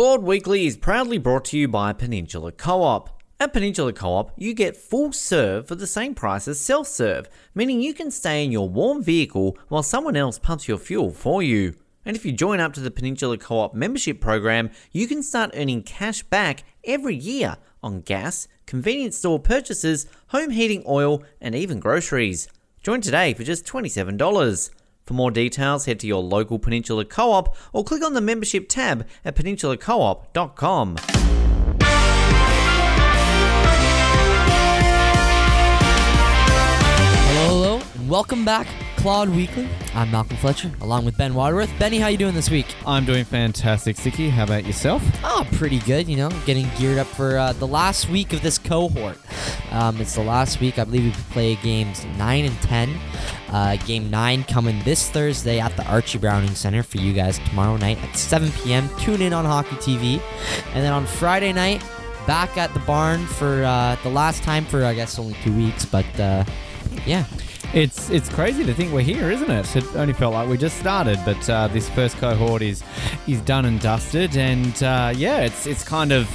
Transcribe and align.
Claude 0.00 0.22
Weekly 0.22 0.64
is 0.64 0.78
proudly 0.78 1.18
brought 1.18 1.44
to 1.44 1.58
you 1.58 1.68
by 1.68 1.92
Peninsula 1.92 2.52
Co 2.52 2.82
op. 2.82 3.22
At 3.38 3.52
Peninsula 3.52 3.92
Co 3.92 4.14
op, 4.14 4.32
you 4.34 4.54
get 4.54 4.74
full 4.74 5.12
serve 5.12 5.68
for 5.68 5.74
the 5.74 5.86
same 5.86 6.14
price 6.14 6.48
as 6.48 6.58
self 6.58 6.86
serve, 6.86 7.28
meaning 7.54 7.82
you 7.82 7.92
can 7.92 8.10
stay 8.10 8.42
in 8.42 8.50
your 8.50 8.66
warm 8.66 9.02
vehicle 9.02 9.58
while 9.68 9.82
someone 9.82 10.16
else 10.16 10.38
pumps 10.38 10.66
your 10.66 10.78
fuel 10.78 11.10
for 11.10 11.42
you. 11.42 11.74
And 12.06 12.16
if 12.16 12.24
you 12.24 12.32
join 12.32 12.60
up 12.60 12.72
to 12.72 12.80
the 12.80 12.90
Peninsula 12.90 13.36
Co 13.36 13.58
op 13.58 13.74
membership 13.74 14.22
program, 14.22 14.70
you 14.90 15.06
can 15.06 15.22
start 15.22 15.50
earning 15.52 15.82
cash 15.82 16.22
back 16.22 16.64
every 16.82 17.14
year 17.14 17.58
on 17.82 18.00
gas, 18.00 18.48
convenience 18.64 19.18
store 19.18 19.38
purchases, 19.38 20.06
home 20.28 20.48
heating 20.48 20.82
oil, 20.88 21.22
and 21.42 21.54
even 21.54 21.78
groceries. 21.78 22.48
Join 22.82 23.02
today 23.02 23.34
for 23.34 23.44
just 23.44 23.66
$27. 23.66 24.70
For 25.10 25.14
more 25.14 25.32
details, 25.32 25.86
head 25.86 25.98
to 26.00 26.06
your 26.06 26.22
local 26.22 26.60
Peninsula 26.60 27.04
Co 27.04 27.32
op 27.32 27.56
or 27.72 27.82
click 27.82 28.00
on 28.00 28.14
the 28.14 28.20
membership 28.20 28.68
tab 28.68 29.08
at 29.24 29.34
peninsulacoop.com. 29.34 30.96
Hello, 37.26 37.48
hello, 37.48 37.82
welcome 38.08 38.44
back, 38.44 38.68
Claude 39.00 39.30
Weekly. 39.30 39.66
I'm 39.94 40.10
Malcolm 40.10 40.36
Fletcher, 40.36 40.70
along 40.82 41.06
with 41.06 41.16
Ben 41.16 41.32
Waterworth. 41.32 41.70
Benny, 41.78 41.98
how 41.98 42.08
you 42.08 42.18
doing 42.18 42.34
this 42.34 42.50
week? 42.50 42.66
I'm 42.86 43.06
doing 43.06 43.24
fantastic, 43.24 43.96
Sticky. 43.96 44.28
How 44.28 44.44
about 44.44 44.66
yourself? 44.66 45.02
Oh, 45.24 45.48
pretty 45.52 45.78
good. 45.78 46.06
You 46.06 46.18
know, 46.18 46.28
getting 46.44 46.68
geared 46.76 46.98
up 46.98 47.06
for 47.06 47.38
uh, 47.38 47.54
the 47.54 47.66
last 47.66 48.10
week 48.10 48.34
of 48.34 48.42
this 48.42 48.58
cohort. 48.58 49.16
Um, 49.70 49.98
it's 50.02 50.16
the 50.16 50.22
last 50.22 50.60
week. 50.60 50.78
I 50.78 50.84
believe 50.84 51.04
we 51.04 51.22
play 51.32 51.56
games 51.56 52.04
nine 52.18 52.44
and 52.44 52.60
ten. 52.60 52.94
Uh, 53.48 53.76
game 53.86 54.10
nine 54.10 54.44
coming 54.44 54.82
this 54.84 55.08
Thursday 55.08 55.58
at 55.58 55.74
the 55.78 55.86
Archie 55.86 56.18
Browning 56.18 56.54
Center 56.54 56.82
for 56.82 56.98
you 56.98 57.14
guys 57.14 57.38
tomorrow 57.48 57.78
night 57.78 57.96
at 58.04 58.14
7 58.18 58.52
p.m. 58.52 58.90
Tune 58.98 59.22
in 59.22 59.32
on 59.32 59.46
Hockey 59.46 59.76
TV, 59.76 60.20
and 60.74 60.84
then 60.84 60.92
on 60.92 61.06
Friday 61.06 61.54
night 61.54 61.82
back 62.26 62.58
at 62.58 62.70
the 62.74 62.80
barn 62.80 63.24
for 63.24 63.64
uh, 63.64 63.96
the 64.02 64.10
last 64.10 64.42
time 64.42 64.66
for 64.66 64.84
I 64.84 64.92
guess 64.92 65.18
only 65.18 65.36
two 65.42 65.56
weeks, 65.56 65.86
but 65.86 66.20
uh, 66.20 66.44
yeah. 67.06 67.24
It's 67.72 68.10
it's 68.10 68.28
crazy 68.28 68.64
to 68.64 68.74
think 68.74 68.92
we're 68.92 69.02
here, 69.02 69.30
isn't 69.30 69.48
it? 69.48 69.76
It 69.76 69.84
only 69.94 70.12
felt 70.12 70.34
like 70.34 70.48
we 70.48 70.56
just 70.56 70.76
started, 70.78 71.20
but 71.24 71.48
uh, 71.48 71.68
this 71.68 71.88
first 71.90 72.16
cohort 72.16 72.62
is 72.62 72.82
is 73.28 73.40
done 73.42 73.64
and 73.64 73.80
dusted, 73.80 74.36
and 74.36 74.82
uh, 74.82 75.12
yeah, 75.14 75.42
it's 75.42 75.68
it's 75.68 75.84
kind 75.84 76.10
of 76.10 76.28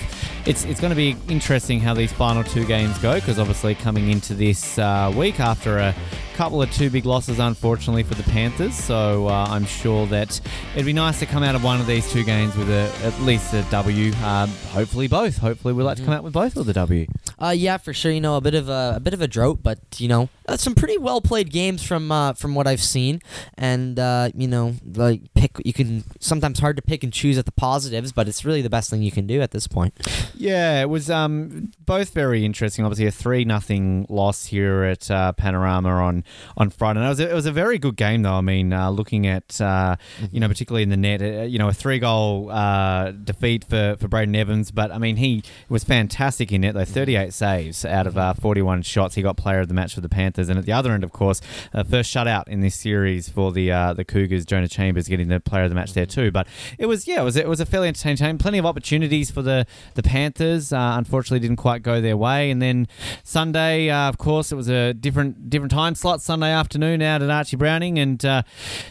it's 0.45 0.63
it's 0.63 0.79
going 0.79 0.91
to 0.91 0.95
be 0.95 1.17
interesting 1.27 1.81
how 1.81 1.93
these 1.93 2.13
final 2.13 2.41
two 2.41 2.65
games 2.65 2.97
go 2.99 3.15
because 3.15 3.37
obviously 3.37 3.75
coming 3.75 4.11
into 4.11 4.33
this 4.33 4.79
uh, 4.79 5.11
week 5.13 5.41
after 5.41 5.77
a 5.77 5.93
couple 6.35 6.61
of 6.61 6.71
two 6.71 6.89
big 6.89 7.05
losses, 7.05 7.37
unfortunately 7.39 8.03
for 8.03 8.15
the 8.15 8.23
Panthers. 8.23 8.73
So 8.73 9.27
uh, 9.27 9.45
I'm 9.49 9.65
sure 9.65 10.05
that 10.07 10.39
it'd 10.73 10.85
be 10.85 10.93
nice 10.93 11.19
to 11.19 11.25
come 11.25 11.43
out 11.43 11.55
of 11.55 11.65
one 11.65 11.81
of 11.81 11.87
these 11.87 12.09
two 12.13 12.23
games 12.23 12.55
with 12.55 12.69
a, 12.69 12.89
at 13.03 13.19
least 13.19 13.53
a 13.53 13.63
W. 13.71 14.13
Um, 14.23 14.49
hopefully 14.69 15.09
both. 15.09 15.37
Hopefully 15.39 15.73
we'd 15.73 15.83
like 15.83 15.97
to 15.97 16.03
come 16.03 16.13
out 16.13 16.23
with 16.23 16.33
both 16.33 16.55
of 16.55 16.65
the 16.65 16.71
a 16.71 16.75
W. 16.75 17.07
Uh, 17.41 17.53
yeah, 17.55 17.77
for 17.77 17.93
sure. 17.93 18.11
You 18.11 18.21
know, 18.21 18.37
a 18.37 18.41
bit 18.41 18.55
of 18.55 18.69
a, 18.69 18.93
a 18.95 18.99
bit 18.99 19.13
of 19.13 19.21
a 19.21 19.27
drought, 19.27 19.59
but 19.61 19.79
you 19.97 20.07
know, 20.07 20.29
uh, 20.47 20.57
some 20.57 20.75
pretty 20.75 20.97
well 20.97 21.21
played 21.21 21.51
games 21.51 21.83
from 21.83 22.11
uh, 22.11 22.33
from 22.33 22.55
what 22.55 22.67
I've 22.67 22.81
seen, 22.81 23.21
and 23.57 23.99
uh, 23.99 24.29
you 24.35 24.47
know, 24.47 24.75
like 24.95 25.33
pick. 25.33 25.51
You 25.63 25.73
can 25.73 26.03
sometimes 26.19 26.59
hard 26.59 26.75
to 26.75 26.81
pick 26.81 27.03
and 27.03 27.11
choose 27.11 27.37
at 27.37 27.45
the 27.45 27.51
positives, 27.51 28.11
but 28.11 28.27
it's 28.27 28.45
really 28.45 28.61
the 28.61 28.69
best 28.69 28.89
thing 28.89 29.01
you 29.01 29.11
can 29.11 29.27
do 29.27 29.41
at 29.41 29.51
this 29.51 29.67
point. 29.67 29.93
Yeah, 30.35 30.81
it 30.81 30.89
was 30.89 31.09
um, 31.09 31.71
both 31.85 32.13
very 32.13 32.45
interesting. 32.45 32.85
Obviously, 32.85 33.07
a 33.07 33.11
three 33.11 33.45
nothing 33.45 34.05
loss 34.09 34.45
here 34.45 34.83
at 34.83 35.09
uh, 35.09 35.31
Panorama 35.33 35.89
on 35.89 36.23
on 36.57 36.69
Friday. 36.69 36.99
And 36.99 37.05
it 37.05 37.09
was 37.09 37.19
a, 37.19 37.31
it 37.31 37.33
was 37.33 37.45
a 37.45 37.51
very 37.51 37.77
good 37.77 37.95
game 37.95 38.21
though. 38.21 38.33
I 38.33 38.41
mean, 38.41 38.73
uh, 38.73 38.89
looking 38.89 39.27
at 39.27 39.59
uh, 39.59 39.95
you 40.31 40.39
know 40.39 40.47
particularly 40.47 40.83
in 40.83 40.89
the 40.89 40.97
net, 40.97 41.21
uh, 41.21 41.43
you 41.43 41.57
know 41.57 41.69
a 41.69 41.73
three 41.73 41.99
goal 41.99 42.51
uh, 42.51 43.11
defeat 43.11 43.63
for 43.63 43.95
for 43.99 44.07
Braden 44.07 44.35
Evans, 44.35 44.71
but 44.71 44.91
I 44.91 44.97
mean 44.97 45.17
he 45.17 45.43
was 45.69 45.83
fantastic 45.83 46.51
in 46.51 46.63
it 46.63 46.73
though. 46.73 46.85
Thirty 46.85 47.15
eight 47.15 47.24
saves 47.33 47.85
out 47.85 48.07
of 48.07 48.17
uh, 48.17 48.33
forty 48.33 48.61
one 48.61 48.81
shots. 48.81 49.15
He 49.15 49.21
got 49.21 49.37
player 49.37 49.59
of 49.59 49.67
the 49.67 49.73
match 49.73 49.95
for 49.95 50.01
the 50.01 50.09
Panthers, 50.09 50.49
and 50.49 50.59
at 50.59 50.65
the 50.65 50.71
other 50.71 50.91
end, 50.91 51.03
of 51.03 51.11
course, 51.11 51.41
uh, 51.73 51.83
first 51.83 52.13
shutout 52.13 52.47
in 52.47 52.61
this 52.61 52.75
series 52.75 53.29
for 53.29 53.51
the 53.51 53.71
uh, 53.71 53.93
the 53.93 54.05
Cougars. 54.05 54.45
Jonah 54.45 54.67
Chambers 54.67 55.07
getting 55.07 55.27
the 55.27 55.39
player 55.39 55.63
of 55.63 55.69
the 55.69 55.75
match 55.75 55.93
there 55.93 56.05
too. 56.05 56.31
But 56.31 56.47
it 56.77 56.85
was 56.85 57.07
yeah, 57.07 57.21
it 57.21 57.23
was 57.23 57.35
it 57.35 57.47
was 57.47 57.59
a 57.59 57.65
fairly 57.65 57.87
entertaining. 57.87 58.37
Plenty 58.37 58.57
of 58.57 58.65
opportunities 58.65 59.31
for 59.31 59.41
the 59.41 59.65
the 59.95 60.03
Panthers. 60.03 60.71
Uh, 60.71 60.95
unfortunately, 60.97 61.39
didn't 61.39 61.57
quite 61.57 61.83
go 61.83 62.01
their 62.01 62.17
way. 62.17 62.51
And 62.51 62.61
then 62.61 62.87
Sunday, 63.23 63.89
uh, 63.89 64.09
of 64.09 64.17
course, 64.17 64.51
it 64.51 64.55
was 64.55 64.69
a 64.69 64.93
different 64.93 65.49
different 65.49 65.71
time 65.71 65.95
slot. 65.95 66.21
Sunday 66.21 66.51
afternoon 66.51 67.01
out 67.01 67.21
at 67.21 67.29
Archie 67.29 67.57
Browning, 67.57 67.99
and 67.99 68.23
uh, 68.25 68.43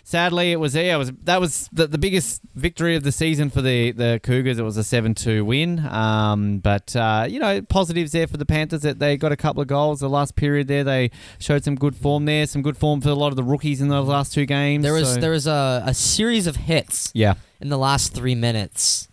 sadly, 0.02 0.52
it 0.52 0.60
was 0.60 0.74
yeah, 0.74 0.94
it 0.94 0.98
was 0.98 1.12
that 1.22 1.40
was 1.40 1.68
the, 1.72 1.86
the 1.86 1.98
biggest 1.98 2.40
victory 2.54 2.96
of 2.96 3.02
the 3.02 3.12
season 3.12 3.50
for 3.50 3.62
the 3.62 3.92
the 3.92 4.20
Cougars. 4.22 4.58
It 4.58 4.62
was 4.62 4.76
a 4.76 4.84
seven 4.84 5.14
two 5.14 5.44
win. 5.44 5.80
Um, 5.86 6.58
but 6.58 6.94
you 7.28 7.38
know, 7.38 7.62
positives 7.62 8.12
there 8.12 8.23
for 8.26 8.36
the 8.36 8.46
Panthers 8.46 8.82
that 8.82 8.98
they 8.98 9.16
got 9.16 9.32
a 9.32 9.36
couple 9.36 9.60
of 9.62 9.68
goals. 9.68 10.00
The 10.00 10.08
last 10.08 10.36
period 10.36 10.68
there, 10.68 10.84
they 10.84 11.10
showed 11.38 11.64
some 11.64 11.74
good 11.74 11.96
form 11.96 12.24
there. 12.24 12.46
Some 12.46 12.62
good 12.62 12.76
form 12.76 13.00
for 13.00 13.08
a 13.10 13.14
lot 13.14 13.28
of 13.28 13.36
the 13.36 13.44
rookies 13.44 13.80
in 13.80 13.88
those 13.88 14.08
last 14.08 14.32
two 14.32 14.46
games. 14.46 14.82
There 14.82 14.92
was 14.92 15.14
so- 15.14 15.20
there 15.20 15.30
was 15.30 15.46
a, 15.46 15.82
a 15.86 15.94
series 15.94 16.46
of 16.46 16.56
hits 16.56 17.10
yeah. 17.14 17.34
in 17.60 17.68
the 17.68 17.78
last 17.78 18.14
three 18.14 18.34
minutes 18.34 19.08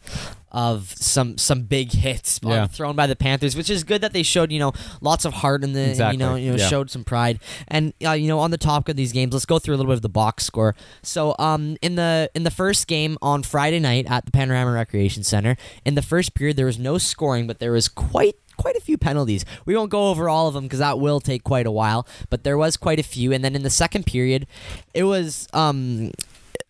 of 0.53 0.93
some 0.97 1.37
some 1.37 1.61
big 1.61 1.93
hits 1.93 2.39
Yeah. 2.43 2.67
thrown 2.67 2.93
by 2.95 3.07
the 3.07 3.15
Panthers, 3.15 3.55
which 3.55 3.69
is 3.69 3.85
good 3.85 4.01
that 4.01 4.11
they 4.11 4.21
showed 4.21 4.51
you 4.51 4.59
know 4.59 4.73
lots 4.99 5.23
of 5.23 5.31
heart 5.33 5.63
in 5.63 5.71
the 5.71 5.91
Exactly, 5.91 6.15
you 6.15 6.19
know 6.19 6.35
you 6.35 6.51
know 6.51 6.57
yeah. 6.57 6.67
showed 6.67 6.89
some 6.91 7.05
pride 7.05 7.39
and 7.69 7.93
uh, 8.05 8.11
you 8.11 8.27
know 8.27 8.39
on 8.39 8.51
the 8.51 8.57
topic 8.57 8.89
of 8.89 8.95
these 8.97 9.13
games, 9.13 9.31
let's 9.31 9.45
go 9.45 9.59
through 9.59 9.75
a 9.75 9.77
little 9.77 9.89
bit 9.91 9.95
of 9.95 10.01
the 10.01 10.09
box 10.09 10.43
score. 10.43 10.75
So 11.03 11.35
um 11.39 11.77
in 11.81 11.95
the 11.95 12.29
in 12.35 12.43
the 12.43 12.51
first 12.51 12.87
game 12.87 13.17
on 13.21 13.43
Friday 13.43 13.79
night 13.79 14.07
at 14.11 14.25
the 14.25 14.31
Panorama 14.31 14.71
Recreation 14.73 15.23
Center, 15.23 15.55
in 15.85 15.95
the 15.95 16.01
first 16.01 16.33
period 16.33 16.57
there 16.57 16.65
was 16.65 16.77
no 16.77 16.97
scoring, 16.97 17.47
but 17.47 17.59
there 17.59 17.71
was 17.71 17.87
quite 17.87 18.35
quite 18.61 18.75
a 18.75 18.81
few 18.81 18.97
penalties. 18.97 19.43
We 19.65 19.75
won't 19.75 19.89
go 19.91 20.09
over 20.09 20.29
all 20.29 20.47
of 20.47 20.53
them 20.53 20.65
because 20.65 20.79
that 20.79 20.99
will 20.99 21.19
take 21.19 21.43
quite 21.43 21.65
a 21.65 21.71
while, 21.71 22.05
but 22.29 22.43
there 22.43 22.57
was 22.57 22.77
quite 22.77 22.99
a 22.99 23.03
few. 23.03 23.31
And 23.33 23.43
then 23.43 23.55
in 23.55 23.63
the 23.63 23.69
second 23.69 24.05
period, 24.05 24.45
it 24.93 25.03
was 25.03 25.47
um, 25.53 26.11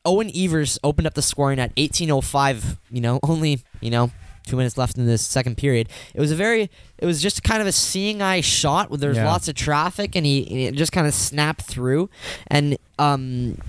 Owen 0.05 0.31
Evers 0.35 0.79
opened 0.83 1.07
up 1.07 1.13
the 1.13 1.21
scoring 1.21 1.59
at 1.59 1.75
18:05. 1.75 2.77
You 2.89 3.01
know, 3.01 3.19
only 3.23 3.61
you 3.81 3.91
know 3.91 4.11
two 4.47 4.55
minutes 4.57 4.75
left 4.77 4.97
in 4.97 5.05
this 5.05 5.21
second 5.21 5.55
period. 5.55 5.87
It 6.15 6.19
was 6.19 6.31
a 6.31 6.35
very, 6.35 6.69
it 6.97 7.05
was 7.05 7.21
just 7.21 7.43
kind 7.43 7.61
of 7.61 7.67
a 7.67 7.71
seeing 7.71 8.23
eye 8.23 8.41
shot 8.41 8.89
where 8.89 8.97
there 8.97 9.09
was 9.09 9.17
Yeah. 9.19 9.27
lots 9.31 9.47
of 9.47 9.53
traffic 9.53 10.15
and 10.15 10.25
he, 10.25 10.71
just 10.71 10.91
kind 10.91 11.05
of 11.05 11.13
snapped 11.13 11.61
through. 11.61 12.09
And 12.47 12.75
um, 12.97 13.59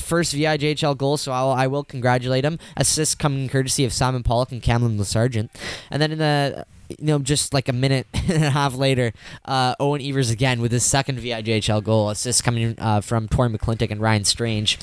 first 0.00 0.34
VIJHL 0.34 0.98
goal, 0.98 1.16
so 1.16 1.32
I'll, 1.32 1.50
I 1.50 1.66
will 1.66 1.82
congratulate 1.82 2.44
him. 2.44 2.58
Assist 2.76 3.18
coming 3.18 3.48
courtesy 3.48 3.86
of 3.86 3.92
Simon 3.94 4.22
Pollock 4.22 4.52
and 4.52 4.60
Cameron 4.62 5.02
Sargent. 5.02 5.50
And 5.90 6.00
then 6.02 6.12
in 6.12 6.18
the 6.18 6.66
you 6.88 7.06
know, 7.06 7.18
just 7.18 7.52
like 7.52 7.68
a 7.68 7.72
minute 7.72 8.06
and 8.14 8.44
a 8.44 8.50
half 8.50 8.74
later, 8.74 9.12
uh, 9.44 9.74
Owen 9.78 10.00
Evers 10.02 10.30
again 10.30 10.60
with 10.60 10.72
his 10.72 10.84
second 10.84 11.18
VIJHL 11.18 11.82
goal, 11.84 12.10
assist 12.10 12.44
coming 12.44 12.74
uh, 12.78 13.00
from 13.00 13.28
Tori 13.28 13.50
McClintock 13.50 13.90
and 13.90 14.00
Ryan 14.00 14.24
Strange. 14.24 14.78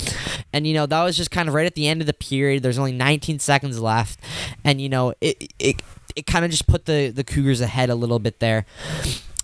And, 0.52 0.66
you 0.66 0.74
know, 0.74 0.86
that 0.86 1.02
was 1.02 1.16
just 1.16 1.30
kind 1.30 1.48
of 1.48 1.54
right 1.54 1.66
at 1.66 1.74
the 1.74 1.88
end 1.88 2.00
of 2.00 2.06
the 2.06 2.14
period. 2.14 2.62
There's 2.62 2.78
only 2.78 2.92
19 2.92 3.38
seconds 3.38 3.80
left. 3.80 4.20
And, 4.64 4.80
you 4.80 4.88
know, 4.88 5.14
it, 5.20 5.52
it, 5.58 5.82
it 6.14 6.26
kind 6.26 6.44
of 6.44 6.50
just 6.50 6.66
put 6.66 6.86
the, 6.86 7.10
the 7.10 7.24
Cougars 7.24 7.60
ahead 7.60 7.90
a 7.90 7.94
little 7.94 8.18
bit 8.18 8.40
there. 8.40 8.66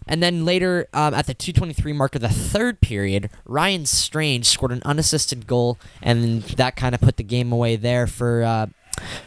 And 0.07 0.23
then 0.23 0.45
later, 0.45 0.89
um, 0.93 1.15
at 1.15 1.27
the 1.27 1.35
223 1.35 1.93
mark 1.93 2.15
of 2.15 2.21
the 2.21 2.29
third 2.29 2.81
period, 2.81 3.31
Ryan 3.45 3.87
Strange 3.87 4.47
scored 4.47 4.73
an 4.73 4.83
unassisted 4.85 5.47
goal, 5.47 5.79
and 6.03 6.43
that 6.43 6.77
kind 6.77 6.95
of 6.95 7.01
put 7.01 7.17
the 7.17 7.23
game 7.23 7.53
away 7.53 7.77
there 7.77 8.07
for 8.07 8.43
uh, 8.43 8.67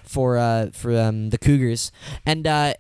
for 0.04 0.38
uh, 0.38 0.70
for 0.72 0.98
um, 0.98 1.30
the 1.30 1.38
Cougars. 1.38 1.92
And 2.26 2.48
uh, 2.48 2.74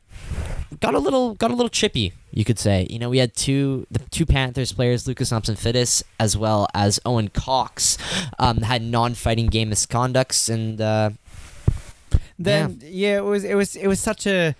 got 0.79 0.93
a 0.93 0.99
little 0.99 1.35
got 1.35 1.51
a 1.51 1.55
little 1.55 1.69
chippy, 1.69 2.13
you 2.31 2.43
could 2.45 2.59
say. 2.59 2.87
You 2.89 2.99
know, 2.99 3.09
we 3.09 3.19
had 3.19 3.35
two 3.35 3.87
the 3.91 3.99
two 4.11 4.25
Panthers 4.25 4.71
players, 4.71 5.07
Lucas 5.07 5.29
Thompson 5.29 5.55
Fittis, 5.55 6.03
as 6.19 6.37
well 6.37 6.67
as 6.73 6.99
Owen 7.05 7.29
Cox, 7.29 7.97
um, 8.39 8.57
had 8.57 8.81
non-fighting 8.81 9.47
game 9.47 9.71
misconducts, 9.71 10.49
and 10.49 10.81
uh, 10.81 11.09
Then 12.37 12.81
yeah. 12.83 13.17
it 13.17 13.23
was 13.23 13.43
it 13.43 13.55
was 13.55 13.75
it 13.75 13.87
was 13.87 13.99
such 13.99 14.27
a 14.27 14.55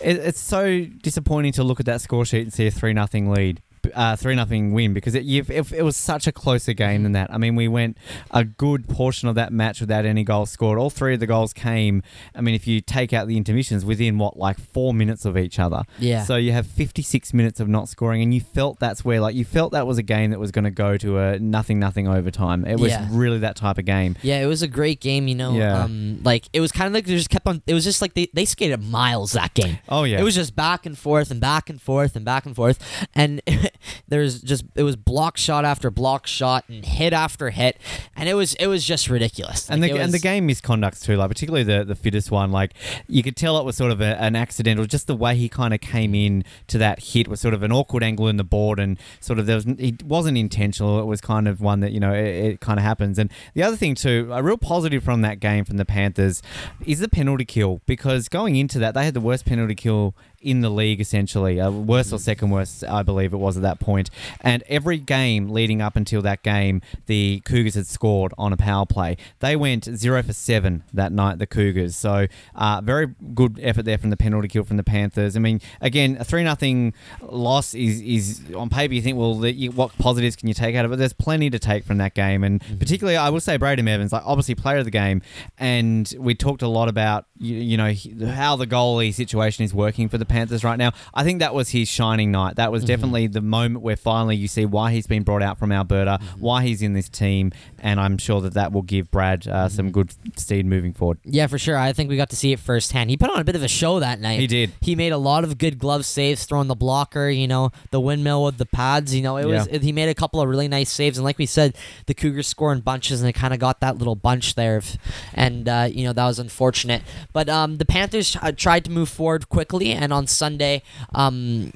it, 0.00 0.16
it's 0.16 0.40
so 0.40 0.84
disappointing 0.84 1.52
to 1.52 1.62
look 1.64 1.78
at 1.80 1.86
that 1.86 2.00
score 2.00 2.24
sheet 2.24 2.42
and 2.42 2.52
see 2.52 2.66
a 2.66 2.70
three 2.70 2.92
nothing 2.92 3.30
lead. 3.30 3.62
Uh, 3.94 4.14
three 4.14 4.34
nothing 4.34 4.72
win 4.72 4.92
because 4.92 5.14
it, 5.14 5.24
you've, 5.24 5.50
it, 5.50 5.72
it 5.72 5.82
was 5.82 5.96
such 5.96 6.26
a 6.26 6.32
closer 6.32 6.72
game 6.74 7.02
than 7.02 7.12
that. 7.12 7.32
I 7.32 7.38
mean, 7.38 7.56
we 7.56 7.66
went 7.66 7.96
a 8.30 8.44
good 8.44 8.88
portion 8.88 9.28
of 9.28 9.34
that 9.36 9.52
match 9.52 9.80
without 9.80 10.04
any 10.04 10.22
goals 10.22 10.50
scored. 10.50 10.78
All 10.78 10.90
three 10.90 11.14
of 11.14 11.20
the 11.20 11.26
goals 11.26 11.52
came. 11.52 12.02
I 12.34 12.40
mean, 12.42 12.54
if 12.54 12.66
you 12.66 12.80
take 12.82 13.12
out 13.12 13.26
the 13.26 13.36
intermissions, 13.36 13.84
within 13.84 14.18
what 14.18 14.36
like 14.36 14.58
four 14.60 14.92
minutes 14.92 15.24
of 15.24 15.38
each 15.38 15.58
other. 15.58 15.82
Yeah. 15.98 16.24
So 16.24 16.36
you 16.36 16.52
have 16.52 16.66
fifty 16.66 17.02
six 17.02 17.32
minutes 17.32 17.58
of 17.58 17.68
not 17.68 17.88
scoring, 17.88 18.22
and 18.22 18.34
you 18.34 18.40
felt 18.40 18.78
that's 18.80 19.04
where 19.04 19.20
like 19.20 19.34
you 19.34 19.44
felt 19.44 19.72
that 19.72 19.86
was 19.86 19.98
a 19.98 20.02
game 20.02 20.30
that 20.30 20.38
was 20.38 20.50
going 20.50 20.64
to 20.64 20.70
go 20.70 20.96
to 20.98 21.18
a 21.18 21.38
nothing 21.38 21.78
nothing 21.78 22.06
overtime. 22.06 22.64
It 22.66 22.78
was 22.78 22.90
Yeah. 22.92 23.08
really 23.10 23.38
that 23.38 23.56
type 23.56 23.78
of 23.78 23.84
game. 23.86 24.16
yeah, 24.22 24.40
it 24.42 24.46
was 24.46 24.62
a 24.62 24.68
great 24.68 25.00
game. 25.00 25.26
You 25.26 25.34
know, 25.36 25.52
Yeah. 25.54 25.84
um, 25.84 26.20
like 26.22 26.44
it 26.52 26.60
was 26.60 26.70
kind 26.72 26.86
of 26.86 26.92
like 26.92 27.06
they 27.06 27.14
just 27.16 27.30
kept 27.30 27.46
on. 27.46 27.62
It 27.66 27.74
was 27.74 27.84
just 27.84 28.02
like 28.02 28.14
they 28.14 28.28
they 28.34 28.44
skated 28.44 28.82
miles 28.82 29.32
that 29.32 29.54
game. 29.54 29.78
Oh 29.88 30.04
yeah. 30.04 30.20
It 30.20 30.22
was 30.24 30.34
just 30.34 30.54
back 30.54 30.84
and 30.86 30.98
forth 30.98 31.30
and 31.30 31.40
back 31.40 31.70
and 31.70 31.80
forth 31.80 32.14
and 32.14 32.24
back 32.24 32.44
and 32.46 32.54
forth. 32.54 32.78
And 33.14 33.40
There's 34.08 34.40
just 34.42 34.64
it 34.74 34.82
was 34.82 34.96
block 34.96 35.36
shot 35.36 35.64
after 35.64 35.90
block 35.90 36.26
shot 36.26 36.64
and 36.68 36.84
hit 36.84 37.12
after 37.12 37.50
hit, 37.50 37.78
and 38.16 38.28
it 38.28 38.34
was 38.34 38.54
it 38.54 38.66
was 38.66 38.84
just 38.84 39.08
ridiculous. 39.08 39.68
And 39.70 39.82
the 39.82 39.90
it 39.90 39.96
and 39.96 40.12
the 40.12 40.18
game 40.18 40.48
misconducts 40.48 41.02
too, 41.02 41.16
like 41.16 41.28
particularly 41.28 41.64
the 41.64 41.84
the 41.84 41.94
Fittis 41.94 42.30
one. 42.30 42.50
Like 42.52 42.74
you 43.08 43.22
could 43.22 43.36
tell 43.36 43.58
it 43.58 43.64
was 43.64 43.76
sort 43.76 43.92
of 43.92 44.00
a, 44.00 44.20
an 44.20 44.36
accidental. 44.36 44.84
Just 44.86 45.06
the 45.06 45.16
way 45.16 45.36
he 45.36 45.48
kind 45.48 45.74
of 45.74 45.80
came 45.80 46.14
in 46.14 46.44
to 46.68 46.78
that 46.78 47.00
hit 47.00 47.28
was 47.28 47.40
sort 47.40 47.54
of 47.54 47.62
an 47.62 47.72
awkward 47.72 48.02
angle 48.02 48.28
in 48.28 48.36
the 48.36 48.44
board, 48.44 48.78
and 48.78 48.98
sort 49.20 49.38
of 49.38 49.46
there 49.46 49.56
was 49.56 49.66
it 49.66 50.02
wasn't 50.02 50.36
intentional. 50.38 51.00
It 51.00 51.06
was 51.06 51.20
kind 51.20 51.48
of 51.48 51.60
one 51.60 51.80
that 51.80 51.92
you 51.92 52.00
know 52.00 52.12
it, 52.12 52.26
it 52.26 52.60
kind 52.60 52.78
of 52.78 52.84
happens. 52.84 53.18
And 53.18 53.30
the 53.54 53.62
other 53.62 53.76
thing 53.76 53.94
too, 53.94 54.28
a 54.32 54.42
real 54.42 54.58
positive 54.58 55.02
from 55.02 55.22
that 55.22 55.40
game 55.40 55.64
from 55.64 55.76
the 55.76 55.84
Panthers 55.84 56.42
is 56.86 57.00
the 57.00 57.08
penalty 57.08 57.44
kill 57.44 57.80
because 57.86 58.28
going 58.28 58.56
into 58.56 58.78
that 58.78 58.94
they 58.94 59.04
had 59.04 59.14
the 59.14 59.20
worst 59.20 59.44
penalty 59.44 59.74
kill 59.74 60.14
in 60.40 60.60
the 60.60 60.70
league 60.70 61.00
essentially, 61.00 61.60
uh, 61.60 61.70
worst 61.70 62.12
or 62.12 62.18
second 62.18 62.50
worst, 62.50 62.84
I 62.84 63.02
believe 63.02 63.32
it 63.32 63.38
was 63.38 63.56
at 63.56 63.62
that 63.62 63.80
point. 63.80 64.10
And 64.40 64.62
every 64.68 64.98
game 64.98 65.50
leading 65.50 65.82
up 65.82 65.96
until 65.96 66.22
that 66.22 66.42
game, 66.42 66.80
the 67.06 67.40
Cougars 67.44 67.74
had 67.74 67.86
scored 67.86 68.32
on 68.38 68.52
a 68.52 68.56
power 68.56 68.86
play. 68.86 69.16
They 69.40 69.56
went 69.56 69.84
zero 69.84 70.22
for 70.22 70.32
seven 70.32 70.84
that 70.92 71.12
night, 71.12 71.38
the 71.38 71.46
Cougars. 71.46 71.96
So 71.96 72.26
uh, 72.54 72.80
very 72.82 73.14
good 73.34 73.58
effort 73.62 73.84
there 73.84 73.98
from 73.98 74.10
the 74.10 74.16
penalty 74.16 74.48
kill 74.48 74.64
from 74.64 74.76
the 74.76 74.84
Panthers. 74.84 75.36
I 75.36 75.40
mean, 75.40 75.60
again, 75.80 76.16
a 76.18 76.24
three 76.24 76.44
nothing 76.44 76.94
loss 77.20 77.74
is 77.74 78.00
is 78.00 78.42
on 78.54 78.70
paper. 78.70 78.94
You 78.94 79.02
think, 79.02 79.18
well, 79.18 79.34
the, 79.34 79.52
you, 79.52 79.70
what 79.72 79.96
positives 79.98 80.36
can 80.36 80.48
you 80.48 80.54
take 80.54 80.74
out 80.74 80.84
of 80.84 80.92
it? 80.92 80.96
There's 80.96 81.12
plenty 81.12 81.50
to 81.50 81.58
take 81.58 81.84
from 81.84 81.98
that 81.98 82.14
game, 82.14 82.44
and 82.44 82.60
particularly, 82.78 83.16
I 83.16 83.28
will 83.28 83.40
say 83.40 83.56
Braden 83.56 83.86
Evans, 83.86 84.12
like 84.12 84.22
obviously 84.24 84.54
player 84.54 84.78
of 84.78 84.84
the 84.84 84.90
game, 84.90 85.22
and 85.58 86.12
we 86.18 86.34
talked 86.34 86.62
a 86.62 86.68
lot 86.68 86.88
about 86.88 87.26
you, 87.38 87.56
you 87.56 87.76
know 87.76 87.92
how 88.32 88.56
the 88.56 88.66
goalie 88.66 89.12
situation 89.12 89.64
is 89.64 89.74
working 89.74 90.08
for 90.08 90.18
the 90.18 90.26
Panthers 90.30 90.64
right 90.64 90.78
now. 90.78 90.92
I 91.12 91.24
think 91.24 91.40
that 91.40 91.54
was 91.54 91.68
his 91.70 91.88
shining 91.88 92.30
night. 92.30 92.56
That 92.56 92.72
was 92.72 92.84
definitely 92.84 93.26
the 93.26 93.40
moment 93.40 93.82
where 93.84 93.96
finally 93.96 94.36
you 94.36 94.48
see 94.48 94.64
why 94.64 94.92
he's 94.92 95.06
been 95.06 95.22
brought 95.22 95.42
out 95.42 95.58
from 95.58 95.72
Alberta, 95.72 96.18
why 96.38 96.62
he's 96.62 96.80
in 96.82 96.92
this 96.94 97.08
team, 97.08 97.52
and 97.78 98.00
I'm 98.00 98.16
sure 98.18 98.40
that 98.42 98.54
that 98.54 98.72
will 98.72 98.82
give 98.82 99.10
Brad 99.10 99.46
uh, 99.46 99.68
some 99.68 99.90
good 99.90 100.14
steed 100.36 100.64
moving 100.66 100.92
forward. 100.92 101.18
Yeah, 101.24 101.46
for 101.46 101.58
sure. 101.58 101.76
I 101.76 101.92
think 101.92 102.08
we 102.08 102.16
got 102.16 102.30
to 102.30 102.36
see 102.36 102.52
it 102.52 102.60
firsthand. 102.60 103.10
He 103.10 103.16
put 103.16 103.30
on 103.30 103.40
a 103.40 103.44
bit 103.44 103.56
of 103.56 103.62
a 103.62 103.68
show 103.68 104.00
that 104.00 104.20
night. 104.20 104.40
He 104.40 104.46
did. 104.46 104.72
He 104.80 104.94
made 104.96 105.12
a 105.12 105.18
lot 105.18 105.44
of 105.44 105.58
good 105.58 105.78
glove 105.78 106.04
saves, 106.06 106.44
throwing 106.44 106.68
the 106.68 106.74
blocker. 106.74 107.28
You 107.28 107.48
know, 107.48 107.70
the 107.90 108.00
windmill 108.00 108.44
with 108.44 108.58
the 108.58 108.66
pads. 108.66 109.14
You 109.14 109.22
know, 109.22 109.36
it 109.36 109.46
was. 109.46 109.66
Yeah. 109.66 109.74
It, 109.76 109.82
he 109.82 109.92
made 109.92 110.08
a 110.08 110.14
couple 110.14 110.40
of 110.40 110.48
really 110.48 110.68
nice 110.68 110.90
saves, 110.90 111.18
and 111.18 111.24
like 111.24 111.38
we 111.38 111.46
said, 111.46 111.76
the 112.06 112.14
Cougars 112.14 112.46
score 112.48 112.72
in 112.72 112.80
bunches, 112.80 113.20
and 113.20 113.28
it 113.28 113.32
kind 113.34 113.52
of 113.52 113.60
got 113.60 113.80
that 113.80 113.98
little 113.98 114.14
bunch 114.16 114.54
there, 114.54 114.76
of- 114.76 114.96
and 115.34 115.68
uh, 115.68 115.88
you 115.90 116.04
know 116.04 116.12
that 116.12 116.26
was 116.26 116.38
unfortunate. 116.38 117.02
But 117.32 117.48
um, 117.48 117.76
the 117.78 117.84
Panthers 117.84 118.36
uh, 118.40 118.52
tried 118.52 118.84
to 118.84 118.90
move 118.90 119.08
forward 119.08 119.48
quickly, 119.48 119.92
and 119.92 120.12
on 120.12 120.19
Sunday, 120.26 120.82
um, 121.14 121.72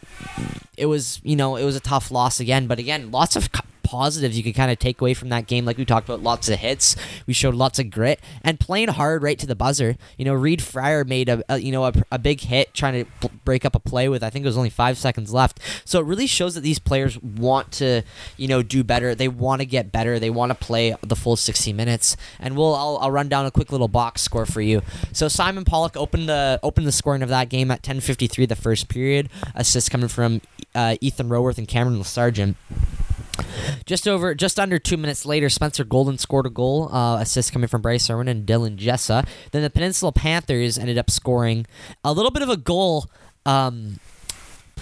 it 0.77 0.87
was 0.87 1.21
you 1.25 1.37
know 1.37 1.57
it 1.57 1.65
was 1.65 1.77
a 1.77 1.81
tough 1.81 2.11
loss 2.11 2.41
again. 2.41 2.67
But 2.67 2.79
again, 2.79 3.11
lots 3.11 3.37
of. 3.37 3.49
Positives 3.85 4.37
you 4.37 4.43
could 4.43 4.55
kind 4.55 4.71
of 4.71 4.79
take 4.79 5.01
away 5.01 5.15
from 5.15 5.29
that 5.29 5.47
game, 5.47 5.65
like 5.65 5.79
we 5.79 5.85
talked 5.85 6.09
about, 6.09 6.23
lots 6.23 6.49
of 6.49 6.59
hits. 6.59 6.97
We 7.27 7.35
showed 7.35 7.55
lots 7.55 7.79
of 7.79 7.91
grit 7.91 8.21
and 8.43 8.59
playing 8.59 8.89
hard 8.89 9.23
right 9.23 9.39
to 9.39 9.47
the 9.47 9.55
buzzer. 9.55 9.97
You 10.19 10.25
know, 10.25 10.35
Reed 10.35 10.63
Fryer 10.63 11.05
made 11.05 11.29
a, 11.29 11.43
a 11.49 11.59
you 11.59 11.71
know 11.71 11.85
a, 11.85 11.93
a 12.11 12.19
big 12.19 12.41
hit 12.41 12.75
trying 12.75 13.05
to 13.05 13.29
p- 13.29 13.35
break 13.45 13.65
up 13.65 13.75
a 13.75 13.81
play 13.81 14.09
with 14.09 14.23
I 14.23 14.31
think 14.31 14.45
it 14.45 14.49
was 14.49 14.57
only 14.57 14.71
five 14.71 14.99
seconds 14.99 15.33
left. 15.33 15.61
So 15.85 16.01
it 16.01 16.07
really 16.07 16.27
shows 16.27 16.55
that 16.55 16.63
these 16.63 16.79
players 16.79 17.21
want 17.23 17.73
to 17.73 18.03
you 18.37 18.49
know 18.49 18.63
do 18.63 18.83
better. 18.83 19.15
They 19.15 19.29
want 19.29 19.61
to 19.61 19.67
get 19.67 19.93
better. 19.93 20.19
They 20.19 20.31
want 20.31 20.51
to 20.51 20.55
play 20.55 20.97
the 21.03 21.17
full 21.17 21.37
60 21.37 21.73
minutes. 21.73 22.17
And 22.39 22.57
we'll 22.57 22.75
I'll, 22.75 22.99
I'll 22.99 23.11
run 23.11 23.29
down 23.29 23.47
a 23.47 23.51
quick 23.51 23.71
little 23.71 23.89
box 23.89 24.23
score 24.23 24.47
for 24.47 24.61
you. 24.61 24.83
So 25.13 25.29
Simon 25.29 25.65
Pollock 25.65 25.97
opened 25.97 26.29
the 26.29 26.59
opened 26.63 26.87
the 26.87 26.93
scoring 26.93 27.23
of 27.23 27.29
that 27.29 27.49
game 27.49 27.71
at 27.71 27.83
10:53 27.83 28.49
the 28.49 28.57
first 28.57 28.89
period. 28.89 29.29
Assists 29.55 29.89
coming 29.89 30.09
from 30.09 30.41
uh, 30.75 30.97
Ethan 31.01 31.29
Roworth 31.29 31.59
and 31.59 31.69
Cameron 31.69 32.03
Sargent. 32.05 32.57
Just 33.87 34.09
over, 34.09 34.35
just 34.35 34.59
under 34.59 34.79
two 34.79 34.97
minutes 34.97 35.27
later, 35.27 35.49
Spencer 35.49 35.85
Golden 35.85 36.19
scored 36.19 36.47
a 36.47 36.51
goal. 36.51 36.95
Uh, 36.95 37.19
assist 37.19 37.53
coming 37.53 37.69
from 37.69 37.83
Bryce 37.83 38.09
Irwin 38.09 38.29
and 38.29 38.47
Dylan 38.47 38.77
Jessa. 38.77 39.27
Then 39.51 39.63
the 39.63 39.71
Peninsula 39.71 40.13
Panthers 40.13 40.79
ended 40.79 40.99
up 40.99 41.11
scoring 41.11 41.67
a 42.03 42.13
little 42.13 42.31
bit 42.31 42.43
of 42.43 42.49
a 42.49 42.57
goal. 42.57 43.07
Um, 43.47 43.99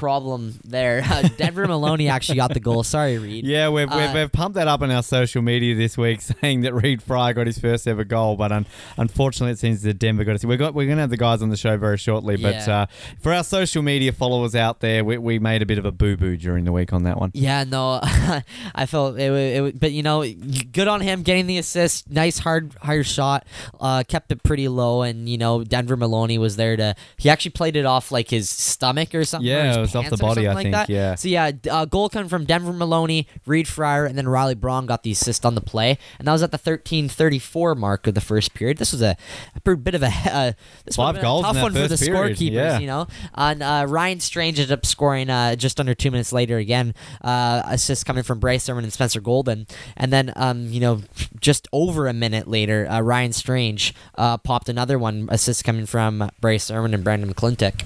problem 0.03 0.59
there. 0.65 1.01
Denver 1.37 1.65
Maloney 1.69 2.09
actually 2.09 2.35
got 2.37 2.53
the 2.53 2.59
goal. 2.61 2.83
Sorry, 2.83 3.19
Reed. 3.19 3.45
Yeah, 3.47 3.69
we've, 3.69 3.89
we've, 3.89 3.99
Uh, 4.01 4.13
we've 4.15 4.33
pumped 4.33 4.57
that 4.57 4.67
up 4.67 4.83
on 4.83 4.91
our 4.91 5.03
social 5.05 5.43
media 5.43 5.77
this 5.77 5.97
week, 5.97 6.21
saying 6.41 6.63
that 6.63 6.75
Reed 6.75 7.01
Fry 7.01 7.33
got 7.33 7.47
his 7.47 7.57
first 7.59 7.87
ever 7.87 8.03
goal, 8.03 8.35
but 8.37 8.51
un- 8.51 8.67
unfortunately, 8.97 9.53
it 9.53 9.61
seems 9.61 9.83
that 9.83 9.95
Denver 10.01 10.25
got 10.25 10.35
us. 10.35 10.45
We 10.45 10.57
got 10.57 10.75
we're 10.75 10.87
going 10.87 10.97
to 10.97 11.03
have 11.03 11.11
the 11.11 11.17
guys 11.17 11.41
on 11.41 11.51
the 11.51 11.57
show 11.57 11.77
very 11.77 11.99
shortly, 11.99 12.37
but 12.37 12.67
uh, 12.69 12.87
for 13.21 13.33
our 13.33 13.45
social 13.45 13.83
media 13.83 14.11
followers 14.13 14.57
out 14.57 14.81
there, 14.81 15.05
we, 15.05 15.19
we 15.19 15.39
made 15.39 15.63
a 15.63 15.67
bit 15.67 15.79
of 15.79 15.85
a 15.85 15.93
boo 15.93 16.17
boo 16.17 16.37
during 16.37 16.65
the 16.65 16.73
week 16.73 16.93
on 16.93 17.05
that 17.05 17.21
one. 17.21 17.31
Yeah, 17.35 17.63
no, 17.63 18.01
I 18.03 18.87
felt 18.87 19.17
it, 19.21 19.31
wa- 19.31 19.67
it, 19.69 19.79
but 19.79 19.93
you 19.93 20.03
know, 20.03 20.25
good 20.73 20.89
on 20.89 21.01
him 21.01 21.23
getting 21.23 21.47
the 21.47 21.59
assist. 21.59 22.11
Nice 22.11 22.39
hard 22.41 22.75
hard 22.83 23.07
shot. 23.07 23.47
Uh, 23.81 24.03
kept 24.03 24.33
it 24.33 24.43
pretty 24.43 24.67
low, 24.67 25.03
and 25.03 25.29
you 25.29 25.39
know, 25.39 25.63
Denver 25.63 25.97
Maloney 25.97 26.39
was 26.39 26.57
there 26.57 26.77
to. 26.77 26.97
He 27.19 27.31
actually 27.31 27.53
played 27.53 27.77
it 27.77 27.87
off 27.87 28.11
like 28.11 28.31
his 28.31 28.51
stomach 28.51 29.15
or 29.15 29.25
something. 29.25 29.49
or 29.49 29.53
Yeah, 29.53 29.79
his 29.79 29.92
off 29.97 30.11
the 30.11 30.17
body, 30.17 30.47
I 30.47 30.55
like 30.55 30.65
think, 30.65 30.75
that. 30.75 30.89
yeah. 30.89 31.15
So 31.15 31.29
yeah, 31.29 31.53
uh, 31.71 31.85
goal 31.85 32.09
coming 32.09 32.29
from 32.29 32.45
Denver 32.45 32.73
Maloney, 32.73 33.27
Reed 33.47 33.69
Fryer, 33.69 34.05
and 34.07 34.17
then 34.17 34.29
Riley 34.29 34.55
Braun 34.55 34.87
got 34.87 35.03
the 35.03 35.11
assist 35.13 35.45
on 35.45 35.55
the 35.55 35.61
play, 35.61 35.99
and 36.19 36.27
that 36.27 36.33
was 36.33 36.43
at 36.43 36.51
the 36.51 36.59
thirteen 36.59 37.09
thirty 37.09 37.39
four 37.39 37.75
mark 37.75 38.07
of 38.07 38.15
the 38.15 38.21
first 38.21 38.55
period. 38.55 38.79
This 38.79 38.93
was 38.93 39.03
a, 39.03 39.17
a 39.55 39.77
bit 39.77 39.95
of 39.95 40.03
a 40.03 40.07
uh, 40.31 40.53
this 40.85 40.97
Five 40.97 41.17
would've 41.17 41.23
a 41.23 41.43
tough 41.43 41.63
one 41.63 41.73
for 41.73 41.89
the 41.89 41.97
period, 41.97 42.37
scorekeepers. 42.37 42.53
yeah. 42.53 42.79
You 42.79 42.87
know, 42.87 43.07
and 43.35 43.63
uh, 43.63 43.87
Ryan 43.89 44.21
Strange 44.21 44.59
ended 44.59 44.73
up 44.73 44.87
scoring 44.87 45.31
uh, 45.31 45.57
just 45.57 45.81
under 45.81 45.95
two 45.95 46.11
minutes 46.11 46.33
later 46.33 46.59
again. 46.59 46.95
Uh, 47.21 47.63
assist 47.67 48.07
coming 48.07 48.23
from 48.23 48.41
Bryce 48.41 48.69
Irwin 48.69 48.85
and 48.85 48.93
Spencer 48.93 49.21
Golden, 49.21 49.67
and 49.97 50.13
then 50.13 50.33
um, 50.37 50.67
you 50.69 50.81
know 50.81 51.03
just 51.41 51.69
over 51.73 52.07
a 52.07 52.13
minute 52.13 52.49
later, 52.49 52.89
uh, 52.89 53.01
Ryan 53.01 53.33
Strange 53.33 53.95
uh, 54.17 54.39
popped 54.39 54.69
another 54.69 54.99
one. 54.99 55.29
Assist 55.31 55.65
coming 55.65 55.87
from 55.87 56.31
Bryce 56.41 56.71
Irwin 56.71 56.95
and 56.95 57.05
Brandon 57.05 57.33
McClintock. 57.33 57.83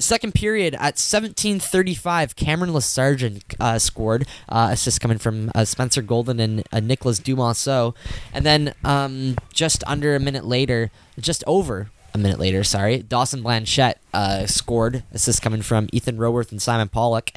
The 0.00 0.04
second 0.04 0.32
period 0.32 0.74
at 0.80 0.96
17:35, 0.96 2.34
Cameron 2.34 2.70
Lesargent 2.70 3.42
uh, 3.60 3.78
scored. 3.78 4.26
Uh, 4.48 4.70
assist 4.72 4.98
coming 4.98 5.18
from 5.18 5.52
uh, 5.54 5.66
Spencer 5.66 6.00
Golden 6.00 6.40
and 6.40 6.66
uh, 6.72 6.80
Nicholas 6.80 7.20
Dumonceau, 7.20 7.94
and 8.32 8.46
then 8.46 8.72
um, 8.82 9.36
just 9.52 9.84
under 9.86 10.16
a 10.16 10.18
minute 10.18 10.46
later, 10.46 10.90
just 11.18 11.44
over 11.46 11.90
a 12.14 12.18
minute 12.18 12.38
later, 12.38 12.64
sorry, 12.64 13.02
Dawson 13.02 13.42
Blanchette 13.42 14.00
uh, 14.14 14.46
scored. 14.46 15.04
Assist 15.12 15.42
coming 15.42 15.60
from 15.60 15.86
Ethan 15.92 16.16
Roworth 16.16 16.50
and 16.50 16.62
Simon 16.62 16.88
Pollock. 16.88 17.32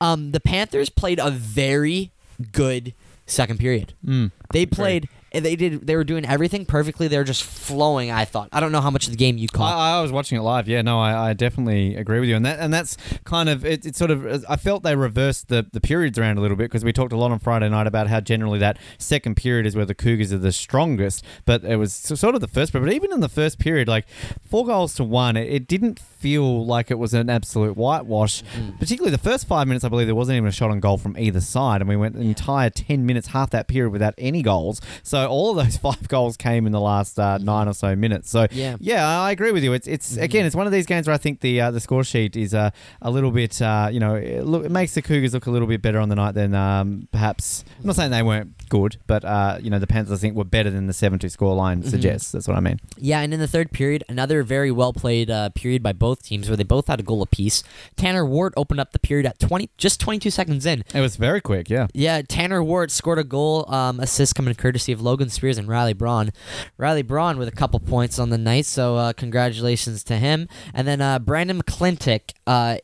Um, 0.00 0.32
the 0.32 0.40
Panthers 0.40 0.90
played 0.90 1.20
a 1.20 1.30
very 1.30 2.10
good 2.50 2.92
second 3.24 3.60
period. 3.60 3.94
Mm. 4.04 4.32
They 4.52 4.66
played. 4.66 5.08
They 5.32 5.56
did. 5.56 5.86
They 5.86 5.96
were 5.96 6.04
doing 6.04 6.24
everything 6.24 6.64
perfectly. 6.64 7.08
They 7.08 7.18
were 7.18 7.24
just 7.24 7.44
flowing. 7.44 8.10
I 8.10 8.24
thought. 8.24 8.48
I 8.52 8.60
don't 8.60 8.72
know 8.72 8.80
how 8.80 8.90
much 8.90 9.06
of 9.06 9.12
the 9.12 9.16
game 9.16 9.36
you 9.36 9.48
caught. 9.48 9.74
I, 9.74 9.98
I 9.98 10.02
was 10.02 10.10
watching 10.12 10.38
it 10.38 10.42
live. 10.42 10.68
Yeah, 10.68 10.82
no, 10.82 10.98
I, 10.98 11.30
I 11.30 11.32
definitely 11.34 11.96
agree 11.96 12.20
with 12.20 12.28
you, 12.28 12.36
and 12.36 12.46
that 12.46 12.58
and 12.58 12.72
that's 12.72 12.96
kind 13.24 13.48
of 13.48 13.64
it. 13.64 13.84
It's 13.84 13.98
sort 13.98 14.10
of 14.10 14.44
I 14.48 14.56
felt 14.56 14.82
they 14.82 14.96
reversed 14.96 15.48
the 15.48 15.66
the 15.70 15.80
periods 15.80 16.18
around 16.18 16.38
a 16.38 16.40
little 16.40 16.56
bit 16.56 16.64
because 16.64 16.84
we 16.84 16.92
talked 16.92 17.12
a 17.12 17.16
lot 17.16 17.30
on 17.30 17.38
Friday 17.38 17.68
night 17.68 17.86
about 17.86 18.08
how 18.08 18.20
generally 18.20 18.58
that 18.60 18.78
second 18.96 19.36
period 19.36 19.66
is 19.66 19.76
where 19.76 19.84
the 19.84 19.94
Cougars 19.94 20.32
are 20.32 20.38
the 20.38 20.52
strongest, 20.52 21.24
but 21.44 21.64
it 21.64 21.76
was 21.76 21.92
sort 21.92 22.34
of 22.34 22.40
the 22.40 22.48
first 22.48 22.72
period. 22.72 22.86
But 22.86 22.94
even 22.94 23.12
in 23.12 23.20
the 23.20 23.28
first 23.28 23.58
period, 23.58 23.88
like 23.88 24.06
four 24.42 24.64
goals 24.64 24.94
to 24.94 25.04
one, 25.04 25.36
it, 25.36 25.48
it 25.52 25.68
didn't 25.68 25.98
feel 26.18 26.64
like 26.66 26.90
it 26.90 26.98
was 26.98 27.14
an 27.14 27.30
absolute 27.30 27.76
whitewash. 27.76 28.42
Particularly 28.78 29.10
the 29.10 29.18
first 29.22 29.46
five 29.46 29.66
minutes, 29.68 29.84
I 29.84 29.88
believe 29.88 30.06
there 30.06 30.14
wasn't 30.14 30.36
even 30.36 30.48
a 30.48 30.52
shot 30.52 30.70
on 30.70 30.80
goal 30.80 30.98
from 30.98 31.16
either 31.18 31.40
side, 31.40 31.80
and 31.80 31.88
we 31.88 31.96
went 31.96 32.14
the 32.14 32.22
entire 32.22 32.70
ten 32.70 33.06
minutes, 33.06 33.28
half 33.28 33.50
that 33.50 33.68
period 33.68 33.90
without 33.90 34.14
any 34.18 34.42
goals. 34.42 34.80
So 35.02 35.26
all 35.28 35.50
of 35.58 35.64
those 35.64 35.76
five 35.88 36.08
goals 36.08 36.36
came 36.36 36.66
in 36.66 36.72
the 36.72 36.80
last 36.80 37.18
uh, 37.18 37.38
nine 37.38 37.68
or 37.68 37.74
so 37.74 37.94
minutes. 37.96 38.30
So 38.30 38.46
Yeah. 38.50 38.76
yeah, 38.80 39.06
I 39.20 39.30
agree 39.30 39.52
with 39.52 39.62
you. 39.64 39.72
It's 39.72 39.86
it's 39.86 40.16
again, 40.16 40.44
it's 40.46 40.56
one 40.56 40.66
of 40.66 40.72
these 40.72 40.86
games 40.86 41.06
where 41.06 41.14
I 41.14 41.18
think 41.18 41.40
the 41.40 41.60
uh, 41.60 41.70
the 41.70 41.80
score 41.80 42.04
sheet 42.04 42.36
is 42.36 42.54
uh, 42.54 42.70
a 43.02 43.10
little 43.10 43.30
bit, 43.30 43.60
uh, 43.62 43.88
you 43.92 44.00
know, 44.00 44.14
it, 44.14 44.44
look, 44.44 44.64
it 44.64 44.70
makes 44.70 44.94
the 44.94 45.02
Cougars 45.02 45.34
look 45.34 45.46
a 45.46 45.50
little 45.50 45.68
bit 45.68 45.82
better 45.82 45.98
on 46.00 46.08
the 46.08 46.16
night 46.16 46.32
than 46.32 46.54
um, 46.54 47.08
perhaps. 47.12 47.64
I'm 47.80 47.86
not 47.86 47.96
saying 47.96 48.10
they 48.10 48.22
weren't 48.22 48.68
good, 48.68 48.96
but 49.06 49.24
uh, 49.24 49.58
you 49.62 49.70
know, 49.70 49.78
the 49.78 49.86
Panthers 49.86 50.18
I 50.18 50.20
think 50.20 50.34
were 50.36 50.44
better 50.44 50.70
than 50.70 50.86
the 50.86 50.92
seven 50.92 51.18
two 51.18 51.28
score 51.28 51.54
line 51.54 51.82
suggests. 51.82 52.32
That's 52.32 52.48
what 52.48 52.56
I 52.56 52.60
mean. 52.60 52.78
Yeah, 52.96 53.20
and 53.20 53.32
in 53.32 53.40
the 53.40 53.48
third 53.48 53.70
period, 53.70 54.04
another 54.08 54.42
very 54.42 54.70
well 54.70 54.92
played 54.92 55.30
uh, 55.30 55.50
period 55.50 55.82
by 55.82 55.92
both 55.92 56.07
teams 56.16 56.48
where 56.48 56.56
they 56.56 56.64
both 56.64 56.88
had 56.88 57.00
a 57.00 57.02
goal 57.02 57.22
apiece. 57.22 57.62
Tanner 57.96 58.24
Ward 58.24 58.54
opened 58.56 58.80
up 58.80 58.92
the 58.92 58.98
period 58.98 59.26
at 59.26 59.38
20, 59.38 59.70
just 59.76 60.00
22 60.00 60.30
seconds 60.30 60.66
in. 60.66 60.84
It 60.94 61.00
was 61.00 61.16
very 61.16 61.40
quick. 61.40 61.68
Yeah. 61.70 61.88
Yeah, 61.94 62.22
Tanner 62.22 62.62
Ward 62.62 62.90
scored 62.90 63.18
a 63.18 63.24
goal, 63.24 63.72
um, 63.72 64.00
assist 64.00 64.34
coming 64.34 64.54
courtesy 64.54 64.92
of 64.92 65.00
Logan 65.00 65.30
Spears 65.30 65.58
and 65.58 65.68
Riley 65.68 65.92
Braun. 65.92 66.30
Riley 66.76 67.02
Braun 67.02 67.38
with 67.38 67.48
a 67.48 67.52
couple 67.52 67.80
points 67.80 68.18
on 68.18 68.30
the 68.30 68.38
night, 68.38 68.66
so 68.66 68.96
uh, 68.96 69.12
congratulations 69.12 70.04
to 70.04 70.16
him. 70.16 70.48
And 70.74 70.86
then 70.86 71.00
uh, 71.00 71.18
Brandon 71.18 71.62
McClintock, 71.62 72.32
uh, 72.46 72.78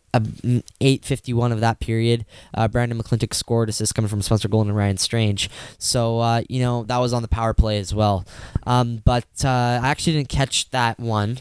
eight 0.80 1.04
fifty 1.04 1.32
one 1.32 1.52
of 1.52 1.60
that 1.60 1.80
period. 1.80 2.24
Uh, 2.54 2.68
Brandon 2.68 3.00
McClintock 3.00 3.34
scored 3.34 3.68
assist 3.68 3.94
coming 3.94 4.08
from 4.08 4.22
Spencer 4.22 4.48
Golden 4.48 4.70
and 4.70 4.76
Ryan 4.76 4.96
Strange. 4.96 5.50
So 5.78 6.20
uh, 6.20 6.42
you 6.48 6.60
know 6.60 6.84
that 6.84 6.98
was 6.98 7.12
on 7.12 7.22
the 7.22 7.28
power 7.28 7.54
play 7.54 7.78
as 7.78 7.94
well. 7.94 8.24
Um, 8.66 9.02
but 9.04 9.26
uh, 9.44 9.80
I 9.82 9.88
actually 9.88 10.14
didn't 10.14 10.28
catch 10.28 10.70
that 10.70 10.98
one 10.98 11.38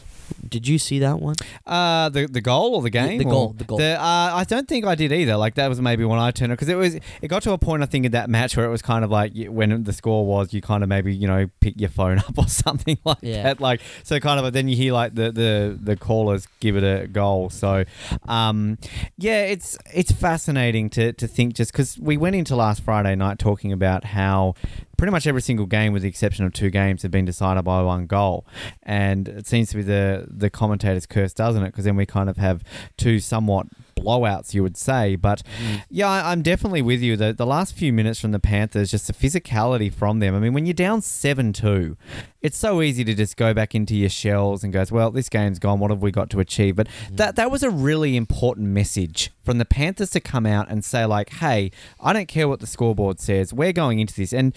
did 0.54 0.68
you 0.68 0.78
see 0.78 1.00
that 1.00 1.20
one? 1.20 1.34
Uh, 1.66 2.08
the 2.08 2.26
the 2.26 2.40
goal 2.40 2.74
or 2.76 2.82
the 2.82 2.90
game? 2.90 3.18
the 3.18 3.24
or- 3.26 3.30
goal, 3.30 3.54
the 3.58 3.64
goal. 3.64 3.80
uh, 3.82 3.98
I 4.40 4.44
don't 4.46 4.68
think 4.68 4.84
I 4.86 4.94
did 4.94 5.10
either. 5.12 5.36
Like 5.36 5.54
that 5.56 5.68
was 5.68 5.80
maybe 5.80 6.04
when 6.04 6.18
I 6.20 6.30
turned 6.30 6.52
it 6.52 6.54
because 6.56 6.68
it 6.68 6.76
was 6.76 6.94
it 6.94 7.28
got 7.28 7.42
to 7.42 7.52
a 7.52 7.58
point 7.58 7.82
I 7.82 7.86
think 7.86 8.06
in 8.06 8.12
that 8.12 8.30
match 8.30 8.56
where 8.56 8.64
it 8.66 8.70
was 8.70 8.82
kind 8.82 9.04
of 9.04 9.10
like 9.10 9.32
when 9.48 9.82
the 9.84 9.92
score 9.92 10.24
was 10.24 10.54
you 10.54 10.60
kind 10.62 10.82
of 10.84 10.88
maybe 10.88 11.14
you 11.14 11.26
know 11.26 11.48
pick 11.60 11.80
your 11.80 11.90
phone 11.90 12.18
up 12.28 12.38
or 12.38 12.46
something 12.48 12.98
like 13.04 13.18
Yeah. 13.22 13.42
that. 13.42 13.60
Like 13.60 13.80
so 14.04 14.20
kind 14.20 14.38
of 14.38 14.52
then 14.52 14.68
you 14.68 14.76
hear 14.76 14.92
like 14.92 15.14
the 15.14 15.32
the 15.32 15.78
the 15.82 15.96
callers 15.96 16.46
give 16.60 16.76
it 16.76 16.84
a 16.84 17.08
goal. 17.08 17.50
So 17.50 17.84
um, 18.28 18.78
yeah, 19.18 19.42
it's 19.42 19.76
it's 19.92 20.12
fascinating 20.12 20.88
to 20.90 21.12
to 21.14 21.26
think 21.26 21.54
just 21.54 21.72
because 21.72 21.98
we 21.98 22.16
went 22.16 22.36
into 22.36 22.54
last 22.56 22.82
Friday 22.84 23.14
night 23.16 23.38
talking 23.38 23.72
about 23.72 24.04
how 24.04 24.54
pretty 24.96 25.10
much 25.10 25.26
every 25.26 25.42
single 25.42 25.66
game, 25.66 25.92
with 25.92 26.02
the 26.02 26.08
exception 26.08 26.44
of 26.44 26.52
two 26.52 26.70
games, 26.70 27.02
have 27.02 27.10
been 27.10 27.24
decided 27.24 27.64
by 27.64 27.82
one 27.82 28.06
goal, 28.06 28.46
and 28.82 29.28
it 29.28 29.46
seems 29.46 29.70
to 29.70 29.76
be 29.76 29.82
the 29.82 30.26
the 30.28 30.50
commentator's 30.50 31.06
curse, 31.06 31.32
doesn't 31.32 31.62
it? 31.62 31.66
Because 31.66 31.84
then 31.84 31.96
we 31.96 32.06
kind 32.06 32.28
of 32.28 32.36
have 32.36 32.62
two 32.96 33.20
somewhat 33.20 33.66
blowouts, 33.96 34.54
you 34.54 34.62
would 34.62 34.76
say. 34.76 35.16
But 35.16 35.42
mm. 35.62 35.82
yeah, 35.88 36.08
I, 36.08 36.32
I'm 36.32 36.42
definitely 36.42 36.82
with 36.82 37.00
you. 37.00 37.16
The 37.16 37.32
the 37.32 37.46
last 37.46 37.74
few 37.74 37.92
minutes 37.92 38.20
from 38.20 38.32
the 38.32 38.40
Panthers, 38.40 38.90
just 38.90 39.06
the 39.06 39.12
physicality 39.12 39.92
from 39.92 40.18
them. 40.18 40.34
I 40.34 40.38
mean, 40.38 40.52
when 40.52 40.66
you're 40.66 40.74
down 40.74 41.02
seven 41.02 41.52
two, 41.52 41.96
it's 42.44 42.58
so 42.58 42.82
easy 42.82 43.04
to 43.04 43.14
just 43.14 43.38
go 43.38 43.54
back 43.54 43.74
into 43.74 43.96
your 43.96 44.10
shells 44.10 44.62
and 44.62 44.70
goes, 44.70 44.92
well, 44.92 45.10
this 45.10 45.30
game's 45.30 45.58
gone. 45.58 45.80
What 45.80 45.90
have 45.90 46.02
we 46.02 46.10
got 46.10 46.28
to 46.28 46.40
achieve? 46.40 46.76
But 46.76 46.88
that 47.10 47.36
that 47.36 47.50
was 47.50 47.62
a 47.62 47.70
really 47.70 48.18
important 48.18 48.68
message 48.68 49.30
from 49.42 49.56
the 49.56 49.64
Panthers 49.64 50.10
to 50.10 50.20
come 50.20 50.44
out 50.44 50.68
and 50.68 50.84
say 50.84 51.06
like, 51.06 51.30
hey, 51.30 51.70
I 51.98 52.12
don't 52.12 52.28
care 52.28 52.46
what 52.46 52.60
the 52.60 52.66
scoreboard 52.66 53.18
says. 53.18 53.54
We're 53.54 53.72
going 53.72 53.98
into 53.98 54.14
this, 54.14 54.34
and 54.34 54.54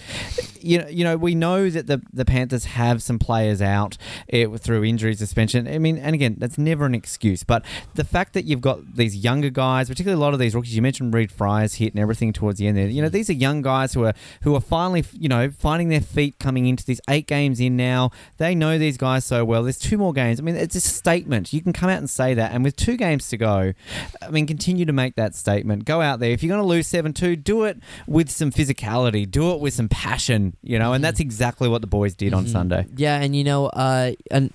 you 0.60 0.80
know, 0.80 0.88
you 0.90 1.06
know, 1.06 1.16
we 1.16 1.34
know 1.34 1.70
that 1.70 1.88
the 1.88 2.02
the 2.12 2.26
Panthers 2.26 2.66
have 2.66 3.02
some 3.02 3.20
players 3.20 3.62
out 3.62 3.98
eh, 4.28 4.48
through 4.58 4.84
injury, 4.84 5.16
suspension. 5.16 5.66
I 5.66 5.78
mean, 5.78 5.98
and 5.98 6.14
again, 6.14 6.36
that's 6.40 6.58
never 6.58 6.86
an 6.86 6.94
excuse. 6.94 7.46
But 7.46 7.64
the 7.96 8.04
fact 8.04 8.34
that 8.34 8.44
you've 8.44 8.60
got 8.60 8.98
these 8.98 9.16
younger 9.16 9.50
guys, 9.50 9.88
particularly 9.88 10.22
a 10.22 10.22
lot 10.22 10.34
of 10.34 10.42
these 10.42 10.54
rookies, 10.54 10.76
you 10.76 10.82
mentioned 10.82 11.14
Reed 11.14 11.32
Fry's 11.32 11.76
hit 11.76 11.94
and 11.94 12.02
everything 12.02 12.34
towards 12.34 12.60
the 12.60 12.68
end 12.68 12.78
there. 12.78 12.88
You 12.90 13.02
know, 13.02 13.10
these 13.10 13.30
are 13.30 13.34
young 13.34 13.62
guys 13.62 13.94
who 13.94 14.04
are 14.04 14.14
who 14.42 14.54
are 14.56 14.62
finally, 14.62 15.06
you 15.14 15.30
know, 15.30 15.50
finding 15.50 15.88
their 15.88 16.02
feet 16.02 16.38
coming 16.38 16.66
into 16.66 16.84
these 16.84 17.00
eight 17.10 17.28
games 17.28 17.62
in 17.62 17.77
now. 17.78 18.12
They 18.38 18.54
know 18.56 18.78
these 18.78 18.98
guys 18.98 19.24
so 19.24 19.46
well. 19.46 19.64
There's 19.64 19.80
two 19.80 19.98
more 19.98 20.12
games. 20.12 20.40
I 20.40 20.44
mean, 20.44 20.56
it's 20.58 20.76
a 20.76 20.82
statement. 20.82 21.54
You 21.54 21.62
can 21.62 21.72
come 21.72 21.90
out 21.90 22.00
and 22.00 22.10
say 22.10 22.34
that, 22.34 22.52
and 22.52 22.64
with 22.64 22.76
two 22.76 22.98
games 22.98 23.30
to 23.30 23.38
go, 23.38 23.74
I 24.22 24.30
mean, 24.30 24.46
continue 24.48 24.86
to 24.86 24.94
make 24.94 25.16
that 25.16 25.36
statement. 25.36 25.86
Go 25.86 26.02
out 26.02 26.20
there. 26.20 26.32
If 26.32 26.44
you're 26.44 26.50
going 26.54 26.62
to 26.62 26.68
lose 26.68 26.88
seven 26.88 27.14
two, 27.14 27.36
do 27.36 27.64
it 27.64 27.78
with 28.08 28.30
some 28.30 28.52
physicality. 28.52 29.30
Do 29.30 29.52
it 29.54 29.62
with 29.62 29.74
some 29.74 29.88
passion. 29.88 30.58
You 30.62 30.80
know, 30.80 30.94
and 30.94 31.04
that's 31.04 31.20
exactly 31.20 31.70
what 31.70 31.82
the 31.82 31.88
boys 31.88 32.16
did 32.16 32.34
on 32.34 32.46
Mhm. 32.46 32.52
Sunday. 32.52 32.86
Yeah, 32.96 33.22
and 33.22 33.36
you 33.36 33.44
know, 33.44 33.68
uh, 33.68 34.12
and 34.32 34.52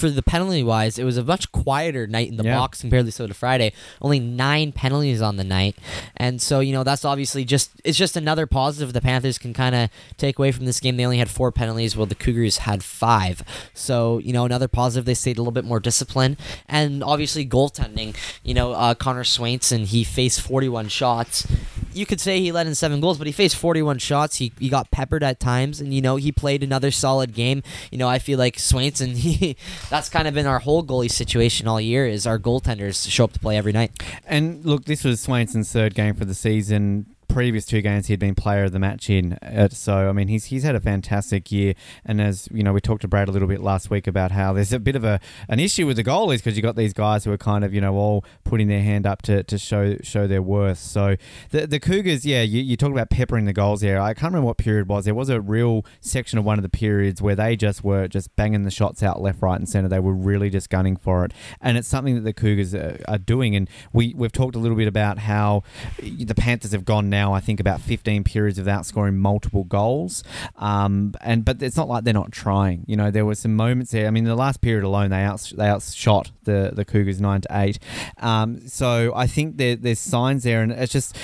for 0.00 0.10
the 0.10 0.22
penalty 0.22 0.62
wise, 0.62 0.98
it 0.98 1.04
was 1.04 1.16
a 1.16 1.22
much 1.24 1.52
quieter 1.52 2.06
night 2.06 2.28
in 2.28 2.36
the 2.36 2.44
Yeah. 2.44 2.56
box 2.56 2.80
compared 2.80 3.06
to 3.10 3.26
to 3.28 3.34
Friday. 3.34 3.72
Only 4.00 4.18
nine 4.18 4.72
penalties 4.72 5.20
on 5.20 5.36
the 5.36 5.44
night, 5.44 5.76
and 6.16 6.40
so 6.40 6.60
you 6.60 6.72
know 6.72 6.82
that's 6.82 7.04
obviously 7.04 7.44
just 7.44 7.70
it's 7.84 7.98
just 7.98 8.16
another 8.16 8.46
positive 8.46 8.92
the 8.92 9.00
Panthers 9.00 9.36
can 9.38 9.52
kind 9.52 9.74
of 9.74 9.90
take 10.16 10.38
away 10.38 10.52
from 10.52 10.64
this 10.64 10.80
game. 10.80 10.96
They 10.96 11.04
only 11.04 11.18
had 11.18 11.28
four 11.30 11.52
penalties, 11.52 11.96
while 11.96 12.06
the 12.06 12.14
Cougars 12.14 12.58
had 12.58 12.82
five. 12.82 13.42
So 13.74 14.18
you 14.18 14.32
know 14.32 14.44
another 14.44 14.68
positive. 14.68 15.04
They 15.04 15.14
stayed 15.14 15.36
a 15.36 15.42
little 15.42 15.52
bit 15.52 15.64
more 15.64 15.80
disciplined, 15.80 16.38
and 16.68 17.04
obviously 17.04 17.46
goaltending. 17.46 18.16
You 18.42 18.54
know, 18.54 18.72
uh, 18.72 18.94
Connor 18.94 19.24
Swainson 19.24 19.86
he 19.86 20.02
faced 20.04 20.40
41 20.40 20.88
shots. 20.88 21.46
You 21.92 22.06
could 22.06 22.20
say 22.20 22.40
he 22.40 22.52
let 22.52 22.66
in 22.68 22.74
seven 22.76 23.00
goals, 23.00 23.18
but 23.18 23.26
he 23.26 23.32
faced 23.32 23.56
41 23.56 23.98
shots. 23.98 24.36
He, 24.36 24.52
he 24.60 24.68
got 24.68 24.92
peppered 24.92 25.24
at 25.24 25.40
times, 25.40 25.80
and 25.80 25.92
you 25.92 26.00
know 26.00 26.16
he 26.16 26.30
played 26.32 26.62
another 26.62 26.90
solid 26.92 27.34
game. 27.34 27.62
You 27.90 27.98
know 27.98 28.08
I 28.08 28.18
feel 28.18 28.38
like 28.38 28.56
Swainson. 28.56 29.10
He 29.20 29.56
that's 29.90 30.08
kind 30.08 30.26
of 30.26 30.32
been 30.32 30.46
our 30.46 30.60
whole 30.60 30.82
goalie 30.82 31.10
situation 31.10 31.68
all 31.68 31.80
year. 31.80 32.06
Is 32.06 32.26
our 32.26 32.38
goaltenders 32.38 33.10
show 33.10 33.24
up 33.24 33.32
to 33.32 33.40
play 33.40 33.58
every 33.58 33.72
night. 33.72 34.02
And 34.24 34.64
look, 34.64 34.84
this 34.84 35.04
was 35.04 35.20
Swainson's 35.20 35.70
third 35.70 35.94
game 35.94 36.14
for 36.14 36.24
the 36.24 36.34
season. 36.34 37.06
Previous 37.32 37.64
two 37.64 37.80
games, 37.80 38.08
he'd 38.08 38.18
been 38.18 38.34
player 38.34 38.64
of 38.64 38.72
the 38.72 38.80
match 38.80 39.08
in. 39.08 39.38
So, 39.70 40.08
I 40.08 40.12
mean, 40.12 40.26
he's 40.26 40.46
he's 40.46 40.64
had 40.64 40.74
a 40.74 40.80
fantastic 40.80 41.52
year. 41.52 41.74
And 42.04 42.20
as 42.20 42.48
you 42.50 42.64
know, 42.64 42.72
we 42.72 42.80
talked 42.80 43.02
to 43.02 43.08
Brad 43.08 43.28
a 43.28 43.32
little 43.32 43.46
bit 43.46 43.60
last 43.60 43.88
week 43.88 44.08
about 44.08 44.32
how 44.32 44.52
there's 44.52 44.72
a 44.72 44.80
bit 44.80 44.96
of 44.96 45.04
a 45.04 45.20
an 45.48 45.60
issue 45.60 45.86
with 45.86 45.96
the 45.96 46.02
goalies 46.02 46.38
because 46.38 46.56
you 46.56 46.62
got 46.62 46.74
these 46.74 46.92
guys 46.92 47.24
who 47.24 47.30
are 47.30 47.38
kind 47.38 47.64
of 47.64 47.72
you 47.72 47.80
know 47.80 47.94
all 47.94 48.24
putting 48.42 48.66
their 48.66 48.82
hand 48.82 49.06
up 49.06 49.22
to, 49.22 49.44
to 49.44 49.58
show 49.58 49.96
show 50.02 50.26
their 50.26 50.42
worth. 50.42 50.78
So 50.78 51.16
the 51.50 51.68
the 51.68 51.78
Cougars, 51.78 52.26
yeah, 52.26 52.42
you, 52.42 52.62
you 52.62 52.76
talk 52.76 52.90
about 52.90 53.10
peppering 53.10 53.44
the 53.44 53.52
goals 53.52 53.80
there. 53.80 54.00
I 54.00 54.12
can't 54.12 54.32
remember 54.32 54.46
what 54.46 54.58
period 54.58 54.88
was. 54.88 55.04
There 55.04 55.14
was 55.14 55.28
a 55.28 55.40
real 55.40 55.84
section 56.00 56.36
of 56.38 56.44
one 56.44 56.58
of 56.58 56.62
the 56.62 56.68
periods 56.68 57.22
where 57.22 57.36
they 57.36 57.54
just 57.54 57.84
were 57.84 58.08
just 58.08 58.34
banging 58.34 58.64
the 58.64 58.72
shots 58.72 59.04
out 59.04 59.22
left, 59.22 59.40
right, 59.40 59.56
and 59.56 59.68
center. 59.68 59.88
They 59.88 60.00
were 60.00 60.14
really 60.14 60.50
just 60.50 60.68
gunning 60.68 60.96
for 60.96 61.24
it, 61.24 61.32
and 61.60 61.78
it's 61.78 61.88
something 61.88 62.16
that 62.16 62.22
the 62.22 62.32
Cougars 62.32 62.74
are, 62.74 62.98
are 63.06 63.18
doing. 63.18 63.54
And 63.54 63.70
we 63.92 64.14
we've 64.16 64.32
talked 64.32 64.56
a 64.56 64.58
little 64.58 64.76
bit 64.76 64.88
about 64.88 65.18
how 65.18 65.62
the 66.00 66.34
Panthers 66.34 66.72
have 66.72 66.84
gone 66.84 67.08
now. 67.08 67.19
I 67.28 67.40
think 67.40 67.60
about 67.60 67.80
15 67.80 68.24
periods 68.24 68.58
without 68.58 68.86
scoring 68.86 69.18
multiple 69.18 69.64
goals, 69.64 70.24
um, 70.56 71.14
and 71.20 71.44
but 71.44 71.62
it's 71.62 71.76
not 71.76 71.88
like 71.88 72.04
they're 72.04 72.14
not 72.14 72.32
trying. 72.32 72.84
You 72.86 72.96
know, 72.96 73.10
there 73.10 73.24
were 73.24 73.34
some 73.34 73.54
moments 73.56 73.92
there. 73.92 74.06
I 74.06 74.10
mean, 74.10 74.24
the 74.24 74.34
last 74.34 74.60
period 74.60 74.84
alone, 74.84 75.10
they 75.10 75.22
out 75.22 75.52
they 75.56 75.68
outshot 75.68 76.30
the 76.44 76.70
the 76.72 76.84
Cougars 76.84 77.20
nine 77.20 77.40
to 77.42 77.48
eight. 77.52 77.78
Um, 78.18 78.66
so 78.68 79.12
I 79.14 79.26
think 79.26 79.56
there, 79.56 79.76
there's 79.76 80.00
signs 80.00 80.44
there, 80.44 80.62
and 80.62 80.72
it's 80.72 80.92
just 80.92 81.16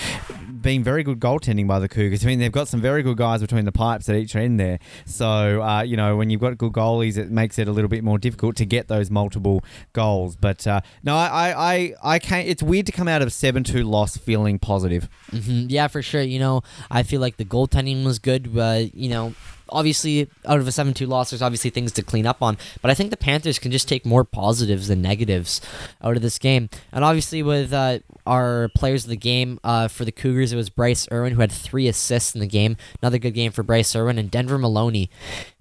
been 0.67 0.83
very 0.83 1.05
good 1.05 1.21
goaltending 1.21 1.69
by 1.69 1.79
the 1.79 1.89
Cougars. 1.89 2.25
I 2.25 2.27
mean, 2.27 2.41
they've 2.41 2.51
got 2.51 2.67
some 2.67 2.81
very 2.81 3.05
good 3.05 3.17
guys 3.17 3.41
between 3.41 3.65
the 3.67 3.71
pipes 3.71 4.09
at 4.09 4.17
each 4.17 4.35
end 4.35 4.59
there. 4.59 4.81
So 5.05 5.63
uh, 5.63 5.83
you 5.83 5.97
know, 5.97 6.17
when 6.17 6.29
you've 6.29 6.41
got 6.41 6.59
good 6.59 6.73
goalies, 6.73 7.17
it 7.17 7.31
makes 7.31 7.57
it 7.61 7.69
a 7.69 7.73
little 7.73 7.89
bit 7.89 8.03
more 8.03 8.19
difficult 8.19 8.57
to 8.57 8.67
get 8.67 8.89
those 8.89 9.09
multiple 9.09 9.63
goals. 9.93 10.35
But 10.35 10.67
uh, 10.67 10.81
no, 11.05 11.15
I, 11.15 11.55
I, 11.57 11.95
I, 12.03 12.19
can't. 12.19 12.49
It's 12.49 12.65
weird 12.65 12.87
to 12.87 12.93
come 12.93 13.07
out 13.07 13.23
of 13.23 13.33
seven 13.33 13.63
two 13.63 13.85
loss 13.85 14.17
feeling 14.17 14.59
positive. 14.59 15.09
hmm 15.31 15.67
Yeah, 15.69 15.87
for 15.87 16.03
sure. 16.03 16.21
You 16.21 16.41
know, 16.41 16.63
I 16.91 17.05
feel 17.05 17.21
like 17.21 17.37
the 17.37 17.45
goaltending 17.45 18.05
was 18.05 18.19
good, 18.19 18.53
but 18.53 18.93
you 18.93 19.09
know, 19.09 19.35
obviously 19.69 20.29
out 20.45 20.61
of 20.61 20.67
a 20.67 20.71
7-2 20.71 21.09
loss 21.09 21.31
there's 21.31 21.43
obviously 21.43 21.71
things 21.71 21.93
to 21.93 22.03
clean 22.03 22.27
up 22.27 22.43
on 22.43 22.57
but 22.83 22.91
i 22.91 22.95
think 22.95 23.11
the 23.11 23.17
panthers 23.17 23.59
can 23.59 23.73
just 23.73 23.89
take 23.89 24.07
more 24.07 24.25
positives 24.25 24.89
than 24.89 25.03
negatives 25.03 25.61
out 26.03 26.17
of 26.17 26.23
this 26.23 26.39
game 26.39 26.69
and 26.93 27.05
obviously 27.05 27.43
with 27.43 27.73
uh, 27.73 27.99
our 28.27 28.69
players 28.75 29.05
of 29.05 29.11
the 29.11 29.17
game 29.17 29.59
uh, 29.65 29.89
for 29.89 30.05
the 30.05 30.13
cougars 30.13 30.53
it 30.53 30.57
was 30.57 30.71
bryce 30.71 31.07
irwin 31.13 31.33
who 31.33 31.41
had 31.41 31.53
three 31.53 31.89
assists 31.89 32.35
in 32.35 32.41
the 32.41 32.47
game. 32.47 32.77
Another 33.03 33.19
good 33.19 33.35
game 33.35 33.53
for 33.53 33.63
bryce 33.63 33.95
irwin 33.95 34.19
and 34.19 34.31
denver 34.31 34.59
maloney 34.59 35.11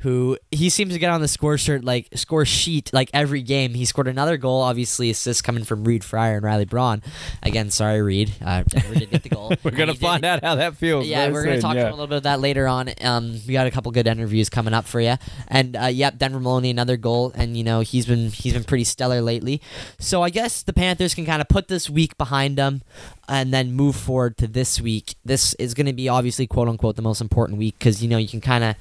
who 0.05 0.37
he 0.51 0.69
seems 0.69 0.93
to 0.93 0.99
get 0.99 1.09
on 1.09 1.19
the 1.19 1.27
score 1.27 1.57
shirt 1.57 1.83
like 1.83 2.07
score 2.13 2.45
sheet 2.45 2.91
like 2.93 3.09
every 3.11 3.41
game 3.41 3.73
he 3.73 3.85
scored 3.85 4.07
another 4.07 4.37
goal 4.37 4.61
obviously 4.61 5.09
assists 5.09 5.41
coming 5.41 5.63
from 5.63 5.83
reed 5.83 6.03
fryer 6.03 6.35
and 6.35 6.43
riley 6.43 6.63
braun 6.65 7.01
again 7.41 7.71
sorry 7.71 8.01
reed 8.03 8.31
uh, 8.45 8.61
denver 8.67 8.93
did 8.93 9.09
get 9.09 9.23
the 9.23 9.29
goal 9.29 9.51
We're 9.63 9.71
gonna 9.71 9.93
he 9.93 9.97
did- 9.97 10.05
find 10.05 10.23
out 10.23 10.43
how 10.43 10.55
that 10.55 10.75
feels. 10.77 11.07
yeah, 11.07 11.29
we're 11.31 11.43
gonna 11.43 11.55
soon, 11.55 11.61
talk 11.61 11.75
yeah. 11.75 11.89
a 11.89 11.91
little 11.91 12.05
bit 12.05 12.17
about 12.17 12.23
that 12.35 12.39
later 12.39 12.67
on. 12.67 12.89
Um, 13.01 13.39
we 13.47 13.53
got 13.53 13.65
a 13.67 13.71
couple 13.71 13.91
good 13.91 14.05
interviews 14.07 14.49
coming 14.49 14.73
up 14.73 14.85
for 14.85 14.99
you, 15.01 15.15
and 15.47 15.75
uh, 15.75 15.85
yep, 15.85 16.17
Denver 16.17 16.39
Maloney 16.39 16.69
another 16.69 16.97
goal, 16.97 17.31
and 17.35 17.57
you 17.57 17.63
know 17.63 17.79
he's 17.79 18.05
been 18.05 18.29
he's 18.29 18.53
been 18.53 18.63
pretty 18.63 18.83
stellar 18.83 19.21
lately. 19.21 19.61
So 19.99 20.21
I 20.21 20.29
guess 20.29 20.63
the 20.63 20.73
Panthers 20.73 21.13
can 21.15 21.25
kind 21.25 21.41
of 21.41 21.47
put 21.47 21.67
this 21.67 21.89
week 21.89 22.17
behind 22.17 22.57
them, 22.57 22.81
and 23.27 23.53
then 23.53 23.71
move 23.73 23.95
forward 23.95 24.37
to 24.37 24.47
this 24.47 24.79
week. 24.79 25.15
This 25.25 25.53
is 25.55 25.73
going 25.73 25.87
to 25.87 25.93
be 25.93 26.09
obviously 26.09 26.47
quote 26.47 26.67
unquote 26.67 26.95
the 26.95 27.01
most 27.01 27.21
important 27.21 27.57
week 27.57 27.75
because 27.79 28.01
you 28.03 28.09
know 28.09 28.17
you 28.17 28.27
can 28.27 28.41
kind 28.41 28.63
of. 28.63 28.75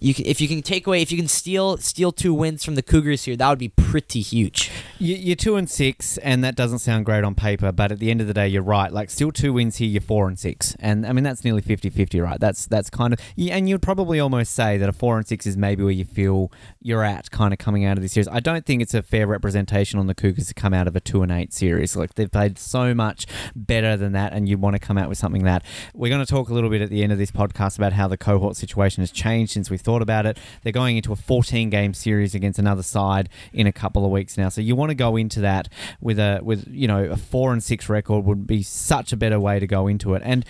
You 0.00 0.14
can, 0.14 0.24
if 0.26 0.40
you 0.40 0.48
can 0.48 0.62
take 0.62 0.86
away, 0.86 1.02
if 1.02 1.12
you 1.12 1.18
can 1.18 1.28
steal 1.28 1.76
steal 1.76 2.10
two 2.10 2.32
wins 2.32 2.64
from 2.64 2.74
the 2.74 2.82
Cougars 2.82 3.24
here, 3.24 3.36
that 3.36 3.48
would 3.48 3.58
be 3.58 3.68
pretty 3.68 4.22
huge. 4.22 4.70
You- 4.98 5.14
You're 5.16 5.36
two 5.36 5.56
and 5.56 5.68
six, 5.68 6.16
and 6.18 6.42
that 6.42 6.56
doesn't 6.56 6.78
sound 6.80 7.04
great 7.04 7.22
on 7.22 7.34
paper, 7.34 7.70
but 7.70 7.92
at 7.92 7.98
the 7.98 8.10
end 8.10 8.20
of 8.22 8.26
the 8.26 8.32
day, 8.34 8.48
you're 8.48 8.62
right. 8.62 8.90
Like, 8.92 9.10
still 9.10 9.30
two 9.30 9.52
wins 9.52 9.76
here, 9.76 9.88
you're 9.88 10.00
four 10.00 10.26
and 10.26 10.38
six, 10.38 10.74
and 10.80 11.06
I 11.06 11.12
mean 11.12 11.22
that's 11.22 11.44
nearly 11.44 11.60
50-50, 11.62 12.22
right? 12.22 12.40
That's 12.40 12.66
that's 12.66 12.88
kind 12.88 13.12
of, 13.12 13.20
and 13.38 13.68
you'd 13.68 13.82
probably 13.82 14.18
almost 14.20 14.52
say 14.54 14.78
that 14.78 14.88
a 14.88 14.92
four 14.94 15.18
and 15.18 15.26
six 15.28 15.46
is 15.46 15.56
maybe 15.58 15.82
where 15.82 15.92
you 15.92 16.06
feel 16.06 16.50
you're 16.80 17.04
at, 17.04 17.30
kind 17.30 17.52
of 17.52 17.58
coming 17.58 17.84
out 17.84 17.98
of 17.98 18.02
this 18.02 18.12
series. 18.12 18.28
I 18.28 18.40
don't 18.40 18.64
think 18.64 18.80
it's 18.80 18.94
a 18.94 19.02
fair 19.02 19.26
representation 19.26 19.98
on 19.98 20.06
the 20.06 20.14
Cougars 20.14 20.46
to 20.48 20.54
come 20.54 20.72
out 20.72 20.88
of 20.88 20.96
a 20.96 21.00
two 21.00 21.22
and 21.22 21.30
eight 21.30 21.52
series. 21.52 21.94
Like 21.94 22.14
they've 22.14 22.30
played 22.30 22.58
so 22.58 22.94
much 22.94 23.26
better 23.54 23.98
than 23.98 24.12
that, 24.12 24.32
and 24.32 24.48
you 24.48 24.56
want 24.56 24.76
to 24.76 24.80
come 24.80 24.96
out 24.96 25.10
with 25.10 25.18
something 25.18 25.44
that 25.44 25.62
we're 25.92 26.08
going 26.08 26.24
to 26.24 26.30
talk 26.30 26.48
a 26.48 26.54
little 26.54 26.70
bit 26.70 26.80
at 26.80 26.88
the 26.88 27.02
end 27.02 27.12
of 27.12 27.18
this 27.18 27.30
podcast 27.30 27.76
about 27.76 27.92
how 27.92 28.08
the 28.08 28.16
cohort 28.16 28.56
situation 28.56 29.02
has 29.02 29.10
changed 29.10 29.52
since 29.52 29.68
we 29.68 29.76
thought 29.76 29.89
about 30.02 30.26
it. 30.26 30.38
They're 30.62 30.72
going 30.72 30.96
into 30.96 31.12
a 31.12 31.16
14 31.16 31.70
game 31.70 31.94
series 31.94 32.34
against 32.34 32.58
another 32.58 32.82
side 32.82 33.28
in 33.52 33.66
a 33.66 33.72
couple 33.72 34.04
of 34.04 34.10
weeks 34.10 34.36
now, 34.38 34.48
so 34.48 34.60
you 34.60 34.76
want 34.76 34.90
to 34.90 34.94
go 34.94 35.16
into 35.16 35.40
that 35.40 35.68
with 36.00 36.18
a 36.18 36.40
with 36.42 36.66
you 36.70 36.86
know 36.88 37.04
a 37.04 37.16
four 37.16 37.52
and 37.52 37.62
six 37.62 37.88
record 37.88 38.24
would 38.24 38.46
be 38.46 38.62
such 38.62 39.12
a 39.12 39.16
better 39.16 39.38
way 39.40 39.58
to 39.58 39.66
go 39.66 39.86
into 39.86 40.14
it. 40.14 40.22
And 40.24 40.44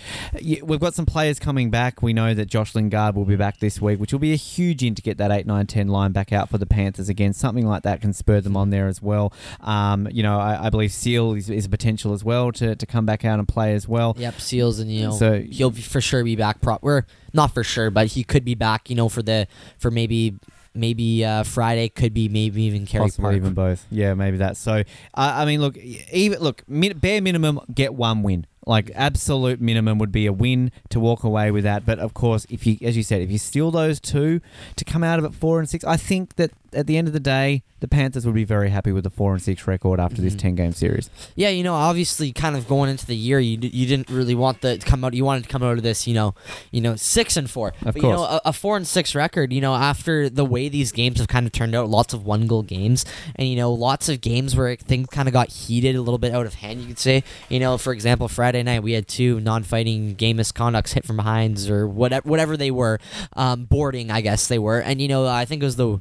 we've 0.63 0.79
got 0.79 0.93
some 0.93 1.05
players 1.05 1.39
coming 1.39 1.69
back. 1.69 2.01
We 2.01 2.13
know 2.13 2.33
that 2.33 2.45
Josh 2.45 2.75
Lingard 2.75 3.15
will 3.15 3.25
be 3.25 3.35
back 3.35 3.59
this 3.59 3.81
week, 3.81 3.99
which 3.99 4.11
will 4.11 4.19
be 4.19 4.33
a 4.33 4.37
huge 4.37 4.83
in 4.83 4.95
to 4.95 5.01
get 5.01 5.17
that 5.17 5.31
8, 5.31 5.45
9, 5.45 5.67
10 5.67 5.87
line 5.87 6.11
back 6.11 6.31
out 6.31 6.49
for 6.49 6.57
the 6.57 6.65
Panthers 6.65 7.09
again. 7.09 7.33
Something 7.33 7.65
like 7.67 7.83
that 7.83 8.01
can 8.01 8.13
spur 8.13 8.41
them 8.41 8.55
on 8.57 8.69
there 8.69 8.87
as 8.87 9.01
well. 9.01 9.33
Um, 9.61 10.07
you 10.11 10.23
know, 10.23 10.39
I, 10.39 10.67
I 10.67 10.69
believe 10.69 10.91
Seal 10.91 11.33
is, 11.33 11.49
is 11.49 11.65
a 11.65 11.69
potential 11.69 12.13
as 12.13 12.23
well 12.23 12.51
to, 12.53 12.75
to 12.75 12.85
come 12.85 13.05
back 13.05 13.25
out 13.25 13.39
and 13.39 13.47
play 13.47 13.73
as 13.73 13.87
well. 13.87 14.15
Yep, 14.17 14.39
Seals 14.41 14.79
and 14.79 14.91
you 14.91 15.11
So- 15.11 15.41
he'll 15.41 15.71
be, 15.71 15.81
for 15.81 16.01
sure 16.01 16.23
be 16.23 16.35
back. 16.35 16.61
Pro- 16.61 16.79
we're 16.81 17.03
not 17.33 17.53
for 17.53 17.63
sure, 17.63 17.89
but 17.89 18.07
he 18.07 18.23
could 18.23 18.45
be 18.45 18.55
back. 18.55 18.89
You 18.89 18.95
know, 18.95 19.09
for 19.09 19.21
the 19.21 19.47
for 19.77 19.91
maybe 19.91 20.35
maybe 20.73 21.23
uh, 21.25 21.43
Friday 21.43 21.89
could 21.89 22.13
be 22.13 22.29
maybe 22.29 22.63
even 22.63 22.85
Kerry 22.85 23.05
Possibly 23.05 23.23
Park. 23.23 23.35
even 23.35 23.53
both. 23.53 23.85
Yeah, 23.91 24.13
maybe 24.13 24.37
that. 24.37 24.57
So, 24.57 24.73
uh, 24.73 24.83
I 25.13 25.45
mean, 25.45 25.61
look, 25.61 25.77
even 25.77 26.39
look, 26.39 26.63
min- 26.67 26.97
bare 26.97 27.21
minimum, 27.21 27.59
get 27.73 27.93
one 27.93 28.23
win. 28.23 28.45
Like 28.67 28.91
absolute 28.93 29.59
minimum 29.59 29.97
would 29.97 30.11
be 30.11 30.27
a 30.27 30.33
win 30.33 30.71
to 30.89 30.99
walk 30.99 31.23
away 31.23 31.49
with 31.49 31.63
that. 31.63 31.85
But 31.85 31.97
of 31.99 32.13
course, 32.13 32.45
if 32.49 32.67
you, 32.67 32.77
as 32.83 32.95
you 32.95 33.01
said, 33.03 33.21
if 33.21 33.31
you 33.31 33.37
steal 33.39 33.71
those 33.71 33.99
two 33.99 34.39
to 34.75 34.85
come 34.85 35.03
out 35.03 35.17
of 35.17 35.25
it 35.25 35.33
four 35.33 35.59
and 35.59 35.67
six, 35.67 35.83
I 35.83 35.97
think 35.97 36.35
that 36.35 36.51
at 36.73 36.87
the 36.87 36.95
end 36.95 37.07
of 37.07 37.13
the 37.13 37.19
day, 37.19 37.63
the 37.81 37.87
Panthers 37.87 38.25
would 38.25 38.35
be 38.35 38.43
very 38.45 38.69
happy 38.69 38.91
with 38.93 39.03
the 39.03 39.09
four 39.09 39.33
and 39.33 39.41
six 39.41 39.67
record 39.67 39.99
after 39.99 40.21
this 40.21 40.35
Mhm. 40.35 40.39
ten 40.39 40.55
game 40.55 40.71
series. 40.73 41.09
Yeah, 41.35 41.49
you 41.49 41.63
know, 41.63 41.73
obviously, 41.73 42.31
kind 42.31 42.55
of 42.55 42.67
going 42.67 42.89
into 42.89 43.05
the 43.05 43.15
year, 43.15 43.39
you 43.39 43.57
d- 43.57 43.71
you 43.73 43.87
didn't 43.87 44.09
really 44.09 44.35
want 44.35 44.61
the 44.61 44.77
to 44.77 44.85
come 44.85 45.03
out. 45.03 45.13
You 45.15 45.25
wanted 45.25 45.43
to 45.43 45.49
come 45.49 45.63
out 45.63 45.77
of 45.77 45.83
this, 45.83 46.05
you 46.07 46.13
know, 46.13 46.35
you 46.71 46.79
know, 46.79 46.95
six 46.95 47.35
and 47.35 47.49
four. 47.49 47.69
Of 47.83 47.95
but 47.95 47.95
you 47.97 48.03
know, 48.03 48.17
course. 48.17 48.41
a, 48.45 48.49
a 48.49 48.53
four 48.53 48.77
and 48.77 48.87
six 48.87 49.15
record. 49.15 49.51
You 49.51 49.59
know, 49.61 49.73
after 49.73 50.29
the 50.29 50.45
way 50.45 50.69
these 50.69 50.91
games 50.91 51.17
have 51.17 51.27
kind 51.27 51.45
of 51.47 51.51
turned 51.51 51.73
out, 51.75 51.89
lots 51.89 52.13
of 52.13 52.25
one 52.25 52.45
goal 52.47 52.61
games, 52.61 53.03
and 53.35 53.49
you 53.49 53.55
know, 53.55 53.73
lots 53.73 54.07
of 54.07 54.21
games 54.21 54.55
where 54.55 54.75
things 54.75 55.07
kind 55.11 55.27
of 55.27 55.33
got 55.33 55.49
heated 55.49 55.95
a 55.95 56.01
little 56.01 56.19
bit 56.19 56.33
out 56.33 56.45
of 56.45 56.53
hand. 56.53 56.79
You 56.81 56.87
could 56.87 56.99
say, 56.99 57.23
you 57.49 57.59
know, 57.59 57.77
for 57.79 57.91
example, 57.91 58.27
Friday 58.27 58.50
night 58.55 58.83
we 58.83 58.93
had 58.93 59.07
two 59.07 59.39
non-fighting 59.39 60.15
game 60.15 60.37
misconducts 60.37 60.93
hit 60.93 61.05
from 61.05 61.17
behinds 61.17 61.69
or 61.69 61.87
whatever 61.87 62.27
whatever 62.27 62.57
they 62.57 62.71
were, 62.71 62.99
um, 63.33 63.65
boarding, 63.65 64.11
I 64.11 64.21
guess 64.21 64.47
they 64.47 64.59
were, 64.59 64.79
and 64.79 65.01
you 65.01 65.07
know, 65.07 65.25
I 65.27 65.45
think 65.45 65.61
it 65.61 65.65
was 65.65 65.77
the 65.77 65.99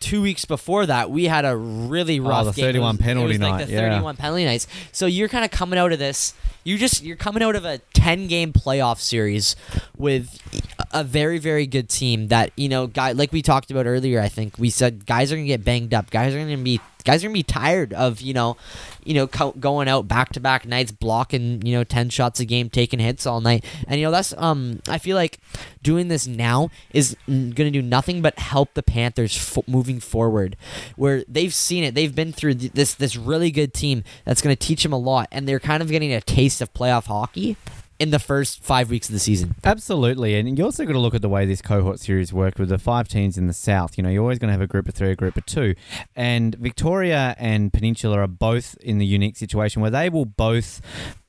two 0.00 0.22
weeks 0.22 0.44
before 0.44 0.86
that, 0.86 1.10
we 1.10 1.24
had 1.24 1.44
a 1.44 1.56
really 1.56 2.20
rough. 2.20 2.46
Oh, 2.46 2.50
the 2.50 2.52
game. 2.52 2.66
31 2.66 2.96
was- 2.96 3.04
penalty 3.04 3.38
night, 3.38 3.66
the 3.66 3.72
yeah. 3.72 3.90
31 3.90 4.16
penalty 4.16 4.44
nights. 4.44 4.66
So 4.92 5.06
you're 5.06 5.28
kind 5.28 5.44
of 5.44 5.50
coming 5.50 5.78
out 5.78 5.92
of 5.92 5.98
this. 5.98 6.34
You 6.64 6.78
just 6.78 7.02
you're 7.02 7.16
coming 7.16 7.42
out 7.42 7.56
of 7.56 7.64
a 7.64 7.78
10 7.94 8.26
game 8.26 8.52
playoff 8.52 8.98
series 8.98 9.56
with 9.96 10.40
a 10.92 11.04
very 11.04 11.38
very 11.38 11.66
good 11.66 11.88
team 11.88 12.28
that 12.28 12.50
you 12.56 12.68
know 12.68 12.86
guy 12.86 13.12
like 13.12 13.32
we 13.32 13.42
talked 13.42 13.70
about 13.70 13.86
earlier. 13.86 14.20
I 14.20 14.28
think 14.28 14.58
we 14.58 14.70
said 14.70 15.06
guys 15.06 15.32
are 15.32 15.36
gonna 15.36 15.46
get 15.46 15.64
banged 15.64 15.94
up. 15.94 16.10
Guys 16.10 16.34
are 16.34 16.38
gonna 16.38 16.56
be 16.56 16.80
guys 17.06 17.22
are 17.22 17.28
gonna 17.28 17.34
be 17.34 17.42
tired 17.42 17.94
of 17.94 18.20
you 18.20 18.34
know 18.34 18.56
you 19.04 19.14
know 19.14 19.26
co- 19.26 19.52
going 19.52 19.88
out 19.88 20.06
back 20.08 20.32
to 20.32 20.40
back 20.40 20.66
nights 20.66 20.92
blocking 20.92 21.64
you 21.64 21.72
know 21.72 21.84
10 21.84 22.10
shots 22.10 22.40
a 22.40 22.44
game 22.44 22.68
taking 22.68 22.98
hits 22.98 23.26
all 23.26 23.40
night. 23.40 23.64
And 23.88 23.98
you 23.98 24.06
know 24.06 24.10
that's 24.10 24.34
um 24.36 24.80
i 24.88 24.98
feel 24.98 25.16
like 25.16 25.38
doing 25.82 26.08
this 26.08 26.26
now 26.26 26.68
is 26.92 27.16
gonna 27.28 27.70
do 27.70 27.80
nothing 27.80 28.20
but 28.20 28.38
help 28.38 28.74
the 28.74 28.82
panthers 28.82 29.58
moving 29.66 30.00
forward. 30.00 30.56
Where 30.96 31.24
they've 31.28 31.54
seen 31.54 31.84
it. 31.84 31.94
They've 31.94 32.14
been 32.14 32.32
through 32.32 32.54
th- 32.54 32.72
this 32.72 32.94
this 32.94 33.16
really 33.16 33.50
good 33.50 33.72
team 33.72 34.02
that's 34.24 34.42
gonna 34.42 34.56
teach 34.56 34.82
them 34.82 34.92
a 34.92 34.98
lot. 34.98 35.28
And 35.30 35.46
they're 35.48 35.60
kind 35.60 35.82
of 35.82 35.88
getting 35.88 36.12
a 36.12 36.20
taste 36.20 36.60
of 36.60 36.74
playoff 36.74 37.06
hockey 37.06 37.56
in 37.98 38.10
the 38.10 38.18
first 38.18 38.62
five 38.62 38.90
weeks 38.90 39.08
of 39.08 39.12
the 39.12 39.18
season 39.18 39.54
Absolutely, 39.64 40.34
and 40.36 40.58
you 40.58 40.64
also 40.64 40.84
got 40.84 40.92
to 40.92 40.98
look 40.98 41.14
at 41.14 41.22
the 41.22 41.28
way 41.28 41.46
this 41.46 41.62
cohort 41.62 42.00
series 42.00 42.32
worked 42.32 42.58
with 42.58 42.68
the 42.68 42.78
five 42.78 43.08
teams 43.08 43.36
in 43.36 43.46
the 43.46 43.52
south. 43.52 43.96
You 43.96 44.04
know, 44.04 44.10
you're 44.10 44.22
always 44.22 44.38
going 44.38 44.48
to 44.48 44.52
have 44.52 44.60
a 44.60 44.66
group 44.66 44.88
of 44.88 44.94
three, 44.94 45.10
a 45.10 45.16
group 45.16 45.36
of 45.36 45.44
two, 45.46 45.74
and 46.14 46.54
Victoria 46.54 47.34
and 47.38 47.72
Peninsula 47.72 48.20
are 48.20 48.26
both 48.26 48.76
in 48.80 48.98
the 48.98 49.06
unique 49.06 49.36
situation 49.36 49.82
where 49.82 49.90
they 49.90 50.08
will 50.08 50.24
both 50.24 50.80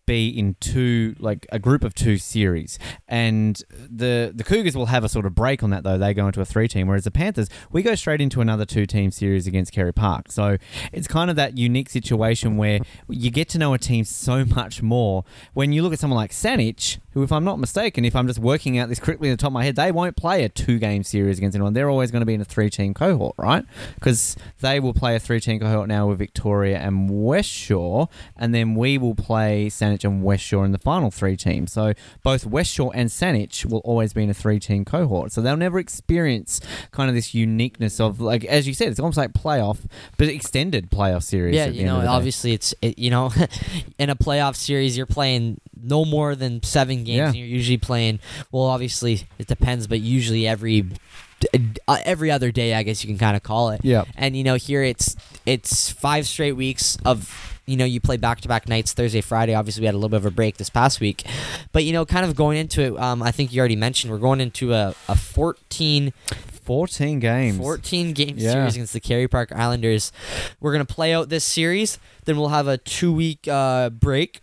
be 0.07 0.29
in 0.29 0.55
two 0.59 1.15
like 1.19 1.45
a 1.51 1.59
group 1.59 1.83
of 1.83 1.93
two 1.93 2.17
series. 2.17 2.79
And 3.07 3.61
the 3.71 4.31
the 4.33 4.43
cougars 4.43 4.75
will 4.75 4.87
have 4.87 5.03
a 5.03 5.09
sort 5.09 5.27
of 5.27 5.35
break 5.35 5.61
on 5.61 5.69
that 5.69 5.83
though. 5.83 5.99
They 5.99 6.15
go 6.15 6.25
into 6.25 6.41
a 6.41 6.45
three 6.45 6.67
team 6.67 6.87
whereas 6.87 7.03
the 7.03 7.11
panthers 7.11 7.47
we 7.71 7.83
go 7.83 7.93
straight 7.93 8.21
into 8.21 8.41
another 8.41 8.65
two 8.65 8.87
team 8.87 9.11
series 9.11 9.45
against 9.45 9.71
kerry 9.71 9.93
park. 9.93 10.31
So 10.31 10.57
it's 10.91 11.07
kind 11.07 11.29
of 11.29 11.35
that 11.35 11.57
unique 11.57 11.91
situation 11.91 12.57
where 12.57 12.79
you 13.07 13.29
get 13.29 13.49
to 13.49 13.59
know 13.59 13.75
a 13.75 13.77
team 13.77 14.03
so 14.05 14.43
much 14.45 14.81
more 14.81 15.23
when 15.53 15.71
you 15.71 15.83
look 15.83 15.93
at 15.93 15.99
someone 15.99 16.17
like 16.17 16.31
Saanich, 16.31 16.97
who, 17.17 17.23
if 17.23 17.31
I'm 17.31 17.43
not 17.43 17.57
mistaken, 17.57 18.05
if 18.05 18.15
I'm 18.15 18.27
just 18.27 18.37
working 18.37 18.77
out 18.77 18.89
this 18.89 18.99
quickly 18.99 19.29
in 19.29 19.33
the 19.33 19.37
top 19.37 19.47
of 19.47 19.53
my 19.53 19.63
head, 19.63 19.75
they 19.75 19.91
won't 19.91 20.15
play 20.15 20.43
a 20.43 20.49
two 20.49 20.77
game 20.77 21.03
series 21.03 21.39
against 21.39 21.55
anyone. 21.55 21.73
They're 21.73 21.89
always 21.89 22.11
going 22.11 22.21
to 22.21 22.27
be 22.27 22.35
in 22.35 22.41
a 22.41 22.45
three 22.45 22.69
team 22.69 22.93
cohort, 22.93 23.33
right? 23.37 23.65
Because 23.95 24.35
they 24.61 24.79
will 24.79 24.93
play 24.93 25.15
a 25.15 25.19
three 25.19 25.39
team 25.39 25.59
cohort 25.59 25.87
now 25.87 26.07
with 26.07 26.19
Victoria 26.19 26.77
and 26.77 27.09
West 27.09 27.49
Shore, 27.49 28.07
and 28.35 28.53
then 28.53 28.75
we 28.75 28.99
will 28.99 29.15
play 29.15 29.67
Saanich 29.67 30.03
and 30.03 30.23
West 30.23 30.43
Shore 30.43 30.63
in 30.63 30.71
the 30.71 30.77
final 30.77 31.09
three 31.09 31.35
teams. 31.35 31.71
So 31.71 31.93
both 32.21 32.45
West 32.45 32.71
Shore 32.71 32.91
and 32.93 33.09
Saanich 33.09 33.65
will 33.65 33.79
always 33.79 34.13
be 34.13 34.21
in 34.21 34.29
a 34.29 34.35
three 34.35 34.59
team 34.59 34.85
cohort. 34.85 35.31
So 35.31 35.41
they'll 35.41 35.57
never 35.57 35.79
experience 35.79 36.61
kind 36.91 37.09
of 37.09 37.15
this 37.15 37.33
uniqueness 37.33 37.99
of, 37.99 38.21
like, 38.21 38.45
as 38.45 38.67
you 38.67 38.75
said, 38.75 38.89
it's 38.89 38.99
almost 38.99 39.17
like 39.17 39.33
playoff, 39.33 39.79
but 40.17 40.27
extended 40.27 40.91
playoff 40.91 41.23
series. 41.23 41.55
Yeah, 41.55 41.65
you 41.65 41.83
know, 41.83 41.95
of 41.95 42.01
the 42.01 42.07
day. 42.07 42.13
obviously 42.13 42.53
it's 42.53 42.75
it, 42.83 42.99
you 42.99 43.09
know, 43.09 43.31
in 43.97 44.11
a 44.11 44.15
playoff 44.15 44.55
series 44.55 44.95
you're 44.95 45.07
playing 45.07 45.59
no 45.83 46.05
more 46.05 46.35
than 46.35 46.61
seven 46.63 47.03
games. 47.03 47.17
Yeah. 47.17 47.27
And 47.27 47.35
you're 47.35 47.47
usually 47.47 47.77
playing. 47.77 48.19
Well, 48.51 48.63
obviously 48.63 49.27
it 49.39 49.47
depends, 49.47 49.87
but 49.87 49.99
usually 49.99 50.47
every 50.47 50.85
uh, 51.87 51.97
every 52.03 52.31
other 52.31 52.51
day, 52.51 52.73
I 52.73 52.83
guess 52.83 53.03
you 53.03 53.07
can 53.09 53.17
kind 53.19 53.35
of 53.37 53.43
call 53.43 53.69
it. 53.69 53.81
Yeah. 53.83 54.05
And 54.15 54.35
you 54.35 54.43
know, 54.43 54.55
here 54.55 54.83
it's 54.83 55.15
it's 55.45 55.91
five 55.91 56.25
straight 56.27 56.53
weeks 56.53 56.97
of 57.05 57.53
you 57.65 57.75
know 57.77 57.85
you 57.85 57.99
play 57.99 58.17
back 58.17 58.41
to 58.41 58.47
back 58.47 58.67
nights 58.67 58.93
Thursday 58.93 59.21
Friday. 59.21 59.53
Obviously, 59.53 59.81
we 59.81 59.85
had 59.85 59.93
a 59.95 59.97
little 59.97 60.09
bit 60.09 60.17
of 60.17 60.25
a 60.25 60.31
break 60.31 60.57
this 60.57 60.69
past 60.69 60.99
week, 60.99 61.25
but 61.71 61.83
you 61.83 61.93
know, 61.93 62.05
kind 62.05 62.25
of 62.25 62.35
going 62.35 62.57
into 62.57 62.81
it. 62.81 62.99
Um, 62.99 63.21
I 63.21 63.31
think 63.31 63.53
you 63.53 63.59
already 63.59 63.75
mentioned 63.75 64.11
we're 64.11 64.19
going 64.19 64.41
into 64.41 64.73
a 64.73 64.95
a 65.07 65.15
14 65.15 66.11
14 66.63 67.19
games. 67.19 67.57
14 67.59 68.11
game 68.13 68.35
Yeah. 68.37 68.51
series 68.51 68.75
against 68.75 68.93
the 68.93 68.99
Kerry 68.99 69.27
Park 69.27 69.53
Islanders. 69.53 70.11
We're 70.59 70.73
going 70.73 70.85
to 70.85 70.93
play 70.93 71.13
out 71.13 71.29
this 71.29 71.45
series, 71.45 71.97
then 72.25 72.37
we'll 72.37 72.49
have 72.49 72.67
a 72.67 72.77
two 72.77 73.13
week 73.13 73.47
uh, 73.47 73.89
break, 73.89 74.41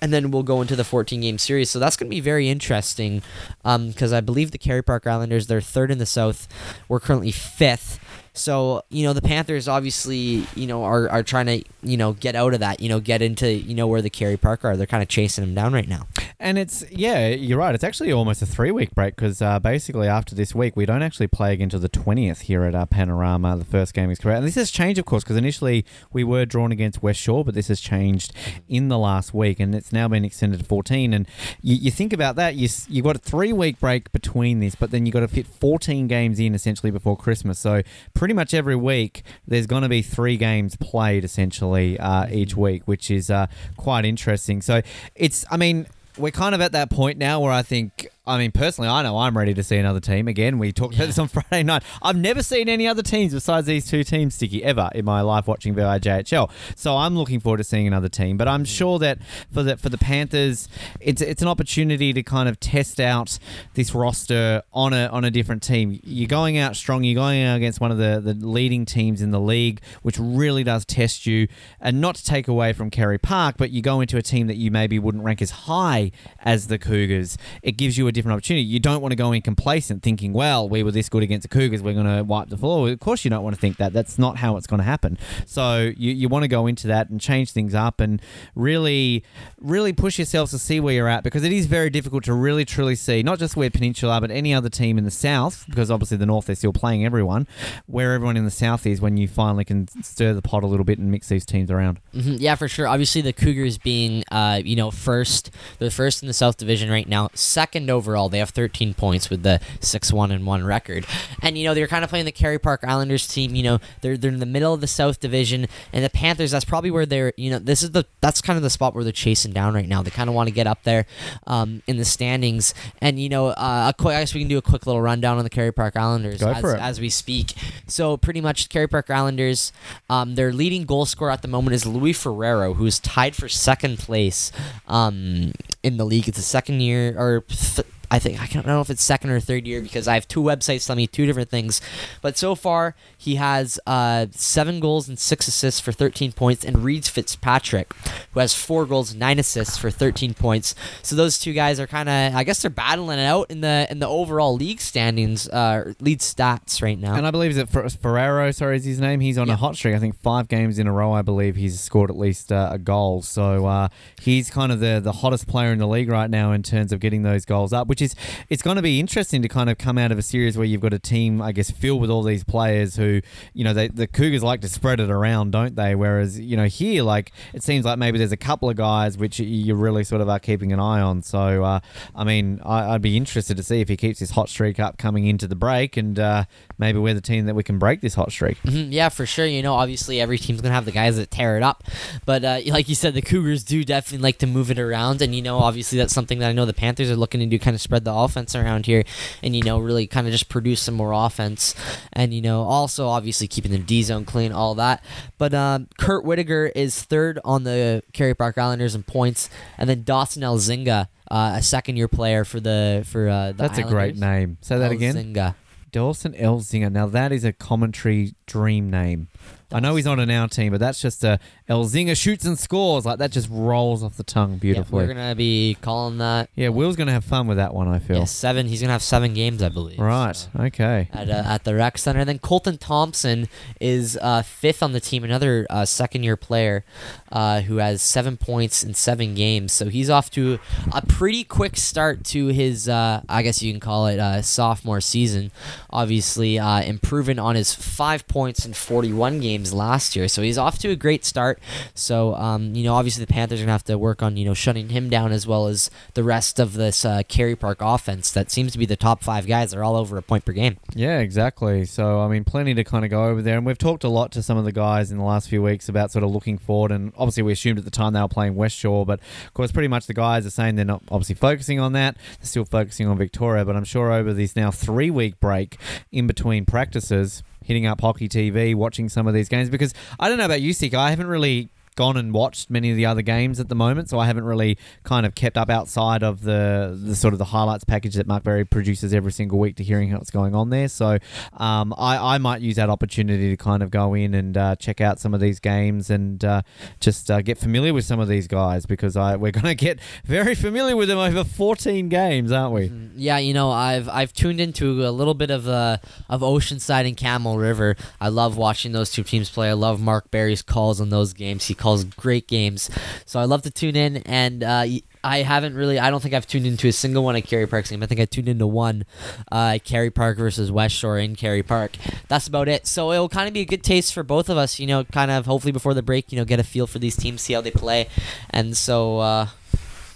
and 0.00 0.12
then 0.12 0.30
we'll 0.30 0.42
go 0.42 0.60
into 0.60 0.76
the 0.76 0.84
14 0.84 1.20
game 1.20 1.38
series. 1.38 1.70
So 1.70 1.78
that's 1.78 1.96
going 1.96 2.08
to 2.08 2.14
be 2.14 2.20
very 2.20 2.48
interesting 2.48 3.22
um, 3.64 3.88
because 3.88 4.12
I 4.12 4.20
believe 4.20 4.50
the 4.50 4.58
Kerry 4.58 4.82
Park 4.82 5.06
Islanders, 5.06 5.46
they're 5.46 5.60
third 5.60 5.90
in 5.90 5.98
the 5.98 6.06
South. 6.06 6.48
We're 6.88 7.00
currently 7.00 7.32
fifth. 7.32 7.98
So, 8.38 8.82
you 8.88 9.04
know, 9.04 9.12
the 9.12 9.22
Panthers 9.22 9.68
obviously, 9.68 10.46
you 10.54 10.66
know, 10.66 10.84
are, 10.84 11.08
are 11.08 11.22
trying 11.22 11.46
to, 11.46 11.62
you 11.82 11.96
know, 11.96 12.12
get 12.12 12.34
out 12.34 12.54
of 12.54 12.60
that, 12.60 12.80
you 12.80 12.88
know, 12.88 13.00
get 13.00 13.22
into, 13.22 13.52
you 13.52 13.74
know, 13.74 13.86
where 13.86 14.02
the 14.02 14.10
Kerry 14.10 14.36
Park 14.36 14.64
are. 14.64 14.76
They're 14.76 14.86
kind 14.86 15.02
of 15.02 15.08
chasing 15.08 15.44
them 15.44 15.54
down 15.54 15.72
right 15.72 15.88
now. 15.88 16.06
And 16.40 16.56
it's 16.56 16.84
yeah, 16.90 17.28
you're 17.28 17.58
right. 17.58 17.74
It's 17.74 17.82
actually 17.82 18.12
almost 18.12 18.42
a 18.42 18.46
three 18.46 18.70
week 18.70 18.94
break 18.94 19.16
because 19.16 19.42
uh, 19.42 19.58
basically 19.58 20.06
after 20.06 20.36
this 20.36 20.54
week 20.54 20.76
we 20.76 20.86
don't 20.86 21.02
actually 21.02 21.26
play 21.26 21.52
again 21.52 21.64
until 21.64 21.80
the 21.80 21.88
twentieth 21.88 22.42
here 22.42 22.62
at 22.64 22.76
our 22.76 22.86
Panorama. 22.86 23.56
The 23.56 23.64
first 23.64 23.92
game 23.92 24.08
is 24.10 24.20
correct, 24.20 24.38
and 24.38 24.46
this 24.46 24.54
has 24.54 24.70
changed, 24.70 25.00
of 25.00 25.04
course, 25.04 25.24
because 25.24 25.36
initially 25.36 25.84
we 26.12 26.22
were 26.22 26.46
drawn 26.46 26.70
against 26.70 27.02
West 27.02 27.18
Shore, 27.18 27.44
but 27.44 27.54
this 27.54 27.66
has 27.66 27.80
changed 27.80 28.32
in 28.68 28.86
the 28.86 28.98
last 28.98 29.34
week, 29.34 29.58
and 29.58 29.74
it's 29.74 29.92
now 29.92 30.06
been 30.06 30.24
extended 30.24 30.60
to 30.60 30.64
fourteen. 30.64 31.12
And 31.12 31.26
you, 31.60 31.74
you 31.74 31.90
think 31.90 32.12
about 32.12 32.36
that, 32.36 32.54
you 32.54 32.66
s- 32.66 32.86
you 32.88 33.02
got 33.02 33.16
a 33.16 33.18
three 33.18 33.52
week 33.52 33.80
break 33.80 34.12
between 34.12 34.60
this, 34.60 34.76
but 34.76 34.92
then 34.92 35.06
you've 35.06 35.14
got 35.14 35.20
to 35.20 35.28
fit 35.28 35.46
fourteen 35.46 36.06
games 36.06 36.38
in 36.38 36.54
essentially 36.54 36.92
before 36.92 37.16
Christmas. 37.16 37.58
So 37.58 37.82
pretty 38.14 38.27
much 38.34 38.54
every 38.54 38.76
week 38.76 39.22
there's 39.46 39.66
going 39.66 39.82
to 39.82 39.88
be 39.88 40.02
three 40.02 40.36
games 40.36 40.76
played 40.76 41.24
essentially 41.24 41.98
uh, 41.98 42.26
each 42.30 42.56
week, 42.56 42.82
which 42.86 43.10
is 43.10 43.30
uh, 43.30 43.46
quite 43.76 44.04
interesting. 44.04 44.62
So 44.62 44.82
it's, 45.14 45.44
I 45.50 45.56
mean 45.56 45.86
we're 46.16 46.32
kind 46.32 46.54
of 46.54 46.60
at 46.60 46.72
that 46.72 46.90
point 46.90 47.18
now 47.18 47.40
where 47.40 47.52
I 47.52 47.62
think, 47.62 48.08
I 48.28 48.36
mean, 48.36 48.52
personally, 48.52 48.90
I 48.90 49.02
know 49.02 49.16
I'm 49.16 49.36
ready 49.36 49.54
to 49.54 49.62
see 49.62 49.78
another 49.78 50.00
team. 50.00 50.28
Again, 50.28 50.58
we 50.58 50.70
talked 50.70 50.94
about 50.94 51.06
this 51.06 51.18
on 51.18 51.28
Friday 51.28 51.62
night. 51.62 51.82
I've 52.02 52.16
never 52.16 52.42
seen 52.42 52.68
any 52.68 52.86
other 52.86 53.02
teams 53.02 53.32
besides 53.32 53.66
these 53.66 53.88
two 53.88 54.04
teams, 54.04 54.34
Sticky, 54.34 54.62
ever 54.62 54.90
in 54.94 55.06
my 55.06 55.22
life 55.22 55.46
watching 55.46 55.74
VIJHL. 55.74 56.50
So 56.76 56.94
I'm 56.94 57.16
looking 57.16 57.40
forward 57.40 57.56
to 57.56 57.64
seeing 57.64 57.86
another 57.86 58.10
team. 58.10 58.36
But 58.36 58.46
I'm 58.46 58.66
sure 58.66 58.98
that 58.98 59.18
for 59.50 59.62
the 59.62 59.78
for 59.78 59.88
the 59.88 59.96
Panthers, 59.96 60.68
it's 61.00 61.22
it's 61.22 61.40
an 61.40 61.48
opportunity 61.48 62.12
to 62.12 62.22
kind 62.22 62.50
of 62.50 62.60
test 62.60 63.00
out 63.00 63.38
this 63.72 63.94
roster 63.94 64.62
on 64.74 64.92
a 64.92 65.06
on 65.06 65.24
a 65.24 65.30
different 65.30 65.62
team. 65.62 65.98
You're 66.04 66.28
going 66.28 66.58
out 66.58 66.76
strong. 66.76 67.04
You're 67.04 67.14
going 67.14 67.42
out 67.42 67.56
against 67.56 67.80
one 67.80 67.90
of 67.90 67.96
the 67.96 68.20
the 68.22 68.34
leading 68.34 68.84
teams 68.84 69.22
in 69.22 69.30
the 69.30 69.40
league, 69.40 69.80
which 70.02 70.18
really 70.18 70.64
does 70.64 70.84
test 70.84 71.24
you. 71.24 71.48
And 71.80 72.02
not 72.02 72.16
to 72.16 72.24
take 72.24 72.46
away 72.46 72.74
from 72.74 72.90
Kerry 72.90 73.18
Park, 73.18 73.54
but 73.56 73.70
you 73.70 73.80
go 73.80 74.02
into 74.02 74.18
a 74.18 74.22
team 74.22 74.48
that 74.48 74.56
you 74.56 74.70
maybe 74.70 74.98
wouldn't 74.98 75.24
rank 75.24 75.40
as 75.40 75.50
high 75.50 76.12
as 76.40 76.66
the 76.66 76.78
Cougars. 76.78 77.38
It 77.62 77.72
gives 77.72 77.96
you 77.96 78.06
a 78.06 78.12
different 78.18 78.34
opportunity. 78.34 78.64
You 78.64 78.80
don't 78.80 79.00
want 79.00 79.12
to 79.12 79.16
go 79.16 79.32
in 79.32 79.42
complacent, 79.42 80.02
thinking, 80.02 80.32
"Well, 80.32 80.68
we 80.68 80.82
were 80.82 80.90
this 80.90 81.08
good 81.08 81.22
against 81.22 81.42
the 81.48 81.48
Cougars. 81.48 81.82
We're 81.82 81.94
going 81.94 82.16
to 82.18 82.22
wipe 82.24 82.48
the 82.48 82.56
floor." 82.58 82.88
Of 82.90 83.00
course, 83.00 83.24
you 83.24 83.30
don't 83.30 83.42
want 83.42 83.54
to 83.54 83.60
think 83.60 83.76
that. 83.78 83.92
That's 83.92 84.18
not 84.18 84.36
how 84.38 84.56
it's 84.56 84.66
going 84.66 84.78
to 84.78 84.84
happen. 84.84 85.18
So 85.46 85.92
you 85.96 86.12
you 86.12 86.28
want 86.28 86.42
to 86.44 86.48
go 86.48 86.66
into 86.66 86.86
that 86.88 87.08
and 87.10 87.20
change 87.20 87.52
things 87.52 87.74
up 87.74 88.00
and 88.00 88.20
really 88.54 89.24
really 89.60 89.92
push 89.92 90.18
yourselves 90.18 90.50
to 90.50 90.58
see 90.58 90.80
where 90.80 90.94
you're 90.94 91.08
at 91.08 91.22
because 91.24 91.44
it 91.44 91.52
is 91.52 91.66
very 91.66 91.90
difficult 91.90 92.24
to 92.24 92.34
really 92.34 92.64
truly 92.64 92.94
see 92.94 93.22
not 93.22 93.38
just 93.38 93.56
where 93.56 93.70
Peninsula 93.70 94.14
are, 94.14 94.20
but 94.20 94.30
any 94.30 94.52
other 94.54 94.68
team 94.68 94.98
in 94.98 95.04
the 95.04 95.10
south 95.10 95.64
because 95.68 95.90
obviously 95.90 96.16
the 96.16 96.26
north 96.26 96.46
they're 96.46 96.56
still 96.56 96.72
playing 96.72 97.04
everyone. 97.04 97.46
Where 97.86 98.12
everyone 98.14 98.36
in 98.36 98.44
the 98.44 98.50
south 98.50 98.86
is 98.86 99.00
when 99.00 99.16
you 99.16 99.28
finally 99.28 99.64
can 99.64 99.88
stir 100.02 100.34
the 100.34 100.42
pot 100.42 100.62
a 100.62 100.66
little 100.66 100.84
bit 100.84 100.98
and 100.98 101.10
mix 101.10 101.28
these 101.28 101.46
teams 101.46 101.70
around. 101.70 102.00
hmm 102.12 102.34
Yeah, 102.38 102.54
for 102.54 102.68
sure. 102.68 102.86
Obviously, 102.88 103.20
the 103.22 103.32
Cougars 103.32 103.78
being, 103.78 104.24
uh, 104.30 104.60
you 104.64 104.76
know, 104.76 104.90
first, 104.90 105.50
they're 105.78 105.90
first 105.90 106.22
in 106.22 106.26
the 106.26 106.32
South 106.34 106.56
Division 106.56 106.90
right 106.90 107.08
now, 107.08 107.28
second 107.34 107.90
overall. 107.90 108.07
Overall. 108.08 108.28
They 108.30 108.38
have 108.38 108.50
13 108.50 108.94
points 108.94 109.28
with 109.28 109.42
the 109.42 109.60
6-1 109.80 110.32
and 110.32 110.46
1 110.46 110.64
record. 110.64 111.06
And 111.42 111.58
you 111.58 111.64
know, 111.64 111.74
they're 111.74 111.86
kind 111.86 112.04
of 112.04 112.10
playing 112.10 112.24
the 112.24 112.32
Kerry 112.32 112.58
Park 112.58 112.82
Islanders 112.86 113.26
team, 113.26 113.54
you 113.54 113.62
know, 113.62 113.80
they're 114.00 114.16
they're 114.16 114.30
in 114.30 114.38
the 114.38 114.46
middle 114.46 114.72
of 114.72 114.80
the 114.80 114.86
South 114.86 115.20
Division 115.20 115.66
and 115.92 116.04
the 116.04 116.10
Panthers 116.10 116.50
that's 116.50 116.64
probably 116.64 116.90
where 116.90 117.06
they're, 117.06 117.32
you 117.36 117.50
know, 117.50 117.58
this 117.58 117.82
is 117.82 117.90
the 117.90 118.04
that's 118.20 118.40
kind 118.40 118.56
of 118.56 118.62
the 118.62 118.70
spot 118.70 118.94
where 118.94 119.04
they're 119.04 119.12
chasing 119.12 119.52
down 119.52 119.74
right 119.74 119.88
now. 119.88 120.02
They 120.02 120.10
kind 120.10 120.28
of 120.28 120.34
want 120.34 120.48
to 120.48 120.54
get 120.54 120.66
up 120.66 120.82
there 120.84 121.06
um, 121.46 121.82
in 121.86 121.98
the 121.98 122.04
standings. 122.04 122.74
And 123.00 123.20
you 123.20 123.28
know, 123.28 123.48
uh, 123.48 123.92
a 123.92 124.02
quick 124.02 124.16
I 124.16 124.20
guess 124.20 124.34
we 124.34 124.40
can 124.40 124.48
do 124.48 124.58
a 124.58 124.62
quick 124.62 124.86
little 124.86 125.02
rundown 125.02 125.36
on 125.38 125.44
the 125.44 125.50
Kerry 125.50 125.72
Park 125.72 125.96
Islanders 125.96 126.40
as, 126.42 126.62
as 126.80 127.00
we 127.00 127.10
speak. 127.10 127.52
So 127.86 128.16
pretty 128.16 128.40
much 128.40 128.68
Kerry 128.68 128.88
Park 128.88 129.10
Islanders 129.10 129.72
um, 130.08 130.34
their 130.34 130.52
leading 130.52 130.84
goal 130.84 131.04
scorer 131.06 131.30
at 131.30 131.42
the 131.42 131.48
moment 131.48 131.74
is 131.74 131.84
Louis 131.86 132.12
Ferrero, 132.12 132.74
who's 132.74 132.98
tied 132.98 133.34
for 133.36 133.48
second 133.48 133.98
place 133.98 134.50
um, 134.86 135.52
in 135.82 135.96
the 135.96 136.04
league. 136.04 136.28
It's 136.28 136.38
the 136.38 136.42
second 136.42 136.80
year, 136.80 137.14
or 137.16 137.42
th- 137.48 137.86
I 138.10 138.18
think 138.18 138.40
I 138.40 138.46
don't 138.46 138.66
know 138.66 138.80
if 138.80 138.88
it's 138.90 139.02
second 139.02 139.30
or 139.30 139.40
third 139.40 139.66
year 139.66 139.82
because 139.82 140.08
I 140.08 140.14
have 140.14 140.26
two 140.26 140.40
websites 140.42 140.86
telling 140.86 140.96
me 140.98 141.06
two 141.06 141.26
different 141.26 141.50
things. 141.50 141.80
But 142.22 142.38
so 142.38 142.54
far, 142.54 142.94
he 143.16 143.34
has 143.34 143.78
uh, 143.86 144.26
seven 144.30 144.80
goals 144.80 145.08
and 145.08 145.18
six 145.18 145.46
assists 145.46 145.80
for 145.80 145.92
13 145.92 146.32
points, 146.32 146.64
and 146.64 146.78
Reeds 146.84 147.08
Fitzpatrick, 147.08 147.92
who 148.32 148.40
has 148.40 148.54
four 148.54 148.86
goals, 148.86 149.10
and 149.10 149.20
nine 149.20 149.38
assists 149.38 149.76
for 149.76 149.90
13 149.90 150.32
points. 150.34 150.74
So 151.02 151.16
those 151.16 151.38
two 151.38 151.52
guys 151.52 151.78
are 151.78 151.86
kind 151.86 152.08
of, 152.08 152.34
I 152.34 152.44
guess, 152.44 152.62
they're 152.62 152.70
battling 152.70 153.18
it 153.18 153.24
out 153.26 153.50
in 153.50 153.60
the 153.60 153.86
in 153.90 153.98
the 153.98 154.08
overall 154.08 154.54
league 154.54 154.80
standings, 154.80 155.48
uh, 155.48 155.92
lead 156.00 156.20
stats 156.20 156.80
right 156.82 156.98
now. 156.98 157.14
And 157.14 157.26
I 157.26 157.30
believe 157.30 157.54
that 157.56 157.68
Fer- 157.68 157.88
Ferrero, 157.88 158.50
sorry, 158.52 158.76
is 158.76 158.84
his 158.84 159.00
name. 159.00 159.20
He's 159.20 159.36
on 159.38 159.48
Yeah. 159.48 159.54
a 159.54 159.56
hot 159.56 159.76
streak. 159.76 159.94
I 159.94 159.98
think 159.98 160.18
five 160.22 160.48
games 160.48 160.78
in 160.78 160.86
a 160.86 160.92
row. 160.92 161.12
I 161.12 161.22
believe 161.22 161.56
he's 161.56 161.78
scored 161.80 162.10
at 162.10 162.16
least 162.18 162.50
uh, 162.52 162.70
a 162.72 162.78
goal. 162.78 163.20
So 163.22 163.66
uh, 163.66 163.88
he's 164.20 164.48
kind 164.50 164.72
of 164.72 164.80
the 164.80 165.00
the 165.02 165.12
hottest 165.12 165.46
player 165.46 165.72
in 165.72 165.78
the 165.78 165.86
league 165.88 166.08
right 166.08 166.30
now 166.30 166.52
in 166.52 166.62
terms 166.62 166.92
of 166.92 167.00
getting 167.00 167.22
those 167.22 167.44
goals 167.44 167.72
up. 167.72 167.86
Which 167.88 167.97
is 168.02 168.14
it's 168.48 168.62
going 168.62 168.76
to 168.76 168.82
be 168.82 169.00
interesting 169.00 169.42
to 169.42 169.48
kind 169.48 169.70
of 169.70 169.78
come 169.78 169.98
out 169.98 170.12
of 170.12 170.18
a 170.18 170.22
series 170.22 170.56
where 170.56 170.66
you've 170.66 170.80
got 170.80 170.92
a 170.92 170.98
team, 170.98 171.40
I 171.42 171.52
guess, 171.52 171.70
filled 171.70 172.00
with 172.00 172.10
all 172.10 172.22
these 172.22 172.44
players 172.44 172.96
who, 172.96 173.20
you 173.54 173.64
know, 173.64 173.72
they, 173.72 173.88
the 173.88 174.06
Cougars 174.06 174.42
like 174.42 174.60
to 174.62 174.68
spread 174.68 175.00
it 175.00 175.10
around, 175.10 175.52
don't 175.52 175.76
they? 175.76 175.94
Whereas 175.94 176.38
you 176.38 176.56
know 176.56 176.66
here, 176.66 177.02
like 177.02 177.32
it 177.52 177.62
seems 177.62 177.84
like 177.84 177.98
maybe 177.98 178.18
there's 178.18 178.32
a 178.32 178.36
couple 178.36 178.70
of 178.70 178.76
guys 178.76 179.18
which 179.18 179.38
you 179.38 179.74
really 179.74 180.04
sort 180.04 180.20
of 180.20 180.28
are 180.28 180.38
keeping 180.38 180.72
an 180.72 180.80
eye 180.80 181.00
on. 181.00 181.22
So 181.22 181.64
uh, 181.64 181.80
I 182.14 182.24
mean, 182.24 182.60
I, 182.64 182.94
I'd 182.94 183.02
be 183.02 183.16
interested 183.16 183.56
to 183.56 183.62
see 183.62 183.80
if 183.80 183.88
he 183.88 183.96
keeps 183.96 184.18
his 184.18 184.30
hot 184.30 184.48
streak 184.48 184.78
up 184.80 184.98
coming 184.98 185.26
into 185.26 185.46
the 185.46 185.56
break 185.56 185.96
and. 185.96 186.18
Uh, 186.18 186.44
maybe 186.78 186.98
we're 186.98 187.14
the 187.14 187.20
team 187.20 187.46
that 187.46 187.54
we 187.54 187.62
can 187.62 187.78
break 187.78 188.00
this 188.00 188.14
hot 188.14 188.30
streak. 188.30 188.56
Mhm, 188.62 188.92
yeah, 188.92 189.08
for 189.08 189.26
sure. 189.26 189.46
You 189.46 189.62
know, 189.62 189.74
obviously 189.74 190.20
every 190.20 190.38
team's 190.38 190.60
gonna 190.60 190.74
have 190.74 190.84
the 190.84 190.92
guys 190.92 191.16
that 191.16 191.30
tear 191.30 191.56
it 191.56 191.62
up, 191.62 191.84
but 192.24 192.44
uh, 192.44 192.60
like 192.66 192.88
you 192.88 192.94
said, 192.94 193.14
the 193.14 193.22
Cougars 193.22 193.64
do 193.64 193.84
definitely 193.84 194.22
like 194.22 194.38
to 194.38 194.46
move 194.46 194.70
it 194.70 194.78
around, 194.78 195.20
and 195.20 195.34
you 195.34 195.42
know, 195.42 195.58
obviously 195.58 195.98
that's 195.98 196.14
something 196.14 196.38
that 196.38 196.48
I 196.48 196.52
know 196.52 196.64
the 196.64 196.72
Panthers 196.72 197.10
are 197.10 197.16
looking 197.16 197.40
to 197.40 197.46
do, 197.46 197.58
kind 197.58 197.74
of 197.74 197.80
spread 197.88 198.04
the 198.04 198.12
offense 198.12 198.54
around 198.54 198.84
here, 198.84 199.02
and 199.42 199.56
you 199.56 199.62
know, 199.62 199.78
really 199.78 200.06
kind 200.06 200.26
of 200.26 200.32
just 200.32 200.50
produce 200.50 200.82
some 200.82 200.94
more 200.94 201.12
offense, 201.12 201.74
and 202.12 202.34
you 202.34 202.42
know, 202.42 202.62
also 202.62 203.08
obviously 203.08 203.48
keeping 203.48 203.72
the 203.72 203.78
D 203.78 204.02
zone 204.02 204.26
clean, 204.26 204.52
all 204.52 204.74
that. 204.74 205.02
But 205.38 205.54
um, 205.54 205.88
Kurt 205.98 206.24
Whittaker 206.24 206.70
is 206.76 207.02
third 207.02 207.38
on 207.44 207.64
the 207.64 208.02
Kerry 208.12 208.34
Park 208.34 208.58
Islanders 208.58 208.94
in 208.94 209.04
points, 209.04 209.48
and 209.78 209.88
then 209.88 210.02
Dawson 210.02 210.42
Elzinga. 210.42 211.08
Uh, 211.30 211.56
a 211.56 211.62
second-year 211.62 212.08
player 212.08 212.42
for 212.42 212.58
the 212.58 213.04
for 213.06 213.28
uh, 213.28 213.48
the 213.48 213.52
That's 213.52 213.76
a 213.76 213.82
great 213.82 214.16
name. 214.16 214.56
Say 214.62 214.78
that 214.78 214.90
again. 214.90 215.14
Elzinga. 215.14 215.54
Dawson 215.92 216.32
Elzinger. 216.32 216.90
Now 216.90 217.06
that 217.06 217.32
is 217.32 217.44
a 217.44 217.52
commentary 217.52 218.34
dream 218.46 218.88
name. 218.88 219.28
I 219.70 219.80
know 219.80 219.96
he's 219.96 220.06
not 220.06 220.18
on 220.18 220.30
our 220.30 220.48
team, 220.48 220.72
but 220.72 220.80
that's 220.80 221.02
just 221.02 221.22
a 221.24 221.38
Elzinger 221.68 222.16
shoots 222.16 222.44
and 222.44 222.58
scores. 222.58 223.04
Like 223.04 223.18
that 223.18 223.30
just 223.30 223.48
rolls 223.50 224.02
off 224.02 224.16
the 224.16 224.24
tongue 224.24 224.52
Yeah, 224.52 224.58
beautifully. 224.58 225.06
we're 225.06 225.12
gonna 225.14 225.34
be 225.34 225.76
calling 225.82 226.18
that 226.18 226.48
Yeah, 226.56 226.68
Will's 226.70 226.96
gonna 226.96 227.12
have 227.12 227.24
fun 227.24 227.46
with 227.46 227.58
that 227.58 227.74
one. 227.74 227.88
I 227.88 227.98
feel. 227.98 228.18
Yeah, 228.18 228.24
seven. 228.24 228.66
He's 228.68 228.80
gonna 228.80 228.92
have 228.92 229.02
seven 229.02 229.34
games, 229.34 229.62
I 229.62 229.68
believe. 229.68 229.98
Right. 229.98 230.34
so, 230.34 230.48
Okay. 230.58 231.08
at 231.12 231.28
uh, 231.28 231.42
at 231.46 231.64
the 231.64 231.74
rec 231.74 231.98
center. 231.98 232.20
And 232.20 232.28
then 232.28 232.38
Colton 232.38 232.78
Thompson 232.78 233.48
is 233.80 234.18
uh, 234.22 234.42
fifth 234.42 234.82
on 234.82 234.92
the 234.92 235.00
team, 235.00 235.24
another 235.24 235.66
uh, 235.68 235.84
second 235.84 236.22
year 236.22 236.36
player 236.36 236.84
uh, 237.30 237.60
who 237.60 237.76
has 237.76 238.00
seven 238.00 238.36
points 238.36 238.82
in 238.82 238.94
seven 238.94 239.34
games. 239.34 239.72
So 239.72 239.88
he's 239.90 240.08
off 240.08 240.30
to 240.32 240.58
a 240.92 241.04
pretty 241.06 241.44
quick 241.44 241.76
start 241.76 242.24
to 242.26 242.46
his, 242.48 242.88
uh, 242.88 243.20
I 243.28 243.42
guess 243.42 243.62
you 243.62 243.72
can 243.72 243.80
call 243.80 244.06
it, 244.06 244.18
uh, 244.18 244.40
sophomore 244.42 245.00
season. 245.00 245.50
Obviously, 245.90 246.58
uh, 246.58 246.80
improving 246.82 247.38
on 247.38 247.54
his 247.56 247.74
five 247.74 248.26
points 248.28 248.64
in 248.64 248.72
41 248.72 249.40
games 249.40 249.72
last 249.74 250.16
year. 250.16 250.28
So 250.28 250.42
he's 250.42 250.56
off 250.58 250.78
to 250.78 250.90
a 250.90 250.96
great 250.96 251.24
start. 251.24 251.57
So 251.94 252.34
um, 252.34 252.74
you 252.74 252.84
know, 252.84 252.94
obviously 252.94 253.24
the 253.24 253.32
Panthers 253.32 253.60
are 253.60 253.64
gonna 253.64 253.72
have 253.72 253.84
to 253.84 253.98
work 253.98 254.22
on 254.22 254.36
you 254.36 254.44
know 254.44 254.54
shutting 254.54 254.88
him 254.88 255.08
down 255.10 255.32
as 255.32 255.46
well 255.46 255.66
as 255.66 255.90
the 256.14 256.24
rest 256.24 256.58
of 256.58 256.74
this 256.74 257.04
uh, 257.04 257.22
Kerry 257.28 257.56
Park 257.56 257.78
offense 257.80 258.30
that 258.32 258.50
seems 258.50 258.72
to 258.72 258.78
be 258.78 258.86
the 258.86 258.96
top 258.96 259.22
five 259.22 259.46
guys. 259.46 259.70
They're 259.70 259.84
all 259.84 259.96
over 259.96 260.16
a 260.16 260.22
point 260.22 260.44
per 260.44 260.52
game. 260.52 260.78
Yeah, 260.94 261.18
exactly. 261.18 261.84
So, 261.84 262.20
I 262.20 262.28
mean, 262.28 262.44
plenty 262.44 262.74
to 262.74 262.84
kind 262.84 263.04
of 263.04 263.10
go 263.10 263.26
over 263.26 263.42
there. 263.42 263.56
And 263.56 263.66
we've 263.66 263.78
talked 263.78 264.04
a 264.04 264.08
lot 264.08 264.32
to 264.32 264.42
some 264.42 264.56
of 264.56 264.64
the 264.64 264.72
guys 264.72 265.10
in 265.10 265.18
the 265.18 265.24
last 265.24 265.48
few 265.48 265.62
weeks 265.62 265.88
about 265.88 266.10
sort 266.10 266.24
of 266.24 266.30
looking 266.30 266.58
forward. 266.58 266.92
And 266.92 267.12
obviously, 267.16 267.42
we 267.42 267.52
assumed 267.52 267.78
at 267.78 267.84
the 267.84 267.90
time 267.90 268.12
they 268.12 268.20
were 268.20 268.28
playing 268.28 268.54
West 268.54 268.76
Shore. 268.76 269.04
But 269.04 269.20
of 269.46 269.54
course, 269.54 269.72
pretty 269.72 269.88
much 269.88 270.06
the 270.06 270.14
guys 270.14 270.46
are 270.46 270.50
saying 270.50 270.76
they're 270.76 270.84
not 270.84 271.02
obviously 271.10 271.34
focusing 271.34 271.80
on 271.80 271.92
that. 271.92 272.16
They're 272.38 272.46
still 272.46 272.64
focusing 272.64 273.06
on 273.06 273.18
Victoria. 273.18 273.64
But 273.64 273.76
I'm 273.76 273.84
sure 273.84 274.12
over 274.12 274.32
this 274.32 274.56
now 274.56 274.70
three 274.70 275.10
week 275.10 275.40
break 275.40 275.78
in 276.12 276.26
between 276.26 276.64
practices, 276.64 277.42
hitting 277.68 277.86
up 277.86 278.00
Hockey 278.00 278.28
TV, 278.28 278.74
watching 278.74 279.10
some 279.10 279.28
of 279.28 279.34
these 279.34 279.48
games. 279.48 279.68
Because 279.68 279.92
I 280.18 280.28
don't 280.28 280.38
know 280.38 280.46
about 280.46 280.62
you, 280.62 280.72
Stick. 280.72 280.94
I 280.94 281.10
haven't 281.10 281.26
really 281.28 281.68
gone 281.98 282.16
and 282.16 282.32
watched 282.32 282.70
many 282.70 282.90
of 282.92 282.96
the 282.96 283.04
other 283.04 283.22
games 283.22 283.58
at 283.58 283.68
the 283.68 283.74
moment, 283.74 284.08
so 284.08 284.20
I 284.20 284.26
haven't 284.26 284.44
really 284.44 284.78
kind 285.02 285.26
of 285.26 285.34
kept 285.34 285.58
up 285.58 285.68
outside 285.68 286.22
of 286.22 286.42
the 286.42 286.96
the 287.02 287.16
sort 287.16 287.34
of 287.34 287.38
the 287.38 287.46
highlights 287.46 287.82
package 287.82 288.14
that 288.14 288.28
Mark 288.28 288.44
Berry 288.44 288.64
produces 288.64 289.12
every 289.12 289.32
single 289.32 289.58
week 289.58 289.74
to 289.76 289.82
hearing 289.82 290.12
what's 290.12 290.30
going 290.30 290.54
on 290.54 290.70
there. 290.70 290.86
So 290.88 291.18
um, 291.54 291.92
I, 291.98 292.34
I 292.34 292.38
might 292.38 292.60
use 292.62 292.76
that 292.76 292.88
opportunity 292.88 293.50
to 293.50 293.56
kind 293.56 293.82
of 293.82 293.90
go 293.90 294.14
in 294.14 294.32
and 294.34 294.56
uh, 294.56 294.76
check 294.76 295.00
out 295.00 295.18
some 295.18 295.34
of 295.34 295.40
these 295.40 295.58
games 295.58 296.08
and 296.08 296.44
uh, 296.44 296.62
just 297.00 297.30
uh, 297.32 297.42
get 297.42 297.58
familiar 297.58 297.92
with 297.92 298.04
some 298.04 298.20
of 298.20 298.28
these 298.28 298.46
guys 298.46 298.86
because 298.86 299.16
I 299.16 299.34
we're 299.34 299.50
going 299.58 299.64
to 299.64 299.74
get 299.74 299.98
very 300.24 300.54
familiar 300.54 300.96
with 300.96 301.08
them 301.08 301.18
over 301.18 301.42
14 301.42 302.08
games, 302.08 302.52
aren't 302.52 302.74
we? 302.74 302.88
Mm, 302.90 303.10
Yeah, 303.16 303.38
you 303.38 303.52
know, 303.52 303.72
I've 303.72 304.08
I've 304.08 304.32
tuned 304.32 304.60
into 304.60 305.04
a 305.04 305.10
little 305.10 305.34
bit 305.34 305.50
of 305.50 305.66
uh, 305.66 305.96
of 306.28 306.42
Oceanside 306.42 307.08
and 307.08 307.16
Campbell 307.16 307.58
River. 307.58 307.96
I 308.20 308.28
love 308.28 308.56
watching 308.56 308.92
those 308.92 309.10
two 309.10 309.24
teams 309.24 309.50
play. 309.50 309.68
I 309.68 309.72
love 309.72 310.00
Mark 310.00 310.30
Barry's 310.30 310.62
calls 310.62 311.00
on 311.00 311.08
those 311.08 311.32
games. 311.32 311.66
He 311.66 311.74
calls 311.74 311.87
great 311.96 312.46
games, 312.48 312.90
so 313.26 313.40
I 313.40 313.44
love 313.44 313.62
to 313.62 313.70
tune 313.70 313.96
in. 313.96 314.18
And 314.18 314.62
uh, 314.62 314.86
I 315.24 315.38
haven't 315.38 315.74
really, 315.74 315.98
I 315.98 316.10
don't 316.10 316.22
think 316.22 316.34
I've 316.34 316.46
tuned 316.46 316.66
into 316.66 316.88
a 316.88 316.92
single 316.92 317.24
one 317.24 317.36
at 317.36 317.44
Kerry 317.44 317.66
Park's 317.66 317.90
game. 317.90 318.02
I 318.02 318.06
think 318.06 318.20
I 318.20 318.24
tuned 318.24 318.48
into 318.48 318.66
one, 318.66 319.04
uh, 319.50 319.78
Kerry 319.84 320.10
Park 320.10 320.38
versus 320.38 320.70
West 320.70 320.94
Shore 320.94 321.18
in 321.18 321.36
Kerry 321.36 321.62
Park. 321.62 321.96
That's 322.28 322.46
about 322.46 322.68
it. 322.68 322.86
So 322.86 323.12
it'll 323.12 323.28
kind 323.28 323.48
of 323.48 323.54
be 323.54 323.60
a 323.60 323.66
good 323.66 323.82
taste 323.82 324.14
for 324.14 324.22
both 324.22 324.48
of 324.48 324.56
us. 324.56 324.78
You 324.78 324.86
know, 324.86 325.04
kind 325.04 325.30
of 325.30 325.46
hopefully 325.46 325.72
before 325.72 325.94
the 325.94 326.02
break, 326.02 326.32
you 326.32 326.38
know, 326.38 326.44
get 326.44 326.60
a 326.60 326.64
feel 326.64 326.86
for 326.86 326.98
these 326.98 327.16
teams, 327.16 327.42
see 327.42 327.52
how 327.52 327.60
they 327.60 327.70
play, 327.70 328.08
and 328.50 328.76
so 328.76 329.18
uh, 329.18 329.48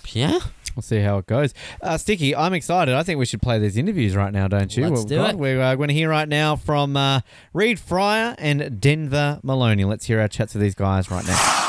yeah. 0.08 0.40
We'll 0.74 0.82
see 0.82 1.00
how 1.00 1.18
it 1.18 1.26
goes. 1.26 1.52
Uh, 1.82 1.98
Sticky, 1.98 2.35
I'm 2.35 2.54
excited. 2.54 2.94
I 2.94 3.02
think 3.02 3.18
we 3.18 3.26
should 3.26 3.42
play 3.42 3.58
these 3.58 3.76
interviews 3.76 4.16
right 4.16 4.32
now, 4.32 4.48
don't 4.48 4.74
you? 4.76 4.85
Let's 4.85 5.00
Well, 5.00 5.04
do 5.04 5.16
God, 5.16 5.30
it. 5.35 5.38
We're 5.38 5.61
uh, 5.61 5.74
going 5.74 5.88
to 5.88 5.94
hear 5.94 6.08
right 6.08 6.28
now 6.28 6.56
from 6.56 6.96
uh, 6.96 7.20
Reed 7.52 7.78
Fryer 7.78 8.35
and 8.38 8.80
Denver 8.80 9.40
Maloney. 9.42 9.85
Let's 9.85 10.06
hear 10.06 10.20
our 10.20 10.28
chats 10.28 10.54
with 10.54 10.62
these 10.62 10.74
guys 10.74 11.11
right 11.11 11.26
now. 11.26 11.68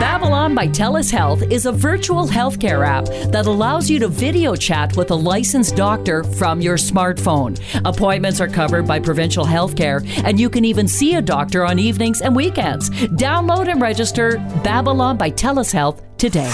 Babylon 0.00 0.54
by 0.54 0.68
TELUS 0.68 1.10
Health 1.10 1.42
is 1.50 1.66
a 1.66 1.72
virtual 1.72 2.26
healthcare 2.26 2.86
app 2.86 3.06
that 3.32 3.46
allows 3.46 3.90
you 3.90 3.98
to 3.98 4.08
video 4.08 4.54
chat 4.54 4.96
with 4.96 5.10
a 5.10 5.14
licensed 5.14 5.74
doctor 5.74 6.22
from 6.22 6.60
your 6.60 6.76
smartphone. 6.76 7.60
Appointments 7.84 8.40
are 8.40 8.48
covered 8.48 8.86
by 8.86 9.00
provincial 9.00 9.44
healthcare, 9.44 10.06
and 10.24 10.38
you 10.38 10.48
can 10.48 10.64
even 10.64 10.86
see 10.86 11.14
a 11.16 11.22
doctor 11.22 11.64
on 11.64 11.78
evenings 11.78 12.20
and 12.22 12.34
weekends. 12.34 12.90
Download 12.90 13.68
and 13.68 13.80
register 13.80 14.38
Babylon 14.62 15.16
by 15.16 15.30
TELUS 15.30 15.72
Health 15.72 16.02
today. 16.18 16.52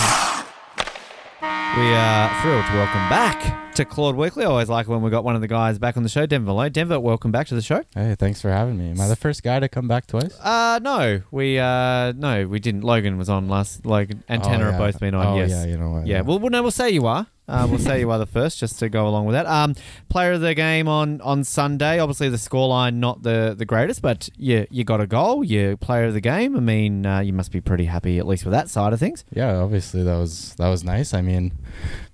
We 1.40 1.88
are 1.96 2.42
thrilled 2.42 2.66
to 2.66 2.72
welcome 2.74 3.09
back 3.09 3.63
to 3.74 3.84
Claude 3.84 4.14
Weekly. 4.14 4.44
I 4.44 4.46
always 4.46 4.68
like 4.68 4.87
when 4.87 5.02
we 5.02 5.10
got 5.10 5.24
one 5.24 5.34
of 5.34 5.40
the 5.40 5.48
guys 5.48 5.80
back 5.80 5.96
on 5.96 6.04
the 6.04 6.08
show, 6.08 6.26
Denver 6.26 6.46
Maloney. 6.46 6.70
Denver, 6.70 7.00
welcome 7.00 7.32
back 7.32 7.48
to 7.48 7.56
the 7.56 7.62
show. 7.62 7.82
Hey, 7.94 8.14
thanks 8.16 8.40
for 8.40 8.48
having 8.50 8.78
me. 8.78 8.90
Am 8.90 9.00
I 9.00 9.08
the 9.08 9.16
first 9.16 9.42
guy 9.42 9.58
to 9.58 9.68
come 9.68 9.88
back 9.88 10.06
twice? 10.06 10.38
Uh 10.40 10.78
no, 10.80 11.22
we 11.32 11.58
uh 11.58 12.12
no, 12.12 12.46
we 12.46 12.60
didn't. 12.60 12.82
Logan 12.84 13.18
was 13.18 13.28
on 13.28 13.48
last. 13.48 13.84
Logan 13.84 14.22
and 14.28 14.42
Oh, 14.42 14.44
Tanner 14.44 14.66
yeah. 14.66 14.70
have 14.72 14.78
both 14.80 15.00
been 15.00 15.14
on. 15.14 15.26
Oh, 15.26 15.37
yes. 15.38 15.50
yeah, 15.50 15.64
you 15.66 15.76
know 15.76 15.90
what? 15.90 16.06
Yeah, 16.06 16.20
well, 16.20 16.38
well, 16.38 16.50
no, 16.50 16.62
we'll 16.62 16.70
say 16.70 16.90
you 16.90 17.06
are. 17.06 17.26
Uh, 17.46 17.66
we'll 17.68 17.78
say 17.78 18.00
you 18.00 18.10
are 18.10 18.18
the 18.18 18.24
first, 18.24 18.58
just 18.58 18.78
to 18.78 18.88
go 18.88 19.06
along 19.06 19.26
with 19.26 19.34
that. 19.34 19.44
Um, 19.44 19.74
player 20.08 20.32
of 20.32 20.40
the 20.40 20.54
game 20.54 20.88
on, 20.88 21.20
on 21.20 21.44
Sunday. 21.44 21.98
Obviously, 21.98 22.30
the 22.30 22.38
scoreline 22.38 22.94
not 22.94 23.22
the, 23.22 23.54
the 23.58 23.66
greatest, 23.66 24.00
but 24.00 24.30
you 24.38 24.66
you 24.70 24.82
got 24.82 25.02
a 25.02 25.06
goal. 25.06 25.44
You 25.44 25.76
player 25.76 26.04
of 26.04 26.14
the 26.14 26.22
game. 26.22 26.56
I 26.56 26.60
mean, 26.60 27.04
uh, 27.04 27.18
you 27.20 27.34
must 27.34 27.52
be 27.52 27.60
pretty 27.60 27.84
happy 27.84 28.18
at 28.18 28.26
least 28.26 28.46
with 28.46 28.52
that 28.52 28.70
side 28.70 28.94
of 28.94 29.00
things. 29.00 29.24
Yeah, 29.30 29.56
obviously 29.56 30.02
that 30.04 30.16
was 30.16 30.54
that 30.54 30.68
was 30.68 30.84
nice. 30.84 31.12
I 31.12 31.20
mean, 31.20 31.52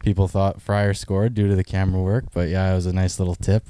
people 0.01 0.29
thought 0.29 0.61
Fryer 0.61 0.95
scored 0.95 1.35
due 1.35 1.49
to 1.49 1.55
the 1.55 1.65
camera 1.65 2.01
work, 2.03 2.25
but 2.33 2.49
yeah, 2.49 2.71
it 2.73 2.75
was 2.75 2.87
a 2.87 2.93
nice 2.93 3.19
little 3.19 3.35
tip, 3.35 3.65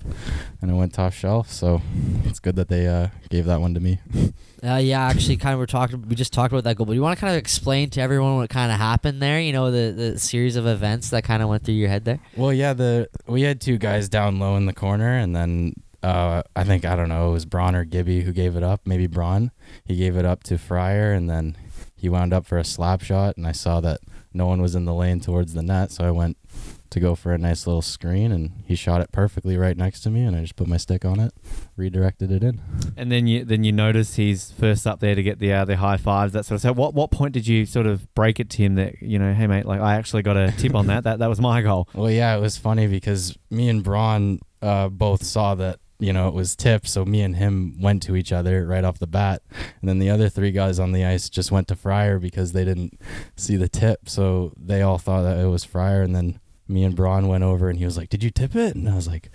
and 0.62 0.71
it 0.71 0.75
went 0.75 0.95
top 0.95 1.12
shelf. 1.12 1.51
So 1.51 1.83
it's 2.25 2.40
good 2.40 2.57
that 2.57 2.69
they 2.69 2.87
uh, 2.87 3.09
gave 3.29 3.45
that 3.47 3.61
one 3.61 3.75
to 3.75 3.81
me. 3.81 3.99
Uh, 4.62 4.77
yeah, 4.77 5.07
actually, 5.07 5.38
kind 5.38 5.55
of 5.55 5.59
we're 5.59 5.64
talking. 5.64 6.07
We 6.07 6.14
just 6.14 6.35
talked 6.35 6.53
about 6.53 6.64
that 6.64 6.77
goal, 6.77 6.85
but 6.85 6.93
you 6.93 7.01
want 7.01 7.16
to 7.16 7.21
kind 7.21 7.33
of 7.33 7.38
explain 7.38 7.88
to 7.90 8.03
everyone 8.03 8.37
what 8.37 8.51
kind 8.51 8.71
of 8.71 8.77
happened 8.77 9.23
there? 9.23 9.40
You 9.40 9.55
know, 9.55 9.71
the 9.71 9.90
the 9.90 10.19
series 10.19 10.57
of 10.57 10.66
events 10.66 11.09
that 11.11 11.25
kind 11.25 11.43
of 11.43 11.49
went 11.49 11.64
through 11.64 11.77
your 11.77 11.88
head 11.88 12.05
there. 12.05 12.21
Well, 12.37 12.53
yeah, 12.53 12.75
the 12.75 13.09
we 13.27 13.40
had 13.40 13.62
two 13.62 13.79
guys 13.79 14.11
down 14.11 14.38
low 14.38 14.57
in 14.57 14.66
the 14.66 14.75
corner, 14.75 15.16
and 15.16 15.35
then 15.35 15.77
uh, 16.03 16.43
I 16.55 16.64
think 16.64 16.85
I 16.85 16.95
don't 16.95 17.09
know 17.09 17.31
it 17.31 17.33
was 17.33 17.47
Braun 17.47 17.75
or 17.75 17.85
Gibby 17.85 18.21
who 18.21 18.33
gave 18.33 18.55
it 18.55 18.62
up. 18.62 18.83
Maybe 18.85 19.07
Braun. 19.07 19.51
He 19.87 19.97
gave 19.97 20.19
it 20.19 20.27
up 20.27 20.43
to 20.43 20.59
Fryer, 20.59 21.12
and 21.14 21.31
then 21.31 21.57
he 21.97 22.11
wound 22.11 22.35
up 22.35 22.45
for 22.45 22.59
a 22.59 22.64
slap 22.64 23.01
shot, 23.03 23.38
and 23.38 23.47
I 23.47 23.53
saw 23.53 23.81
that 23.81 24.01
no 24.33 24.47
one 24.47 24.62
was 24.62 24.75
in 24.75 24.85
the 24.85 24.95
lane 24.95 25.21
towards 25.21 25.55
the 25.55 25.62
net, 25.62 25.90
so 25.90 26.05
I 26.05 26.11
went 26.11 26.37
to 26.90 27.01
go 27.01 27.14
for 27.14 27.33
a 27.33 27.38
nice 27.38 27.66
little 27.66 27.83
screen, 27.83 28.33
and 28.33 28.53
he 28.66 28.75
shot 28.75 29.01
it 29.01 29.12
perfectly 29.12 29.57
right 29.57 29.77
next 29.77 30.01
to 30.01 30.11
me, 30.11 30.23
and 30.23 30.37
I 30.37 30.40
just 30.40 30.57
put 30.57 30.66
my 30.66 30.77
stick 30.77 31.05
on 31.05 31.21
it, 31.21 31.33
redirected 31.77 32.33
it 32.33 32.43
in. 32.43 32.61
And 32.97 33.11
then 33.11 33.27
you 33.27 33.45
then 33.45 33.64
you 33.64 33.73
notice 33.73 34.16
he's 34.16 34.51
first 34.53 34.87
up 34.87 35.01
there 35.01 35.14
to 35.14 35.23
get 35.23 35.38
the 35.38 35.53
uh, 35.53 35.64
the 35.64 35.77
high 35.77 35.97
fives 35.97 36.33
that 36.33 36.45
sort 36.45 36.57
of. 36.57 36.62
So 36.62 36.73
what 36.73 36.95
what 36.95 37.11
point 37.11 37.33
did 37.33 37.47
you 37.47 37.66
sort 37.66 37.87
of 37.87 38.12
break 38.14 38.40
it 38.40 38.51
to 38.51 38.62
him 38.62 38.75
that 38.75 39.01
you 39.01 39.19
know, 39.19 39.33
hey 39.33 39.47
mate, 39.47 39.66
like 39.66 39.81
I 39.81 39.95
actually 39.95 40.23
got 40.23 40.37
a 40.37 40.53
tip 40.53 40.75
on 40.75 40.87
that. 40.88 41.05
That 41.05 41.19
that 41.21 41.29
was 41.29 41.40
my 41.40 41.62
goal. 41.62 41.88
Well, 42.01 42.11
yeah, 42.11 42.35
it 42.35 42.40
was 42.40 42.57
funny 42.57 42.87
because 42.87 43.37
me 43.51 43.69
and 43.69 43.83
Braun 43.85 44.40
uh, 44.62 44.88
both 44.88 45.23
saw 45.23 45.55
that 45.57 45.81
you 46.01 46.13
know 46.13 46.29
it 46.29 46.35
was 46.35 46.57
tip, 46.57 46.87
so 46.87 47.05
me 47.05 47.23
and 47.23 47.37
him 47.37 47.81
went 47.81 48.03
to 48.05 48.17
each 48.17 48.33
other 48.33 48.67
right 48.67 48.85
off 48.85 48.99
the 48.99 49.07
bat, 49.07 49.43
and 49.81 49.89
then 49.89 49.99
the 49.99 50.11
other 50.11 50.29
three 50.29 50.51
guys 50.51 50.79
on 50.79 50.93
the 50.93 51.05
ice 51.05 51.29
just 51.29 51.53
went 51.53 51.69
to 51.69 51.77
Fryer 51.77 52.19
because 52.19 52.53
they 52.53 52.65
didn't 52.65 53.01
see 53.37 53.57
the 53.57 53.69
tip, 53.69 54.09
so 54.09 54.53
they 54.57 54.83
all 54.83 54.99
thought 54.99 55.23
that 55.23 55.39
it 55.39 55.49
was 55.49 55.65
Fryer, 55.65 56.03
and 56.03 56.15
then 56.17 56.41
me 56.67 56.85
and 56.85 56.97
Braun 56.97 57.29
went 57.29 57.45
over 57.45 57.69
and 57.69 57.79
he 57.79 57.85
was 57.85 57.97
like, 57.97 58.09
"Did 58.09 58.23
you 58.23 58.31
tip 58.31 58.57
it?" 58.57 58.75
And 58.75 58.89
I 58.89 58.95
was 58.95 59.09
like, 59.09 59.31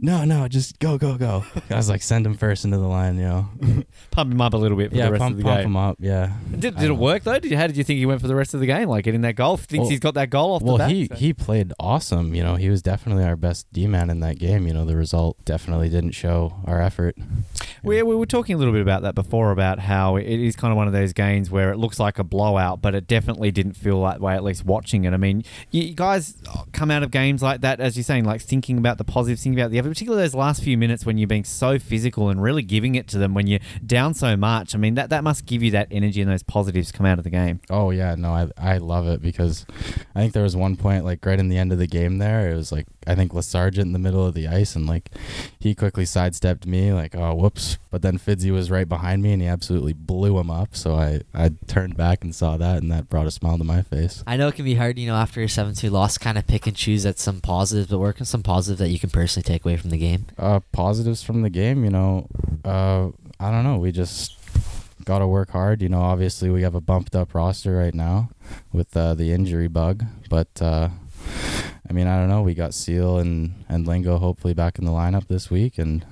"No, 0.00 0.24
no, 0.24 0.48
just 0.48 0.78
go, 0.78 0.98
go, 0.98 1.16
go." 1.16 1.44
I 1.70 1.76
was 1.76 1.88
like, 1.88 2.02
"Send 2.02 2.26
him 2.26 2.34
first 2.34 2.64
into 2.64 2.78
the 2.78 2.86
line, 2.86 3.16
you 3.16 3.22
know." 3.24 3.48
Pump 4.10 4.32
him 4.32 4.40
up 4.40 4.54
a 4.54 4.56
little 4.56 4.76
bit 4.76 4.90
for 4.90 4.96
yeah, 4.96 5.06
the 5.06 5.12
rest 5.12 5.20
pump, 5.20 5.32
of 5.32 5.36
the 5.38 5.44
pump 5.44 5.58
game. 5.58 5.66
him 5.66 5.76
up. 5.76 5.96
Yeah. 6.00 6.32
Did, 6.50 6.76
did 6.76 6.90
it 6.90 6.96
work 6.96 7.22
though? 7.24 7.38
Did 7.38 7.50
you, 7.50 7.56
how 7.56 7.66
did 7.66 7.76
you 7.76 7.84
think 7.84 7.98
he 7.98 8.06
went 8.06 8.20
for 8.20 8.26
the 8.28 8.34
rest 8.34 8.54
of 8.54 8.60
the 8.60 8.66
game? 8.66 8.88
Like 8.88 9.04
getting 9.04 9.20
that 9.22 9.34
goal? 9.36 9.56
Thinks 9.56 9.82
Well- 9.82 9.90
he's 9.90 10.00
got 10.00 10.14
that 10.14 10.30
goal 10.30 10.54
off 10.54 10.62
Well, 10.62 10.74
the 10.78 10.84
bat. 10.84 10.90
he 10.90 11.06
so- 11.06 11.14
he 11.14 11.32
played 11.32 11.72
awesome. 11.78 12.34
You 12.34 12.42
know, 12.42 12.56
he 12.56 12.68
was 12.70 12.82
definitely 12.82 13.24
our 13.24 13.36
best 13.36 13.66
D 13.72 13.86
man 13.86 14.10
in 14.10 14.20
that 14.20 14.38
game. 14.38 14.66
You 14.66 14.74
know, 14.74 14.84
the 14.84 14.96
result 14.96 15.44
definitely 15.44 15.88
didn't 15.88 16.12
show 16.12 16.54
our 16.66 16.80
effort. 16.80 17.16
We, 17.82 18.02
we 18.02 18.14
were 18.14 18.26
talking 18.26 18.54
a 18.54 18.58
little 18.58 18.72
bit 18.72 18.82
about 18.82 19.02
that 19.02 19.14
before 19.14 19.50
about 19.50 19.78
how 19.78 20.16
it 20.16 20.26
is 20.26 20.56
kind 20.56 20.72
of 20.72 20.76
one 20.76 20.86
of 20.86 20.92
those 20.92 21.12
games 21.12 21.50
where 21.50 21.72
it 21.72 21.78
looks 21.78 21.98
like 21.98 22.18
a 22.18 22.24
blowout, 22.24 22.82
but 22.82 22.94
it 22.94 23.06
definitely 23.06 23.50
didn't 23.50 23.74
feel 23.74 24.02
that 24.04 24.20
way, 24.20 24.34
at 24.34 24.44
least 24.44 24.64
watching 24.64 25.04
it. 25.04 25.12
I 25.12 25.16
mean, 25.16 25.44
you 25.70 25.94
guys 25.94 26.36
come 26.72 26.90
out 26.90 27.02
of 27.02 27.10
games 27.10 27.42
like 27.42 27.60
that, 27.62 27.80
as 27.80 27.96
you're 27.96 28.04
saying, 28.04 28.24
like 28.24 28.40
thinking 28.40 28.78
about 28.78 28.98
the 28.98 29.04
positives, 29.04 29.42
thinking 29.42 29.60
about 29.60 29.70
the 29.70 29.78
other, 29.78 29.88
particularly 29.88 30.22
those 30.22 30.34
last 30.34 30.62
few 30.62 30.76
minutes 30.76 31.06
when 31.06 31.18
you're 31.18 31.26
being 31.28 31.44
so 31.44 31.78
physical 31.78 32.28
and 32.28 32.42
really 32.42 32.62
giving 32.62 32.94
it 32.94 33.08
to 33.08 33.18
them 33.18 33.34
when 33.34 33.46
you're 33.46 33.60
down 33.84 34.14
so 34.14 34.36
much. 34.36 34.74
I 34.74 34.78
mean, 34.78 34.94
that, 34.94 35.10
that 35.10 35.24
must 35.24 35.46
give 35.46 35.62
you 35.62 35.70
that 35.72 35.88
energy 35.90 36.20
and 36.20 36.30
those 36.30 36.42
positives 36.42 36.92
come 36.92 37.06
out 37.06 37.18
of 37.18 37.24
the 37.24 37.30
game. 37.30 37.60
Oh 37.70 37.90
yeah, 37.90 38.14
no, 38.14 38.32
I 38.32 38.48
I 38.58 38.78
love 38.78 39.06
it 39.08 39.22
because 39.22 39.66
I 40.14 40.20
think 40.20 40.32
there 40.32 40.42
was 40.42 40.56
one 40.56 40.76
point 40.76 41.04
like 41.04 41.24
right 41.24 41.38
in 41.38 41.48
the 41.48 41.58
end 41.58 41.72
of 41.72 41.78
the 41.78 41.86
game 41.86 42.18
there. 42.18 42.50
It 42.50 42.54
was 42.54 42.72
like 42.72 42.86
I 43.06 43.14
think 43.14 43.32
Lesargent 43.32 43.82
in 43.82 43.92
the 43.92 43.98
middle 43.98 44.26
of 44.26 44.34
the 44.34 44.46
ice 44.46 44.76
and 44.76 44.86
like 44.86 45.10
he 45.58 45.74
quickly 45.74 46.04
sidestepped 46.04 46.66
me 46.66 46.92
like 46.92 47.14
oh 47.14 47.34
whoops, 47.34 47.78
but 47.90 48.02
then 48.02 48.18
Fidzy 48.18 48.50
was 48.50 48.70
right 48.70 48.88
behind 48.88 49.22
me 49.22 49.32
and 49.32 49.42
he 49.42 49.48
absolutely 49.48 49.92
blew 49.92 50.38
him 50.38 50.50
up. 50.50 50.76
So 50.76 50.94
I 50.94 51.20
I 51.34 51.52
turned 51.66 51.96
back 51.96 52.22
and 52.22 52.34
saw 52.34 52.56
that 52.56 52.78
and 52.82 52.90
that 52.92 53.08
brought 53.08 53.26
a 53.26 53.30
smile 53.30 53.58
to 53.58 53.64
my 53.64 53.82
face. 53.82 54.22
I 54.26 54.36
know 54.36 54.48
it 54.48 54.54
can 54.54 54.64
be 54.64 54.74
hard, 54.74 54.98
you 54.98 55.06
know, 55.06 55.16
after 55.16 55.42
a 55.42 55.48
seven-two 55.48 55.90
loss, 55.90 56.18
kind 56.18 56.38
of 56.38 56.46
pick 56.46 56.66
and 56.66 56.76
choose 56.76 57.06
at 57.06 57.18
some 57.18 57.40
positives, 57.40 57.88
but 57.88 57.98
work 57.98 58.20
on 58.20 58.26
some 58.26 58.42
positives 58.42 58.80
that 58.80 58.88
you 58.88 58.98
can 58.98 59.10
personally 59.10 59.44
take 59.44 59.64
away 59.64 59.76
from 59.76 59.90
the 59.90 59.98
game. 59.98 60.26
Uh, 60.38 60.60
positives 60.72 61.22
from 61.22 61.42
the 61.42 61.50
game, 61.50 61.84
you 61.84 61.90
know, 61.90 62.28
uh, 62.64 63.08
I 63.38 63.50
don't 63.50 63.64
know. 63.64 63.78
We 63.78 63.92
just 63.92 64.36
got 65.04 65.20
to 65.20 65.26
work 65.26 65.50
hard. 65.50 65.82
You 65.82 65.88
know, 65.88 66.02
obviously 66.02 66.50
we 66.50 66.62
have 66.62 66.74
a 66.74 66.80
bumped 66.80 67.16
up 67.16 67.34
roster 67.34 67.76
right 67.76 67.94
now 67.94 68.30
with 68.72 68.96
uh, 68.96 69.14
the 69.14 69.32
injury 69.32 69.68
bug, 69.68 70.04
but 70.28 70.48
uh, 70.60 70.90
I 71.90 71.92
mean, 71.92 72.06
I 72.06 72.18
don't 72.20 72.28
know. 72.28 72.42
We 72.42 72.54
got 72.54 72.72
Seal 72.72 73.18
and 73.18 73.64
and 73.68 73.84
Lingo 73.84 74.18
hopefully 74.18 74.54
back 74.54 74.78
in 74.78 74.84
the 74.84 74.92
lineup 74.92 75.26
this 75.26 75.50
week, 75.50 75.76
and 75.76 76.06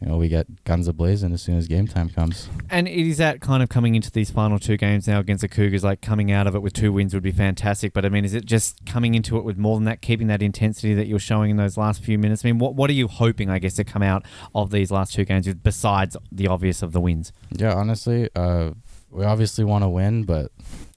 you 0.00 0.08
know 0.08 0.16
we 0.16 0.26
get 0.26 0.64
guns 0.64 0.88
a 0.88 0.92
blazing 0.92 1.32
as 1.32 1.40
soon 1.40 1.56
as 1.56 1.68
game 1.68 1.86
time 1.86 2.08
comes. 2.08 2.48
And 2.68 2.88
it 2.88 3.06
is 3.06 3.18
that 3.18 3.40
kind 3.40 3.62
of 3.62 3.68
coming 3.68 3.94
into 3.94 4.10
these 4.10 4.32
final 4.32 4.58
two 4.58 4.76
games 4.76 5.06
now 5.06 5.20
against 5.20 5.42
the 5.42 5.48
Cougars, 5.48 5.84
like 5.84 6.00
coming 6.00 6.32
out 6.32 6.48
of 6.48 6.56
it 6.56 6.58
with 6.58 6.72
two 6.72 6.92
wins 6.92 7.14
would 7.14 7.22
be 7.22 7.30
fantastic. 7.30 7.92
But 7.92 8.04
I 8.04 8.08
mean, 8.08 8.24
is 8.24 8.34
it 8.34 8.46
just 8.46 8.84
coming 8.84 9.14
into 9.14 9.36
it 9.36 9.44
with 9.44 9.56
more 9.56 9.76
than 9.76 9.84
that, 9.84 10.02
keeping 10.02 10.26
that 10.26 10.42
intensity 10.42 10.92
that 10.94 11.06
you're 11.06 11.20
showing 11.20 11.52
in 11.52 11.56
those 11.56 11.76
last 11.76 12.02
few 12.02 12.18
minutes? 12.18 12.44
I 12.44 12.48
mean, 12.48 12.58
what 12.58 12.74
what 12.74 12.90
are 12.90 12.94
you 12.94 13.06
hoping, 13.06 13.48
I 13.48 13.60
guess, 13.60 13.74
to 13.74 13.84
come 13.84 14.02
out 14.02 14.24
of 14.56 14.72
these 14.72 14.90
last 14.90 15.14
two 15.14 15.24
games 15.24 15.46
with, 15.46 15.62
besides 15.62 16.16
the 16.32 16.48
obvious 16.48 16.82
of 16.82 16.90
the 16.90 17.00
wins? 17.00 17.32
Yeah, 17.52 17.74
honestly, 17.74 18.28
uh, 18.34 18.72
we 19.08 19.24
obviously 19.24 19.62
want 19.62 19.84
to 19.84 19.88
win, 19.88 20.24
but 20.24 20.50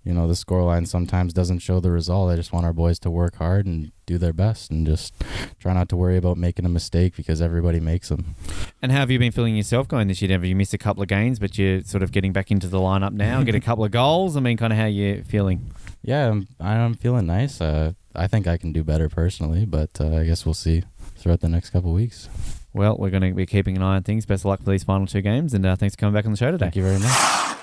you 0.06 0.14
know 0.14 0.28
the 0.28 0.34
scoreline 0.34 0.88
sometimes 0.88 1.34
doesn't 1.34 1.60
show 1.60 1.80
the 1.80 1.92
result. 1.92 2.32
I 2.32 2.36
just 2.36 2.54
want 2.54 2.66
our 2.66 2.74
boys 2.74 3.00
to 3.00 3.10
work 3.10 3.36
hard 3.38 3.66
and 3.66 3.92
do 4.06 4.18
their 4.20 4.34
best, 4.34 4.70
and 4.70 4.86
just 4.86 5.16
try 5.60 5.74
not 5.74 5.90
to 5.90 5.96
worry 5.98 6.16
about 6.16 6.38
making 6.38 6.64
a 6.64 6.70
mistake 6.70 7.16
because 7.18 7.42
everybody 7.42 7.80
makes 7.80 8.10
them. 8.10 8.36
And 8.82 8.92
how 8.92 9.00
have 9.00 9.10
you 9.10 9.18
been 9.18 9.32
feeling 9.32 9.56
yourself 9.56 9.88
going 9.88 10.08
this 10.08 10.22
year, 10.22 10.30
Denver? 10.30 10.46
You 10.46 10.56
missed 10.56 10.76
a 10.76 10.78
couple 10.78 11.02
of 11.02 11.10
games, 11.10 11.40
but 11.40 11.58
you're 11.58 11.82
sort 11.82 12.04
of 12.04 12.12
getting 12.12 12.32
back 12.32 12.52
into 12.52 12.68
the 12.68 12.78
lineup 12.78 13.14
now, 13.14 13.42
get 13.44 13.56
a 13.56 13.60
couple 13.60 13.84
of 13.84 13.92
goals. 13.92 14.38
I 14.38 14.42
mean, 14.42 14.58
kind 14.58 14.72
of 14.72 14.78
how 14.78 14.86
you 14.86 15.24
feeling? 15.24 15.72
Yeah, 16.04 16.30
I'm, 16.30 16.48
I'm 16.60 16.94
feeling 16.94 17.26
nice. 17.26 17.60
Uh, 17.60 17.94
I 18.14 18.28
think 18.28 18.46
I 18.46 18.58
can 18.58 18.72
do 18.72 18.84
better 18.84 19.10
personally, 19.10 19.66
but 19.66 20.00
uh, 20.00 20.18
I 20.18 20.26
guess 20.26 20.46
we'll 20.46 20.54
see 20.54 20.84
throughout 21.18 21.42
the 21.42 21.50
next 21.50 21.72
couple 21.72 21.92
weeks. 21.94 22.30
Well, 22.74 22.96
we're 22.98 23.10
going 23.10 23.24
to 23.24 23.34
be 23.34 23.46
keeping 23.48 23.76
an 23.76 23.82
eye 23.82 23.96
on 23.96 24.04
things. 24.04 24.26
Best 24.28 24.42
of 24.42 24.46
luck 24.46 24.62
for 24.62 24.70
these 24.70 24.84
final 24.84 25.08
two 25.08 25.22
games, 25.22 25.54
and 25.56 25.66
uh, 25.66 25.76
thanks 25.76 25.96
for 25.96 26.00
coming 26.02 26.14
back 26.14 26.26
on 26.26 26.32
the 26.32 26.38
show 26.38 26.52
today. 26.52 26.66
Thank 26.66 26.76
you 26.76 26.84
very 26.84 27.00
much. 27.00 27.58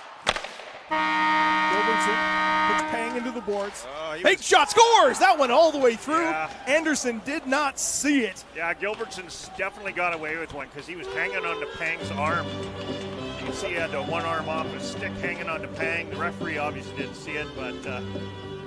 The 3.46 3.52
boards. 3.52 3.86
Uh, 3.98 4.14
Big 4.22 4.38
was- 4.38 4.46
shot 4.46 4.70
scores! 4.70 5.18
That 5.18 5.38
went 5.38 5.52
all 5.52 5.72
the 5.72 5.78
way 5.78 5.94
through. 5.96 6.22
Yeah. 6.24 6.50
Anderson 6.66 7.20
did 7.24 7.46
not 7.46 7.78
see 7.78 8.22
it. 8.24 8.44
Yeah, 8.56 8.72
Gilbertson's 8.74 9.50
definitely 9.56 9.92
got 9.92 10.14
away 10.14 10.36
with 10.36 10.52
one 10.54 10.68
because 10.68 10.86
he 10.86 10.96
was 10.96 11.06
hanging 11.08 11.44
on 11.44 11.60
to 11.60 11.66
Pang's 11.78 12.10
arm. 12.12 12.46
You 13.38 13.46
can 13.46 13.52
see 13.54 13.68
he 13.68 13.74
had 13.74 13.90
the 13.90 14.02
one 14.02 14.24
arm 14.24 14.48
off 14.48 14.66
his 14.72 14.82
stick 14.84 15.12
hanging 15.14 15.48
on 15.48 15.60
to 15.62 15.68
Pang. 15.68 16.08
The 16.10 16.16
referee 16.16 16.58
obviously 16.58 16.96
didn't 16.96 17.16
see 17.16 17.32
it, 17.32 17.46
but 17.56 17.74
uh, 17.86 18.00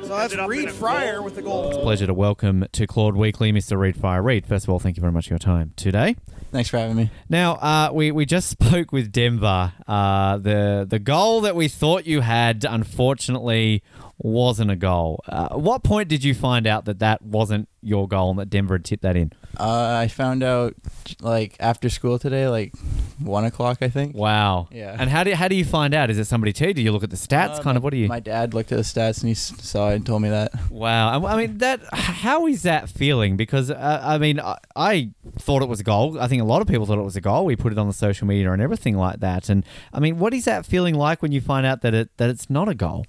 So 0.02 0.10
that's 0.10 0.34
Ended 0.34 0.48
Reed 0.50 0.72
Fryer 0.72 1.16
goal. 1.16 1.24
with 1.24 1.36
the 1.36 1.42
goal. 1.42 1.72
Pleasure 1.82 2.08
to 2.08 2.14
welcome 2.14 2.66
to 2.74 2.86
Claude 2.88 3.16
Weekly, 3.16 3.52
Mr. 3.54 3.78
Reed 3.78 3.96
Fryer. 3.96 4.22
Reed, 4.22 4.46
first 4.46 4.66
of 4.66 4.70
all, 4.70 4.80
thank 4.80 4.98
you 4.98 5.02
very 5.02 5.14
much 5.14 5.28
for 5.28 5.34
your 5.34 5.40
time 5.40 5.72
today. 5.78 6.16
Thanks 6.56 6.70
for 6.70 6.78
having 6.78 6.96
me. 6.96 7.10
Now, 7.28 7.56
uh, 7.56 7.90
we, 7.92 8.12
we 8.12 8.26
just 8.26 8.50
spoke 8.50 8.94
with 8.94 9.12
Denver. 9.12 9.74
Uh, 9.86 10.38
the 10.38 10.88
the 10.90 11.00
goal 11.00 11.42
that 11.42 11.54
we 11.54 11.68
thought 11.68 12.06
you 12.06 12.22
had, 12.22 12.64
unfortunately, 12.64 13.84
wasn't 14.20 14.72
a 14.72 14.78
goal. 14.78 15.22
Uh, 15.28 15.50
what 15.58 15.84
point 15.84 16.08
did 16.08 16.24
you 16.24 16.34
find 16.34 16.66
out 16.66 16.86
that 16.86 17.00
that 17.00 17.22
wasn't 17.22 17.68
your 17.82 18.08
goal 18.08 18.30
and 18.30 18.40
that 18.40 18.50
Denver 18.50 18.76
had 18.76 18.86
tipped 18.86 19.04
that 19.04 19.18
in? 19.18 19.34
Uh, 19.58 19.98
I 20.02 20.08
found 20.08 20.44
out 20.44 20.76
like 21.20 21.58
after 21.60 21.90
school 21.90 22.18
today, 22.20 22.48
like 22.48 22.74
one 23.20 23.46
o'clock, 23.46 23.80
I 23.82 23.90
think. 23.90 24.16
Wow. 24.16 24.68
Yeah. 24.72 24.96
And 24.98 25.10
how 25.10 25.24
do 25.24 25.34
how 25.34 25.48
do 25.48 25.56
you 25.56 25.66
find 25.66 25.94
out? 25.94 26.10
Is 26.10 26.18
it 26.18 26.26
somebody 26.26 26.54
tell 26.54 26.68
you? 26.70 26.74
Do 26.74 26.82
you 26.82 26.92
look 26.92 27.04
at 27.04 27.10
the 27.10 27.16
stats? 27.16 27.60
Uh, 27.60 27.62
kind 27.62 27.78
of 27.78 27.84
what 27.84 27.92
do 27.92 27.98
you? 27.98 28.08
My 28.08 28.20
dad 28.20 28.54
looked 28.54 28.72
at 28.72 28.78
the 28.78 28.84
stats 28.84 29.22
and 29.22 29.30
he 29.30 29.34
saw 29.34 29.90
it 29.90 29.96
and 29.96 30.06
told 30.06 30.22
me 30.22 30.30
that. 30.30 30.52
Wow. 30.70 31.10
I 31.10 31.34
I 31.34 31.38
mean, 31.38 31.58
that. 31.60 31.82
How 31.94 32.48
is 32.48 32.64
that 32.64 32.90
feeling? 32.90 33.38
Because 33.38 33.72
uh, 33.72 34.02
I 34.04 34.18
mean, 34.18 34.40
I, 34.40 34.58
I 34.76 35.10
thought 35.40 35.62
it 35.62 35.70
was 35.70 35.80
a 35.80 35.84
goal. 35.84 36.20
I 36.20 36.28
think 36.28 36.42
a 36.42 36.46
lot 36.46 36.62
of 36.62 36.68
people 36.68 36.86
thought 36.86 37.00
it 37.00 37.04
was 37.04 37.16
a 37.16 37.22
goal. 37.22 37.46
We 37.46 37.56
put 37.56 37.72
it 37.72 37.78
on 37.78 37.88
the 37.88 37.94
social 37.94 38.28
media 38.28 38.52
and 38.52 38.62
everything 38.62 38.98
like 38.98 39.20
that. 39.22 39.50
And 39.50 39.64
I 39.94 40.00
mean, 40.00 40.20
what 40.20 40.34
is 40.34 40.46
that 40.46 40.66
feeling 40.66 40.96
like 40.96 41.22
when 41.22 41.32
you 41.32 41.42
find 41.42 41.66
out 41.66 41.82
that 41.82 41.94
it 41.94 42.16
that 42.18 42.30
it's 42.30 42.50
not 42.50 42.68
a 42.68 42.76
goal? 42.76 43.06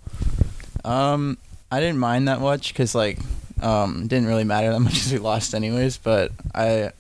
Um, 0.85 1.39
I 1.71 1.81
didn't 1.81 1.99
mind 1.99 2.29
that 2.29 2.41
much 2.41 2.73
because 2.73 2.95
like 2.95 3.19
um, 3.61 4.03
it 4.03 4.09
didn't 4.09 4.29
really 4.29 4.45
matter 4.45 4.71
that 4.71 4.81
much 4.81 4.99
as 4.99 5.13
we 5.13 5.19
lost 5.19 5.55
anyways. 5.55 5.97
But 5.99 6.33
I 6.55 6.93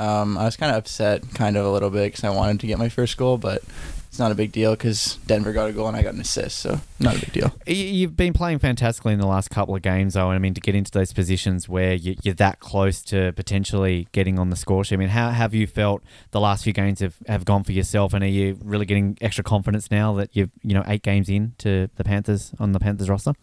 um, 0.00 0.36
I 0.38 0.44
was 0.44 0.56
kind 0.56 0.70
of 0.72 0.78
upset, 0.78 1.22
kind 1.34 1.56
of 1.56 1.64
a 1.66 1.70
little 1.70 1.90
bit 1.90 2.06
because 2.12 2.24
I 2.24 2.30
wanted 2.30 2.60
to 2.60 2.66
get 2.66 2.78
my 2.78 2.88
first 2.88 3.16
goal, 3.16 3.36
but 3.38 3.62
it's 4.08 4.18
not 4.18 4.32
a 4.32 4.34
big 4.34 4.50
deal 4.50 4.72
because 4.72 5.18
Denver 5.26 5.52
got 5.52 5.68
a 5.68 5.72
goal 5.72 5.86
and 5.86 5.96
I 5.96 6.02
got 6.02 6.14
an 6.14 6.20
assist, 6.20 6.58
so 6.58 6.80
not 6.98 7.14
a 7.16 7.20
big 7.20 7.32
deal. 7.32 7.52
You've 7.66 8.16
been 8.16 8.32
playing 8.32 8.58
fantastically 8.58 9.12
in 9.12 9.20
the 9.20 9.26
last 9.26 9.50
couple 9.50 9.76
of 9.76 9.82
games, 9.82 10.14
though. 10.14 10.30
And 10.30 10.34
I 10.34 10.38
mean, 10.38 10.54
to 10.54 10.60
get 10.60 10.74
into 10.74 10.90
those 10.90 11.12
positions 11.12 11.68
where 11.68 11.94
you- 11.94 12.16
you're 12.24 12.34
that 12.34 12.58
close 12.58 13.02
to 13.02 13.32
potentially 13.34 14.08
getting 14.10 14.38
on 14.40 14.50
the 14.50 14.56
score 14.56 14.82
sheet. 14.82 14.96
I 14.96 14.98
mean, 14.98 15.10
how 15.10 15.30
have 15.30 15.54
you 15.54 15.68
felt 15.68 16.02
the 16.32 16.40
last 16.40 16.64
few 16.64 16.72
games 16.72 16.98
have, 16.98 17.14
have 17.28 17.44
gone 17.44 17.62
for 17.62 17.70
yourself? 17.72 18.12
And 18.12 18.24
are 18.24 18.26
you 18.26 18.58
really 18.64 18.86
getting 18.86 19.16
extra 19.20 19.44
confidence 19.44 19.92
now 19.92 20.14
that 20.14 20.30
you've 20.32 20.50
you 20.64 20.74
know 20.74 20.82
eight 20.88 21.02
games 21.02 21.28
in 21.28 21.52
to 21.58 21.88
the 21.94 22.02
Panthers 22.02 22.50
on 22.58 22.72
the 22.72 22.80
Panthers 22.80 23.08
roster? 23.08 23.34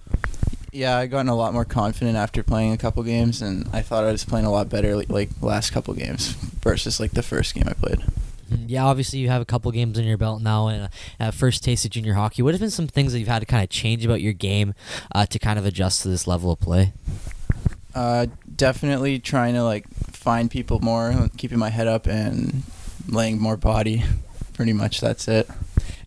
Yeah, 0.77 0.95
I 0.97 1.07
gotten 1.07 1.27
a 1.27 1.35
lot 1.35 1.53
more 1.53 1.65
confident 1.65 2.17
after 2.17 2.43
playing 2.43 2.71
a 2.71 2.77
couple 2.77 3.01
games, 3.01 3.41
and 3.41 3.67
I 3.73 3.81
thought 3.81 4.03
I 4.03 4.11
was 4.11 4.23
playing 4.23 4.45
a 4.45 4.51
lot 4.51 4.69
better 4.69 4.95
like, 4.95 5.09
like 5.09 5.29
last 5.41 5.71
couple 5.71 5.91
games 5.95 6.33
versus 6.61 6.99
like 6.99 7.11
the 7.11 7.23
first 7.23 7.55
game 7.55 7.63
I 7.67 7.73
played. 7.73 7.97
Mm, 8.51 8.65
Yeah, 8.67 8.85
obviously 8.85 9.17
you 9.17 9.29
have 9.29 9.41
a 9.41 9.45
couple 9.45 9.71
games 9.71 9.97
under 9.97 10.07
your 10.07 10.19
belt 10.19 10.39
now 10.43 10.67
and 10.67 10.83
a, 10.83 10.89
a 11.29 11.31
first 11.31 11.63
taste 11.63 11.83
of 11.85 11.89
junior 11.89 12.13
hockey. 12.13 12.43
What 12.43 12.53
have 12.53 12.61
been 12.61 12.69
some 12.69 12.87
things 12.87 13.11
that 13.13 13.17
you've 13.19 13.27
had 13.27 13.39
to 13.39 13.47
kind 13.47 13.63
of 13.63 13.69
change 13.71 14.05
about 14.05 14.21
your 14.21 14.33
game 14.33 14.75
uh, 15.15 15.25
to 15.25 15.39
kind 15.39 15.57
of 15.57 15.65
adjust 15.65 16.03
to 16.03 16.09
this 16.09 16.27
level 16.27 16.51
of 16.51 16.59
play? 16.59 16.93
Uh, 17.95 18.27
definitely 18.55 19.17
trying 19.17 19.55
to 19.55 19.63
like 19.63 19.89
find 20.11 20.51
people 20.51 20.79
more, 20.79 21.27
keeping 21.37 21.57
my 21.57 21.69
head 21.71 21.87
up 21.87 22.05
and 22.05 22.61
laying 23.09 23.39
more 23.39 23.57
body. 23.57 24.03
Pretty 24.53 24.73
much 24.73 25.01
that's 25.01 25.27
it. 25.27 25.49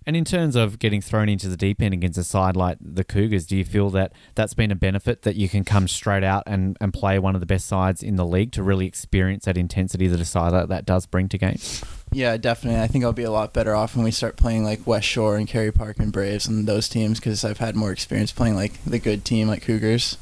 And 0.07 0.17
in 0.17 0.25
terms 0.25 0.57
of 0.57 0.79
getting 0.79 1.01
thrown 1.01 1.29
into 1.29 1.49
the 1.49 1.57
deep 1.57 1.83
end 1.83 1.93
against 1.93 2.19
a 2.19 2.25
side 2.25 2.57
like 2.57 2.79
the 2.81 3.05
Cougars, 3.05 3.47
do 3.47 3.57
you 3.57 3.65
feel 3.65 3.91
that 3.91 4.13
that's 4.35 4.55
been 4.55 4.71
a 4.71 4.75
benefit 4.75 5.23
that 5.23 5.37
you 5.37 5.49
can 5.49 5.63
come 5.63 5.87
straight 5.89 6.25
out 6.25 6.45
and, 6.47 6.77
and 6.81 6.93
play 6.93 7.19
one 7.19 7.35
of 7.35 7.41
the 7.41 7.47
best 7.47 7.67
sides 7.67 8.03
in 8.03 8.17
the 8.17 8.25
league 8.25 8.53
to 8.53 8.63
really 8.63 8.87
experience 8.87 9.45
that 9.45 9.59
intensity 9.59 10.07
that 10.09 10.21
a 10.21 10.25
side 10.25 10.53
like 10.53 10.69
that 10.69 10.87
does 10.87 11.05
bring 11.07 11.29
to 11.29 11.39
games? 11.39 11.85
Yeah, 12.13 12.37
definitely. 12.39 12.81
I 12.81 12.87
think 12.87 13.05
I'll 13.05 13.13
be 13.13 13.23
a 13.23 13.31
lot 13.31 13.53
better 13.53 13.75
off 13.75 13.95
when 13.95 14.05
we 14.05 14.11
start 14.11 14.37
playing 14.37 14.65
like 14.65 14.87
West 14.87 15.07
Shore 15.07 15.37
and 15.37 15.47
Kerry 15.47 15.71
Park 15.71 15.99
and 15.99 16.13
Braves 16.13 16.49
and 16.49 16.67
those 16.67 16.89
teams 16.89 17.21
because 17.21 17.45
I've 17.45 17.59
had 17.59 17.77
more 17.77 17.93
experience 17.93 18.33
playing 18.33 18.57
like 18.57 18.83
the 18.85 18.99
good 18.99 19.25
team 19.25 19.49
like 19.49 19.63
Cougars. 19.63 20.17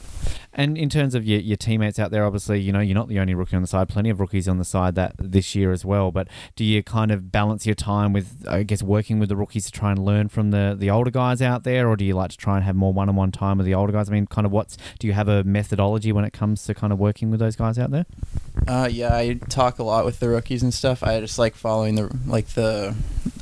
And 0.53 0.77
in 0.77 0.89
terms 0.89 1.15
of 1.15 1.25
your, 1.25 1.41
your 1.41 1.57
teammates 1.57 1.99
out 1.99 2.11
there, 2.11 2.25
obviously, 2.25 2.61
you 2.61 2.73
know, 2.73 2.81
you're 2.81 2.95
not 2.95 3.09
the 3.09 3.19
only 3.19 3.35
rookie 3.35 3.57
on 3.57 3.63
the 3.63 3.69
side. 3.69 3.89
Plenty 3.89 4.11
of 4.11 4.21
rookies 4.21 4.49
on 4.49 4.59
the 4.59 4.65
side 4.65 4.95
that 4.97 5.15
this 5.19 5.55
year 5.55 5.73
as 5.73 5.85
well. 5.85 6.11
But 6.11 6.29
do 6.57 6.65
you 6.65 6.83
kind 6.83 7.11
of 7.11 7.31
balance 7.31 7.67
your 7.67 7.75
time 7.75 8.13
with, 8.13 8.47
I 8.49 8.63
guess, 8.63 8.83
working 8.83 9.19
with 9.19 9.29
the 9.29 9.37
rookies 9.37 9.67
to 9.67 9.73
try 9.73 9.91
and 9.91 10.05
learn 10.05 10.29
from 10.29 10.51
the, 10.51 10.75
the 10.79 10.91
older 10.91 11.11
guys 11.11 11.41
out 11.43 11.65
there, 11.65 11.89
or 11.89 11.97
do 11.97 12.05
you 12.05 12.15
like 12.15 12.31
to 12.31 12.37
try 12.37 12.57
and 12.57 12.65
have 12.65 12.77
more 12.77 12.93
one 12.93 13.09
on 13.09 13.17
one 13.17 13.33
time 13.33 13.59
with 13.59 13.67
the 13.67 13.75
older 13.75 13.93
guys? 13.93 14.09
I 14.09 14.13
mean, 14.13 14.27
kind 14.27 14.47
of 14.47 14.53
what's 14.53 14.77
do 14.99 15.07
you 15.07 15.13
have 15.13 15.29
a 15.29 15.45
methodology 15.45 16.13
when 16.13 16.25
it 16.25 16.33
comes 16.33 16.65
to 16.65 16.75
kind 16.75 16.93
of 16.93 16.99
working 16.99 17.31
with 17.31 17.41
those 17.41 17.57
guys 17.57 17.79
out 17.79 17.91
there? 17.91 18.07
Uh, 18.67 18.89
yeah, 18.91 19.15
I 19.15 19.35
talk 19.49 19.79
a 19.79 19.83
lot 19.83 20.05
with 20.05 20.21
the 20.21 20.29
rookies 20.29 20.63
and 20.63 20.75
stuff. 20.75 21.03
I 21.03 21.21
just 21.21 21.39
like 21.39 21.55
following 21.55 21.95
the 21.95 22.17
like 22.27 22.49
the 22.49 22.95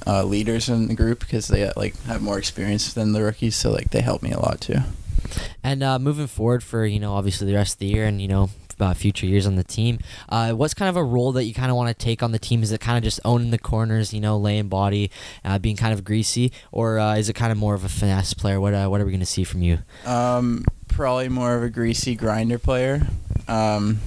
uh, 0.06 0.24
leaders 0.24 0.68
in 0.68 0.88
the 0.88 0.94
group 0.94 1.20
because 1.20 1.48
they 1.48 1.70
like 1.76 2.00
have 2.02 2.22
more 2.22 2.38
experience 2.38 2.92
than 2.92 3.12
the 3.12 3.22
rookies, 3.22 3.56
so 3.56 3.70
like 3.70 3.90
they 3.90 4.00
help 4.00 4.22
me 4.22 4.32
a 4.32 4.38
lot 4.38 4.60
too. 4.60 4.78
And 5.62 5.82
uh, 5.82 5.98
moving 5.98 6.26
forward 6.26 6.62
for 6.62 6.84
you 6.86 7.00
know 7.00 7.14
obviously 7.14 7.46
the 7.46 7.54
rest 7.54 7.74
of 7.74 7.78
the 7.80 7.86
year 7.86 8.04
and 8.04 8.20
you 8.20 8.28
know 8.28 8.50
uh, 8.80 8.94
future 8.94 9.26
years 9.26 9.46
on 9.46 9.56
the 9.56 9.64
team, 9.64 9.98
uh, 10.28 10.52
what's 10.52 10.74
kind 10.74 10.88
of 10.88 10.96
a 10.96 11.04
role 11.04 11.32
that 11.32 11.44
you 11.44 11.54
kind 11.54 11.70
of 11.70 11.76
want 11.76 11.88
to 11.88 12.04
take 12.04 12.22
on 12.22 12.32
the 12.32 12.38
team? 12.38 12.62
Is 12.62 12.72
it 12.72 12.80
kind 12.80 12.98
of 12.98 13.04
just 13.04 13.20
owning 13.24 13.50
the 13.50 13.58
corners, 13.58 14.12
you 14.12 14.20
know, 14.20 14.36
laying 14.36 14.68
body, 14.68 15.10
uh, 15.44 15.58
being 15.58 15.76
kind 15.76 15.92
of 15.92 16.04
greasy, 16.04 16.52
or 16.72 16.98
uh, 16.98 17.16
is 17.16 17.28
it 17.28 17.34
kind 17.34 17.52
of 17.52 17.58
more 17.58 17.74
of 17.74 17.84
a 17.84 17.88
finesse 17.88 18.34
player? 18.34 18.60
What 18.60 18.74
uh, 18.74 18.88
what 18.88 19.00
are 19.00 19.04
we 19.04 19.10
going 19.10 19.20
to 19.20 19.26
see 19.26 19.44
from 19.44 19.62
you? 19.62 19.78
Um, 20.04 20.64
probably 20.88 21.28
more 21.28 21.54
of 21.56 21.62
a 21.62 21.70
greasy 21.70 22.14
grinder 22.14 22.58
player. 22.58 23.06
Um, 23.48 24.00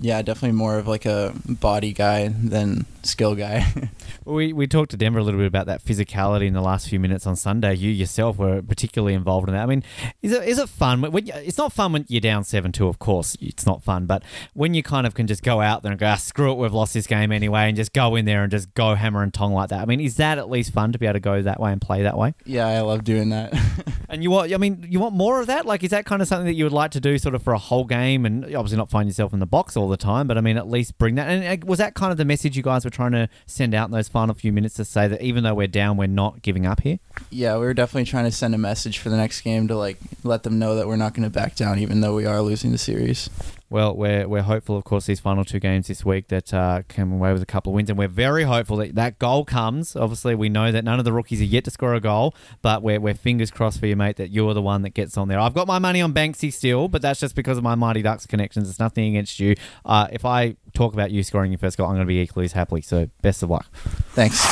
yeah, 0.00 0.22
definitely 0.22 0.56
more 0.56 0.78
of 0.78 0.88
like 0.88 1.04
a 1.04 1.34
body 1.46 1.92
guy 1.92 2.28
than 2.28 2.86
skill 3.06 3.34
guy. 3.34 3.66
We, 4.26 4.52
we 4.52 4.66
talked 4.66 4.90
to 4.92 4.96
Denver 4.96 5.18
a 5.18 5.24
little 5.24 5.40
bit 5.40 5.46
about 5.46 5.66
that 5.66 5.82
physicality 5.82 6.46
in 6.46 6.52
the 6.52 6.60
last 6.60 6.88
few 6.88 7.00
minutes 7.00 7.26
on 7.26 7.34
Sunday. 7.36 7.74
You 7.74 7.90
yourself 7.90 8.36
were 8.36 8.62
particularly 8.62 9.14
involved 9.14 9.48
in 9.48 9.54
that. 9.54 9.62
I 9.62 9.66
mean, 9.66 9.82
is 10.22 10.32
it 10.32 10.46
is 10.46 10.58
it 10.58 10.68
fun? 10.68 11.00
When 11.00 11.26
it's 11.26 11.58
not 11.58 11.72
fun 11.72 11.92
when 11.92 12.04
you're 12.06 12.20
down 12.20 12.44
seven 12.44 12.70
two. 12.70 12.86
Of 12.86 12.98
course, 12.98 13.36
it's 13.40 13.66
not 13.66 13.82
fun. 13.82 14.06
But 14.06 14.22
when 14.52 14.74
you 14.74 14.82
kind 14.82 15.06
of 15.06 15.14
can 15.14 15.26
just 15.26 15.42
go 15.42 15.60
out 15.60 15.82
there 15.82 15.90
and 15.90 15.98
go, 15.98 16.06
ah, 16.06 16.16
screw 16.16 16.52
it, 16.52 16.58
we've 16.58 16.72
lost 16.72 16.94
this 16.94 17.06
game 17.06 17.32
anyway, 17.32 17.62
and 17.62 17.76
just 17.76 17.92
go 17.92 18.14
in 18.14 18.24
there 18.24 18.42
and 18.42 18.50
just 18.52 18.72
go 18.74 18.94
hammer 18.94 19.22
and 19.22 19.32
tong 19.32 19.52
like 19.52 19.70
that. 19.70 19.80
I 19.80 19.84
mean, 19.86 20.00
is 20.00 20.16
that 20.16 20.38
at 20.38 20.50
least 20.50 20.72
fun 20.72 20.92
to 20.92 20.98
be 20.98 21.06
able 21.06 21.14
to 21.14 21.20
go 21.20 21.42
that 21.42 21.58
way 21.58 21.72
and 21.72 21.80
play 21.80 22.02
that 22.02 22.16
way? 22.16 22.34
yeah, 22.44 22.66
I 22.66 22.80
love 22.82 23.02
doing 23.04 23.30
that. 23.30 23.54
And 24.10 24.24
you 24.24 24.30
want, 24.32 24.52
I 24.52 24.56
mean, 24.56 24.84
you 24.90 24.98
want 24.98 25.14
more 25.14 25.40
of 25.40 25.46
that? 25.46 25.66
Like, 25.66 25.84
is 25.84 25.90
that 25.90 26.04
kind 26.04 26.20
of 26.20 26.26
something 26.26 26.46
that 26.46 26.54
you 26.54 26.64
would 26.64 26.72
like 26.72 26.90
to 26.90 27.00
do 27.00 27.16
sort 27.16 27.36
of 27.36 27.44
for 27.44 27.52
a 27.52 27.58
whole 27.58 27.84
game 27.84 28.26
and 28.26 28.44
obviously 28.56 28.76
not 28.76 28.90
find 28.90 29.08
yourself 29.08 29.32
in 29.32 29.38
the 29.38 29.46
box 29.46 29.76
all 29.76 29.88
the 29.88 29.96
time, 29.96 30.26
but 30.26 30.36
I 30.36 30.40
mean, 30.40 30.56
at 30.56 30.68
least 30.68 30.98
bring 30.98 31.14
that. 31.14 31.28
And 31.28 31.62
was 31.62 31.78
that 31.78 31.94
kind 31.94 32.10
of 32.10 32.18
the 32.18 32.24
message 32.24 32.56
you 32.56 32.62
guys 32.64 32.84
were 32.84 32.89
trying 32.90 33.12
to 33.12 33.28
send 33.46 33.74
out 33.74 33.86
in 33.86 33.92
those 33.92 34.08
final 34.08 34.34
few 34.34 34.52
minutes 34.52 34.74
to 34.76 34.84
say 34.84 35.08
that 35.08 35.22
even 35.22 35.44
though 35.44 35.54
we're 35.54 35.66
down, 35.66 35.96
we're 35.96 36.06
not 36.06 36.42
giving 36.42 36.66
up 36.66 36.80
here? 36.82 36.98
yeah, 37.30 37.54
we 37.54 37.64
were 37.64 37.74
definitely 37.74 38.04
trying 38.04 38.24
to 38.24 38.30
send 38.32 38.54
a 38.54 38.58
message 38.58 38.98
for 38.98 39.08
the 39.08 39.16
next 39.16 39.40
game 39.42 39.68
to 39.68 39.76
like 39.76 39.98
let 40.24 40.42
them 40.42 40.58
know 40.58 40.76
that 40.76 40.86
we're 40.86 40.96
not 40.96 41.14
going 41.14 41.24
to 41.24 41.30
back 41.30 41.54
down, 41.56 41.78
even 41.78 42.00
though 42.00 42.14
we 42.14 42.26
are 42.26 42.42
losing 42.42 42.72
the 42.72 42.78
series. 42.78 43.30
Well, 43.70 43.96
we're, 43.96 44.26
we're 44.26 44.42
hopeful, 44.42 44.76
of 44.76 44.82
course, 44.82 45.06
these 45.06 45.20
final 45.20 45.44
two 45.44 45.60
games 45.60 45.86
this 45.86 46.04
week 46.04 46.26
that 46.26 46.52
uh, 46.52 46.82
come 46.88 47.12
away 47.12 47.32
with 47.32 47.40
a 47.40 47.46
couple 47.46 47.70
of 47.70 47.76
wins, 47.76 47.88
and 47.88 47.96
we're 47.96 48.08
very 48.08 48.42
hopeful 48.42 48.76
that 48.78 48.96
that 48.96 49.20
goal 49.20 49.44
comes. 49.44 49.94
Obviously, 49.94 50.34
we 50.34 50.48
know 50.48 50.72
that 50.72 50.82
none 50.82 50.98
of 50.98 51.04
the 51.04 51.12
rookies 51.12 51.40
are 51.40 51.44
yet 51.44 51.62
to 51.64 51.70
score 51.70 51.94
a 51.94 52.00
goal, 52.00 52.34
but 52.62 52.82
we're, 52.82 52.98
we're 52.98 53.14
fingers 53.14 53.52
crossed 53.52 53.78
for 53.78 53.86
you, 53.86 53.94
mate, 53.94 54.16
that 54.16 54.30
you're 54.30 54.54
the 54.54 54.62
one 54.62 54.82
that 54.82 54.90
gets 54.90 55.16
on 55.16 55.28
there. 55.28 55.38
I've 55.38 55.54
got 55.54 55.68
my 55.68 55.78
money 55.78 56.02
on 56.02 56.12
Banksy 56.12 56.52
still, 56.52 56.88
but 56.88 57.00
that's 57.00 57.20
just 57.20 57.36
because 57.36 57.58
of 57.58 57.62
my 57.62 57.76
Mighty 57.76 58.02
Ducks 58.02 58.26
connections. 58.26 58.68
It's 58.68 58.80
nothing 58.80 59.06
against 59.06 59.38
you. 59.38 59.54
Uh, 59.84 60.08
if 60.10 60.24
I 60.24 60.56
talk 60.74 60.92
about 60.92 61.12
you 61.12 61.22
scoring 61.22 61.52
your 61.52 61.58
first 61.58 61.78
goal, 61.78 61.86
I'm 61.86 61.94
going 61.94 62.06
to 62.06 62.08
be 62.08 62.18
equally 62.18 62.46
as 62.46 62.52
happily. 62.52 62.82
So, 62.82 63.08
best 63.22 63.40
of 63.44 63.50
luck. 63.50 63.72
Thanks. 64.14 64.44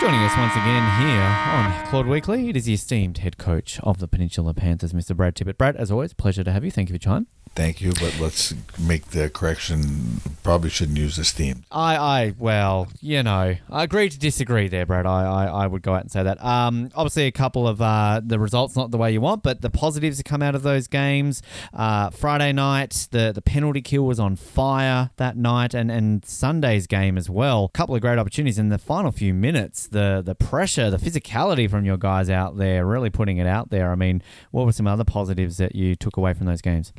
Joining 0.00 0.20
us 0.20 0.36
once 0.36 0.52
again 0.52 1.00
here 1.00 1.22
on 1.22 1.86
Claude 1.86 2.06
Weekly, 2.08 2.50
it 2.50 2.58
is 2.58 2.66
the 2.66 2.74
esteemed 2.74 3.18
head 3.18 3.38
coach 3.38 3.80
of 3.82 4.00
the 4.00 4.06
Peninsula 4.06 4.52
Panthers, 4.52 4.92
Mr. 4.92 5.16
Brad 5.16 5.34
Tippett. 5.34 5.56
Brad, 5.56 5.76
as 5.76 5.90
always, 5.90 6.12
pleasure 6.12 6.44
to 6.44 6.52
have 6.52 6.62
you. 6.62 6.70
Thank 6.70 6.90
you 6.90 6.98
for 6.98 7.02
your 7.02 7.14
time. 7.14 7.26
Thank 7.54 7.80
you, 7.80 7.92
but 7.92 8.18
let's 8.20 8.52
make 8.78 9.10
the 9.10 9.30
correction. 9.30 10.20
Probably 10.42 10.70
shouldn't 10.70 10.98
use 10.98 11.16
this 11.16 11.32
team. 11.32 11.64
I, 11.70 11.96
I, 11.96 12.34
well, 12.36 12.88
you 13.00 13.22
know, 13.22 13.54
I 13.70 13.84
agree 13.84 14.08
to 14.08 14.18
disagree 14.18 14.66
there, 14.66 14.84
Brad. 14.84 15.06
I, 15.06 15.24
I, 15.24 15.44
I 15.44 15.66
would 15.68 15.82
go 15.82 15.94
out 15.94 16.02
and 16.02 16.10
say 16.10 16.24
that. 16.24 16.44
Um, 16.44 16.90
obviously, 16.96 17.26
a 17.26 17.32
couple 17.32 17.68
of 17.68 17.80
uh, 17.80 18.20
the 18.24 18.40
results 18.40 18.74
not 18.74 18.90
the 18.90 18.98
way 18.98 19.12
you 19.12 19.20
want, 19.20 19.44
but 19.44 19.60
the 19.60 19.70
positives 19.70 20.16
that 20.16 20.24
come 20.24 20.42
out 20.42 20.56
of 20.56 20.64
those 20.64 20.88
games. 20.88 21.42
Uh, 21.72 22.10
Friday 22.10 22.52
night, 22.52 23.06
the 23.12 23.30
the 23.32 23.42
penalty 23.42 23.82
kill 23.82 24.04
was 24.04 24.18
on 24.18 24.34
fire 24.34 25.10
that 25.16 25.36
night, 25.36 25.74
and 25.74 25.92
and 25.92 26.24
Sunday's 26.24 26.88
game 26.88 27.16
as 27.16 27.30
well. 27.30 27.66
A 27.66 27.68
couple 27.68 27.94
of 27.94 28.00
great 28.00 28.18
opportunities 28.18 28.58
in 28.58 28.68
the 28.68 28.78
final 28.78 29.12
few 29.12 29.32
minutes. 29.32 29.86
The 29.86 30.22
the 30.24 30.34
pressure, 30.34 30.90
the 30.90 30.98
physicality 30.98 31.70
from 31.70 31.84
your 31.84 31.98
guys 31.98 32.28
out 32.28 32.58
there, 32.58 32.84
really 32.84 33.10
putting 33.10 33.38
it 33.38 33.46
out 33.46 33.70
there. 33.70 33.92
I 33.92 33.94
mean, 33.94 34.22
what 34.50 34.66
were 34.66 34.72
some 34.72 34.88
other 34.88 35.04
positives 35.04 35.58
that 35.58 35.76
you 35.76 35.94
took 35.94 36.16
away 36.16 36.34
from 36.34 36.46
those 36.46 36.60
games? 36.60 36.92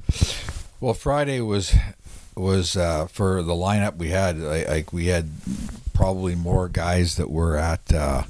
Well, 0.80 0.94
Friday 0.94 1.40
was 1.40 1.74
was 2.36 2.76
uh, 2.76 3.08
for 3.08 3.42
the 3.42 3.54
lineup 3.54 3.96
we 3.96 4.10
had. 4.10 4.38
Like, 4.38 4.92
we 4.92 5.06
had 5.08 5.30
probably 5.94 6.36
more 6.36 6.68
guys 6.68 7.16
that 7.16 7.30
were 7.30 7.56
at 7.56 7.94
uh, 7.94 8.24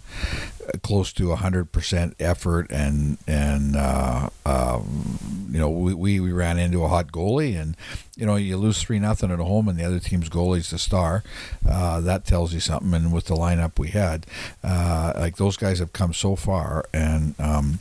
close 0.83 1.11
to 1.13 1.33
hundred 1.33 1.71
percent 1.71 2.15
effort, 2.19 2.67
and 2.69 3.17
and 3.27 3.75
uh, 3.75 4.29
um, 4.45 5.47
you 5.49 5.59
know 5.59 5.71
we, 5.71 5.95
we 5.95 6.19
we 6.19 6.31
ran 6.31 6.59
into 6.59 6.83
a 6.83 6.87
hot 6.87 7.11
goalie, 7.11 7.59
and 7.59 7.75
you 8.15 8.27
know 8.27 8.35
you 8.35 8.57
lose 8.57 8.81
three 8.81 8.99
nothing 8.99 9.31
at 9.31 9.39
home, 9.39 9.67
and 9.67 9.79
the 9.79 9.83
other 9.83 9.99
team's 9.99 10.29
goalie's 10.29 10.69
the 10.69 10.77
star. 10.77 11.23
Uh, 11.67 11.99
that 12.01 12.25
tells 12.25 12.53
you 12.53 12.59
something. 12.59 12.93
And 12.93 13.11
with 13.11 13.25
the 13.25 13.35
lineup 13.35 13.79
we 13.79 13.89
had, 13.89 14.27
uh, 14.63 15.13
like 15.15 15.37
those 15.37 15.57
guys 15.57 15.79
have 15.79 15.93
come 15.93 16.13
so 16.13 16.35
far, 16.35 16.85
and. 16.93 17.33
Um, 17.39 17.79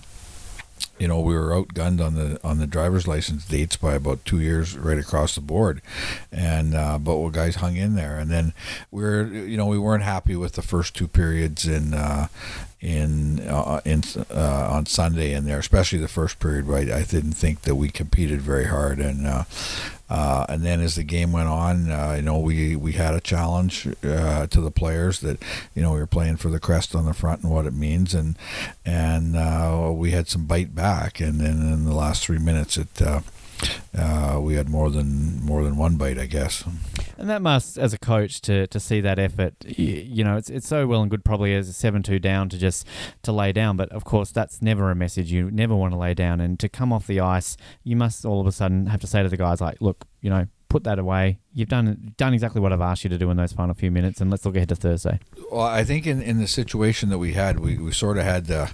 you 0.98 1.08
know, 1.08 1.20
we 1.20 1.34
were 1.34 1.50
outgunned 1.50 2.04
on 2.04 2.14
the 2.14 2.38
on 2.44 2.58
the 2.58 2.66
driver's 2.66 3.08
license 3.08 3.44
dates 3.44 3.76
by 3.76 3.94
about 3.94 4.24
two 4.24 4.40
years 4.40 4.76
right 4.76 4.98
across 4.98 5.34
the 5.34 5.40
board, 5.40 5.82
and 6.30 6.74
uh, 6.74 6.98
but 6.98 7.16
we 7.16 7.30
guys 7.32 7.56
hung 7.56 7.76
in 7.76 7.96
there, 7.96 8.16
and 8.16 8.30
then 8.30 8.52
we 8.92 9.02
are 9.02 9.24
you 9.24 9.56
know 9.56 9.66
we 9.66 9.78
weren't 9.78 10.04
happy 10.04 10.36
with 10.36 10.52
the 10.52 10.62
first 10.62 10.94
two 10.94 11.08
periods 11.08 11.66
in 11.66 11.94
uh, 11.94 12.28
in 12.80 13.40
uh, 13.40 13.80
in 13.84 14.02
uh, 14.30 14.68
on 14.70 14.86
Sunday 14.86 15.32
in 15.32 15.46
there, 15.46 15.58
especially 15.58 15.98
the 15.98 16.06
first 16.06 16.38
period. 16.38 16.66
Right, 16.66 16.90
I 16.90 17.02
didn't 17.02 17.32
think 17.32 17.62
that 17.62 17.74
we 17.74 17.88
competed 17.88 18.40
very 18.40 18.66
hard, 18.66 19.00
and 19.00 19.26
uh, 20.10 20.34
uh, 20.34 20.46
and 20.48 20.64
then 20.64 20.80
as 20.80 20.96
the 20.96 21.04
game 21.04 21.32
went 21.32 21.48
on, 21.48 21.90
uh, 21.90 22.14
you 22.16 22.22
know, 22.22 22.38
we 22.38 22.74
we 22.76 22.92
had 22.92 23.14
a 23.14 23.20
challenge 23.20 23.86
uh, 24.02 24.46
to 24.48 24.60
the 24.60 24.70
players 24.70 25.20
that 25.20 25.42
you 25.74 25.82
know 25.82 25.92
we 25.92 25.98
were 25.98 26.06
playing 26.06 26.36
for 26.36 26.50
the 26.50 26.58
crest 26.58 26.94
on 26.94 27.04
the 27.04 27.14
front 27.14 27.42
and 27.42 27.52
what 27.52 27.66
it 27.66 27.72
means, 27.72 28.14
and 28.14 28.36
and 28.84 29.36
uh, 29.36 29.92
we 29.94 30.10
had 30.10 30.28
some 30.28 30.44
bite 30.44 30.74
back, 30.74 31.20
and 31.20 31.40
then 31.40 31.72
in 31.72 31.84
the 31.84 31.94
last 31.94 32.24
three 32.24 32.38
minutes, 32.38 32.76
it. 32.76 32.88
Uh, 33.96 34.38
we 34.40 34.54
had 34.54 34.68
more 34.68 34.90
than 34.90 35.42
more 35.44 35.62
than 35.62 35.76
one 35.76 35.96
bite, 35.96 36.18
I 36.18 36.26
guess. 36.26 36.64
And 37.16 37.30
that 37.30 37.42
must, 37.42 37.78
as 37.78 37.92
a 37.92 37.98
coach, 37.98 38.40
to, 38.42 38.66
to 38.66 38.80
see 38.80 39.00
that 39.00 39.18
effort, 39.18 39.54
you, 39.64 39.86
you 39.86 40.24
know, 40.24 40.36
it's 40.36 40.50
it's 40.50 40.66
so 40.66 40.86
well 40.86 41.00
and 41.02 41.10
good 41.10 41.24
probably 41.24 41.54
as 41.54 41.68
a 41.68 41.72
seven 41.72 42.02
two 42.02 42.18
down 42.18 42.48
to 42.48 42.58
just 42.58 42.86
to 43.22 43.32
lay 43.32 43.52
down, 43.52 43.76
but 43.76 43.90
of 43.90 44.04
course 44.04 44.32
that's 44.32 44.60
never 44.60 44.90
a 44.90 44.94
message. 44.94 45.30
You 45.30 45.50
never 45.50 45.76
want 45.76 45.92
to 45.92 45.98
lay 45.98 46.14
down, 46.14 46.40
and 46.40 46.58
to 46.60 46.68
come 46.68 46.92
off 46.92 47.06
the 47.06 47.20
ice, 47.20 47.56
you 47.84 47.96
must 47.96 48.24
all 48.24 48.40
of 48.40 48.46
a 48.46 48.52
sudden 48.52 48.86
have 48.86 49.00
to 49.00 49.06
say 49.06 49.22
to 49.22 49.28
the 49.28 49.36
guys 49.36 49.60
like, 49.60 49.80
look, 49.80 50.06
you 50.20 50.30
know, 50.30 50.46
put 50.68 50.84
that 50.84 50.98
away. 50.98 51.38
You've 51.56 51.68
done 51.68 52.14
done 52.16 52.34
exactly 52.34 52.60
what 52.60 52.72
I've 52.72 52.80
asked 52.80 53.04
you 53.04 53.10
to 53.10 53.18
do 53.18 53.30
in 53.30 53.36
those 53.36 53.52
final 53.52 53.74
few 53.74 53.90
minutes, 53.90 54.20
and 54.20 54.28
let's 54.28 54.44
look 54.44 54.56
ahead 54.56 54.70
to 54.70 54.76
Thursday. 54.76 55.20
Well, 55.52 55.62
I 55.62 55.84
think 55.84 56.04
in, 56.04 56.20
in 56.20 56.38
the 56.38 56.48
situation 56.48 57.10
that 57.10 57.18
we 57.18 57.34
had, 57.34 57.60
we, 57.60 57.78
we 57.78 57.92
sort 57.92 58.18
of 58.18 58.24
had 58.24 58.48
to, 58.48 58.70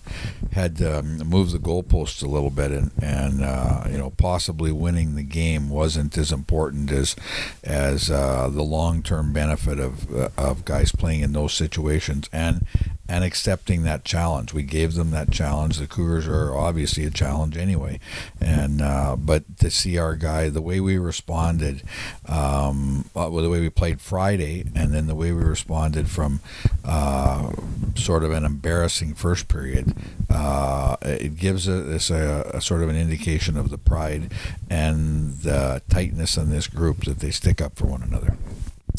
had 0.52 0.78
to 0.78 1.00
um, 1.00 1.18
move 1.18 1.50
the 1.50 1.58
goalposts 1.58 2.22
a 2.22 2.26
little 2.26 2.48
bit, 2.48 2.70
and 2.70 2.90
and 3.02 3.44
uh, 3.44 3.84
you 3.90 3.98
know 3.98 4.10
possibly 4.10 4.72
winning 4.72 5.14
the 5.14 5.22
game 5.22 5.68
wasn't 5.68 6.16
as 6.16 6.32
important 6.32 6.90
as 6.90 7.14
as 7.62 8.10
uh, 8.10 8.48
the 8.50 8.62
long 8.62 9.02
term 9.02 9.34
benefit 9.34 9.78
of 9.78 10.10
uh, 10.14 10.30
of 10.38 10.64
guys 10.64 10.90
playing 10.90 11.20
in 11.20 11.34
those 11.34 11.52
situations, 11.52 12.30
and 12.32 12.66
and 13.10 13.24
accepting 13.24 13.82
that 13.82 14.04
challenge. 14.04 14.54
We 14.54 14.62
gave 14.62 14.94
them 14.94 15.10
that 15.10 15.32
challenge. 15.32 15.78
The 15.78 15.88
Cougars 15.88 16.28
are 16.28 16.54
obviously 16.54 17.04
a 17.04 17.10
challenge 17.10 17.56
anyway, 17.56 17.98
and 18.40 18.80
uh, 18.80 19.16
but 19.18 19.58
to 19.58 19.70
see 19.70 19.98
our 19.98 20.14
guy, 20.14 20.48
the 20.48 20.62
way 20.62 20.80
we 20.80 20.96
responded, 20.96 21.82
um, 22.26 22.69
uh, 23.14 23.28
the 23.28 23.48
way 23.50 23.60
we 23.60 23.70
played 23.70 24.00
Friday, 24.00 24.64
and 24.74 24.92
then 24.92 25.06
the 25.06 25.14
way 25.14 25.32
we 25.32 25.42
responded 25.42 26.08
from 26.08 26.40
uh, 26.84 27.52
sort 27.94 28.24
of 28.24 28.32
an 28.32 28.44
embarrassing 28.44 29.14
first 29.14 29.48
period, 29.48 29.94
uh, 30.28 30.96
it 31.02 31.36
gives 31.36 31.68
us 31.68 32.10
a, 32.10 32.50
a 32.54 32.60
sort 32.60 32.82
of 32.82 32.88
an 32.88 32.96
indication 32.96 33.56
of 33.56 33.70
the 33.70 33.78
pride 33.78 34.32
and 34.68 35.38
the 35.38 35.82
tightness 35.88 36.36
in 36.36 36.50
this 36.50 36.66
group 36.66 37.04
that 37.04 37.20
they 37.20 37.30
stick 37.30 37.60
up 37.60 37.76
for 37.76 37.86
one 37.86 38.02
another. 38.02 38.36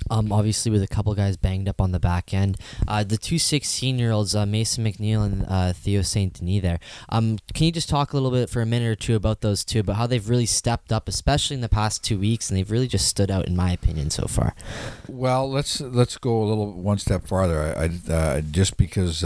Um, 0.09 0.31
obviously, 0.31 0.71
with 0.71 0.83
a 0.83 0.87
couple 0.87 1.13
guys 1.15 1.37
banged 1.37 1.67
up 1.67 1.81
on 1.81 1.91
the 1.91 1.99
back 1.99 2.33
end, 2.33 2.57
uh, 2.87 3.03
the 3.03 3.17
two 3.17 3.37
16 3.37 3.99
year 3.99 4.11
olds, 4.11 4.35
uh, 4.35 4.45
Mason 4.45 4.83
McNeil 4.83 5.25
and 5.25 5.45
uh, 5.47 5.73
Theo 5.73 6.01
Saint 6.01 6.39
Denis, 6.39 6.61
there. 6.61 6.79
Um, 7.09 7.39
can 7.53 7.65
you 7.65 7.71
just 7.71 7.89
talk 7.89 8.13
a 8.13 8.15
little 8.15 8.31
bit 8.31 8.49
for 8.49 8.61
a 8.61 8.65
minute 8.65 8.87
or 8.87 8.95
two 8.95 9.15
about 9.15 9.41
those 9.41 9.63
two, 9.65 9.79
about 9.79 9.97
how 9.97 10.07
they've 10.07 10.27
really 10.27 10.45
stepped 10.45 10.91
up, 10.91 11.07
especially 11.07 11.55
in 11.55 11.61
the 11.61 11.69
past 11.69 12.03
two 12.03 12.19
weeks, 12.19 12.49
and 12.49 12.57
they've 12.57 12.71
really 12.71 12.87
just 12.87 13.07
stood 13.07 13.29
out, 13.29 13.47
in 13.47 13.55
my 13.55 13.71
opinion, 13.71 14.09
so 14.09 14.27
far? 14.27 14.55
Well, 15.07 15.49
let's 15.49 15.81
let's 15.81 16.17
go 16.17 16.41
a 16.41 16.45
little 16.45 16.71
one 16.71 16.97
step 16.97 17.27
farther. 17.27 17.61
I, 17.61 17.83
I 17.83 18.13
uh, 18.13 18.41
just 18.41 18.77
because 18.77 19.23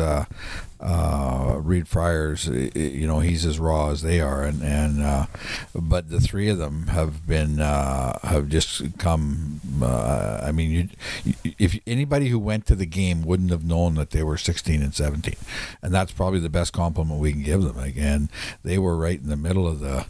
uh, 0.79 1.59
Reed 1.61 1.87
i- 1.95 2.71
you 2.77 3.07
know, 3.07 3.19
he's 3.19 3.45
as 3.45 3.59
raw 3.59 3.89
as 3.89 4.01
they 4.01 4.19
are, 4.19 4.43
and 4.43 4.61
and 4.61 5.01
uh, 5.01 5.25
but 5.73 6.09
the 6.09 6.19
three 6.19 6.49
of 6.49 6.57
them 6.57 6.87
have 6.87 7.25
been 7.27 7.59
uh, 7.59 8.19
have 8.23 8.49
just 8.49 8.97
come. 8.97 9.59
Uh, 9.81 10.41
I 10.43 10.51
mean, 10.51 10.89
you, 11.23 11.33
if 11.57 11.79
anybody 11.87 12.29
who 12.29 12.39
went 12.39 12.65
to 12.67 12.75
the 12.75 12.85
game 12.85 13.23
wouldn't 13.23 13.51
have 13.51 13.63
known 13.65 13.95
that 13.95 14.11
they 14.11 14.23
were 14.23 14.37
16 14.37 14.81
and 14.81 14.93
17, 14.93 15.35
and 15.81 15.93
that's 15.93 16.11
probably 16.11 16.39
the 16.39 16.49
best 16.49 16.73
compliment 16.73 17.19
we 17.19 17.31
can 17.33 17.43
give 17.43 17.61
them. 17.63 17.77
Again, 17.79 18.29
they 18.63 18.77
were 18.77 18.97
right 18.97 19.19
in 19.19 19.29
the 19.29 19.35
middle 19.37 19.67
of 19.67 19.79
the 19.79 20.05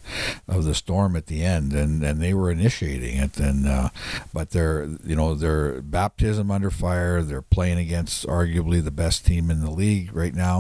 of 0.48 0.66
the 0.66 0.76
storm 0.76 1.16
at 1.16 1.28
the 1.28 1.44
end, 1.44 1.74
and 1.74 2.04
and 2.04 2.22
they 2.22 2.34
were 2.34 2.52
initiating 2.52 3.18
it, 3.18 3.38
and 3.40 3.68
uh, 3.68 3.90
but 4.34 4.52
they're 4.52 4.88
you 5.04 5.16
know 5.16 5.36
they're 5.36 5.82
baptism 5.82 6.52
under 6.52 6.70
fire. 6.72 7.22
They're 7.22 7.42
playing 7.42 7.78
against 7.80 8.26
arguably 8.28 8.84
the 8.84 8.92
best 8.92 9.26
team 9.26 9.50
in 9.50 9.62
the 9.62 9.72
league 9.72 10.14
right 10.16 10.34
now, 10.34 10.55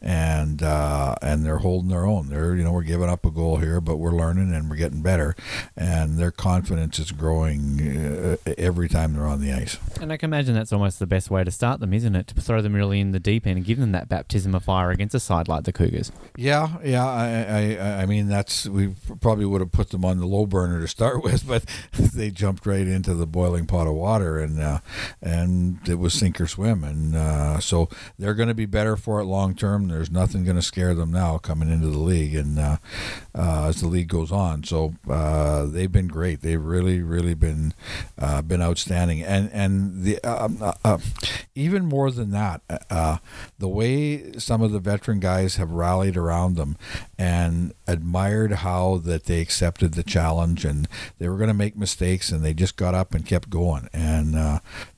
and 0.00 0.62
uh, 0.62 1.14
and 1.22 1.44
they're 1.44 1.58
holding 1.58 1.90
their 1.90 2.06
own. 2.06 2.28
They're 2.28 2.54
you 2.54 2.64
know 2.64 2.72
we're 2.72 2.82
giving 2.82 3.08
up 3.08 3.24
a 3.24 3.30
goal 3.30 3.56
here, 3.56 3.80
but 3.80 3.96
we're 3.96 4.12
learning 4.12 4.52
and 4.54 4.68
we're 4.70 4.76
getting 4.76 5.02
better, 5.02 5.34
and 5.76 6.18
their 6.18 6.30
confidence 6.30 6.98
is 6.98 7.12
growing 7.12 7.80
uh, 7.80 8.36
every 8.56 8.88
time 8.88 9.14
they're 9.14 9.26
on 9.26 9.40
the 9.40 9.52
ice. 9.52 9.78
And 10.00 10.12
I 10.12 10.16
can 10.16 10.28
imagine 10.30 10.54
that's 10.54 10.72
almost 10.72 10.98
the 10.98 11.06
best 11.06 11.30
way 11.30 11.44
to 11.44 11.50
start 11.50 11.80
them, 11.80 11.92
isn't 11.92 12.14
it? 12.14 12.26
To 12.28 12.40
throw 12.40 12.62
them 12.62 12.74
really 12.74 13.00
in 13.00 13.12
the 13.12 13.20
deep 13.20 13.46
end 13.46 13.58
and 13.58 13.66
give 13.66 13.78
them 13.78 13.92
that 13.92 14.08
baptism 14.08 14.54
of 14.54 14.64
fire 14.64 14.90
against 14.90 15.14
a 15.14 15.20
side 15.20 15.48
like 15.48 15.64
the 15.64 15.72
Cougars. 15.72 16.12
Yeah, 16.36 16.76
yeah. 16.84 17.06
I, 17.06 17.76
I, 17.76 18.02
I 18.02 18.06
mean, 18.06 18.28
that's 18.28 18.66
we 18.66 18.94
probably 19.20 19.44
would 19.44 19.60
have 19.60 19.72
put 19.72 19.90
them 19.90 20.04
on 20.04 20.18
the 20.18 20.26
low 20.26 20.46
burner 20.46 20.80
to 20.80 20.88
start 20.88 21.22
with, 21.28 21.46
but 21.46 21.64
they 21.92 22.30
jumped 22.30 22.66
right 22.66 22.86
into 22.86 23.14
the 23.14 23.26
boiling 23.26 23.66
pot 23.66 23.86
of 23.86 23.94
water, 23.94 24.38
and 24.38 24.60
uh, 24.60 24.80
and 25.22 25.86
it 25.88 25.96
was 25.96 26.14
sink 26.14 26.40
or 26.40 26.46
swim, 26.46 26.84
and 26.84 27.14
uh, 27.14 27.60
so 27.60 27.88
they're 28.18 28.34
going 28.34 28.48
to 28.48 28.54
be 28.54 28.66
better 28.66 28.96
for 28.96 29.20
it 29.20 29.24
long 29.24 29.37
term. 29.46 29.88
There's 29.88 30.10
nothing 30.10 30.44
going 30.44 30.56
to 30.56 30.62
scare 30.62 30.94
them 30.94 31.12
now 31.12 31.38
coming 31.38 31.70
into 31.70 31.88
the 31.88 31.98
league, 31.98 32.34
and 32.34 32.58
uh, 32.58 32.76
uh, 33.34 33.66
as 33.68 33.80
the 33.80 33.86
league 33.86 34.08
goes 34.08 34.32
on, 34.32 34.64
so 34.64 34.94
uh, 35.08 35.64
they've 35.66 35.90
been 35.90 36.08
great. 36.08 36.42
They've 36.42 36.62
really, 36.62 37.00
really 37.02 37.34
been 37.34 37.72
uh, 38.18 38.42
been 38.42 38.60
outstanding, 38.60 39.22
and 39.22 39.50
and 39.52 40.02
the 40.02 40.22
um, 40.24 40.58
uh, 40.60 40.72
uh, 40.84 40.98
even 41.54 41.86
more 41.86 42.10
than 42.10 42.30
that, 42.32 42.62
the 43.58 43.68
way 43.68 44.32
some 44.38 44.62
of 44.62 44.72
the 44.72 44.80
veteran 44.80 45.20
guys 45.20 45.56
have 45.56 45.70
rallied 45.70 46.16
around 46.16 46.56
them 46.56 46.76
and 47.18 47.72
admired 47.86 48.52
how 48.52 48.98
that 48.98 49.24
they 49.24 49.40
accepted 49.40 49.94
the 49.94 50.02
challenge 50.02 50.64
and 50.64 50.88
they 51.18 51.28
were 51.28 51.36
going 51.36 51.48
to 51.48 51.54
make 51.54 51.76
mistakes 51.76 52.30
and 52.30 52.44
they 52.44 52.54
just 52.54 52.76
got 52.76 52.94
up 52.94 53.14
and 53.14 53.26
kept 53.26 53.50
going. 53.50 53.88
And 53.92 54.34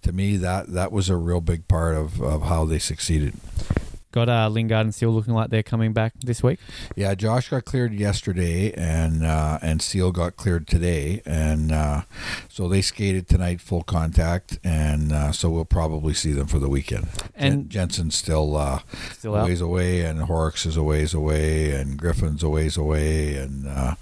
to 0.02 0.12
me, 0.12 0.36
that 0.36 0.68
that 0.68 0.92
was 0.92 1.08
a 1.08 1.16
real 1.16 1.40
big 1.40 1.68
part 1.68 1.96
of, 1.96 2.20
of 2.20 2.42
how 2.42 2.64
they 2.64 2.78
succeeded. 2.78 3.34
Got 4.12 4.28
uh, 4.28 4.48
Lingard 4.48 4.86
and 4.86 4.94
Seal 4.94 5.10
looking 5.10 5.34
like 5.34 5.50
they're 5.50 5.62
coming 5.62 5.92
back 5.92 6.14
this 6.20 6.42
week. 6.42 6.58
Yeah, 6.96 7.14
Josh 7.14 7.48
got 7.48 7.64
cleared 7.64 7.92
yesterday, 7.92 8.72
and 8.72 9.24
uh, 9.24 9.58
and 9.62 9.80
Seal 9.80 10.10
got 10.10 10.36
cleared 10.36 10.66
today, 10.66 11.22
and 11.24 11.70
uh, 11.70 12.02
so 12.48 12.68
they 12.68 12.82
skated 12.82 13.28
tonight 13.28 13.60
full 13.60 13.82
contact, 13.84 14.58
and 14.64 15.12
uh, 15.12 15.30
so 15.30 15.48
we'll 15.48 15.64
probably 15.64 16.12
see 16.12 16.32
them 16.32 16.48
for 16.48 16.58
the 16.58 16.68
weekend. 16.68 17.08
And- 17.36 17.70
Jen- 17.70 17.80
Jensen's 17.90 18.16
still 18.16 18.56
uh, 18.56 18.80
Still 19.12 19.36
a 19.36 19.42
out. 19.42 19.60
away, 19.60 20.00
and 20.04 20.22
Horrocks 20.22 20.66
is 20.66 20.76
a 20.76 20.82
ways 20.82 21.14
away, 21.14 21.70
and 21.72 21.96
Griffin's 21.96 22.42
a 22.42 22.48
ways 22.48 22.76
away, 22.76 23.36
and 23.36 23.66
uh, 23.68 23.94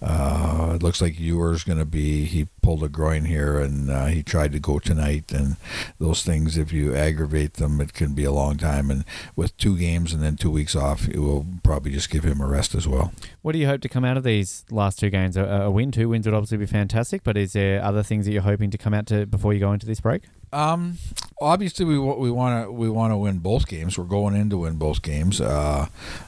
uh, 0.00 0.72
it 0.74 0.82
looks 0.82 1.00
like 1.00 1.18
Ewer's 1.20 1.62
going 1.64 1.78
to 1.78 1.84
be. 1.84 2.24
He 2.24 2.46
pulled 2.62 2.82
a 2.82 2.88
groin 2.88 3.24
here, 3.24 3.58
and 3.58 3.90
uh, 3.90 4.06
he 4.06 4.22
tried 4.22 4.52
to 4.52 4.60
go 4.60 4.78
tonight, 4.78 5.32
and 5.32 5.56
those 5.98 6.22
things, 6.22 6.56
if 6.56 6.72
you 6.72 6.94
aggravate 6.94 7.54
them, 7.54 7.80
it 7.80 7.92
can 7.92 8.14
be 8.14 8.24
a 8.24 8.32
long 8.32 8.56
time. 8.56 8.90
And 8.90 9.04
with 9.36 9.56
two 9.56 9.76
games 9.76 10.12
and 10.12 10.22
then 10.22 10.36
two 10.36 10.50
weeks 10.50 10.74
off, 10.76 11.08
it 11.08 11.18
will 11.18 11.44
probably 11.62 11.90
just 11.92 12.08
give 12.08 12.24
him 12.24 12.40
a 12.40 12.46
rest 12.46 12.74
as 12.74 12.86
well. 12.86 13.12
What 13.42 13.52
do 13.52 13.58
you 13.58 13.66
hope 13.66 13.80
to 13.82 13.88
come 13.88 14.04
out 14.04 14.16
of 14.16 14.24
these 14.24 14.64
last 14.70 14.98
two 14.98 15.10
games? 15.10 15.36
A, 15.36 15.44
a 15.44 15.70
win, 15.70 15.90
two 15.90 16.08
wins 16.08 16.26
would 16.26 16.34
obviously 16.34 16.58
be 16.58 16.66
fantastic, 16.66 17.24
but 17.24 17.36
is 17.36 17.52
there 17.52 17.82
other 17.82 18.02
things 18.02 18.26
that 18.26 18.32
you're 18.32 18.42
hoping 18.42 18.70
to 18.70 18.78
come 18.78 18.94
out 18.94 19.06
to 19.06 19.26
before 19.26 19.52
you 19.52 19.60
go 19.60 19.72
into 19.72 19.86
this 19.86 20.00
break? 20.00 20.22
Um, 20.52 20.98
obviously 21.40 21.86
we 21.86 21.98
we 21.98 22.30
want 22.30 22.66
to 22.66 22.72
we 22.72 22.90
want 22.90 23.10
to 23.12 23.16
win 23.16 23.38
both 23.38 23.66
games. 23.66 23.96
We're 23.96 24.04
going 24.04 24.36
in 24.36 24.50
to 24.50 24.58
win 24.58 24.76
both 24.76 25.00
games. 25.02 25.40
Uh, 25.40 25.86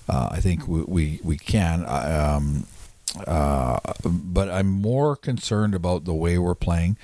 uh, 0.09 0.29
I 0.33 0.41
think 0.41 0.67
we 0.67 0.83
we, 0.83 1.21
we 1.23 1.37
can. 1.37 1.85
I, 1.85 2.35
Um, 2.35 2.67
uh, 3.27 3.79
but 4.05 4.49
I'm 4.49 4.69
more 4.69 5.15
concerned 5.15 5.75
about 5.75 6.05
the 6.05 6.15
way 6.15 6.37
we're 6.39 6.55
playing, 6.55 6.97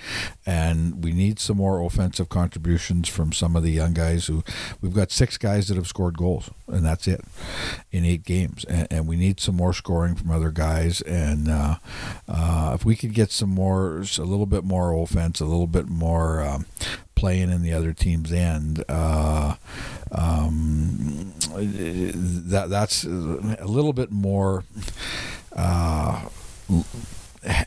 and 0.45 1.05
we 1.05 1.13
need 1.13 1.39
some 1.39 1.59
more 1.59 1.81
offensive 1.81 2.29
contributions 2.29 3.09
from 3.09 3.33
some 3.33 3.55
of 3.55 3.63
the 3.63 3.71
young 3.71 3.95
guys. 3.95 4.27
Who 4.27 4.43
we've 4.81 4.95
got 4.95 5.13
six 5.13 5.39
guys 5.39 5.69
that 5.69 5.77
have 5.77 5.87
scored 5.87 6.19
goals, 6.19 6.51
and 6.67 6.85
that's 6.85 7.07
it 7.07 7.25
in 7.93 8.05
eight 8.05 8.25
games, 8.25 8.65
and, 8.65 8.89
and 8.91 9.07
we 9.07 9.17
need 9.17 9.41
some 9.41 9.57
more 9.57 9.73
scoring 9.73 10.17
from 10.17 10.31
other 10.31 10.51
guys. 10.51 11.01
And 11.03 11.49
uh, 11.49 11.77
uh, 12.29 12.73
if 12.75 12.85
we 12.85 12.97
could 12.97 13.15
get 13.15 13.31
some 13.31 13.51
more, 13.51 13.99
a 13.99 14.23
little 14.23 14.47
bit 14.47 14.65
more 14.65 14.93
offense, 14.93 15.41
a 15.41 15.47
little 15.47 15.69
bit 15.69 15.89
more. 15.89 16.43
Um, 16.43 16.67
playing 17.21 17.51
in 17.51 17.61
the 17.61 17.75
other 17.75 17.93
team's 17.93 18.33
end. 18.33 18.83
Uh, 18.89 19.55
um, 20.11 21.35
that 21.53 22.71
that's 22.71 23.05
a 23.05 23.09
little 23.09 23.93
bit 23.93 24.11
more 24.11 24.65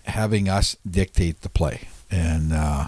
having 0.05 0.49
us 0.49 0.75
dictate 0.89 1.41
the 1.41 1.49
play, 1.49 1.87
and 2.09 2.53
uh, 2.53 2.87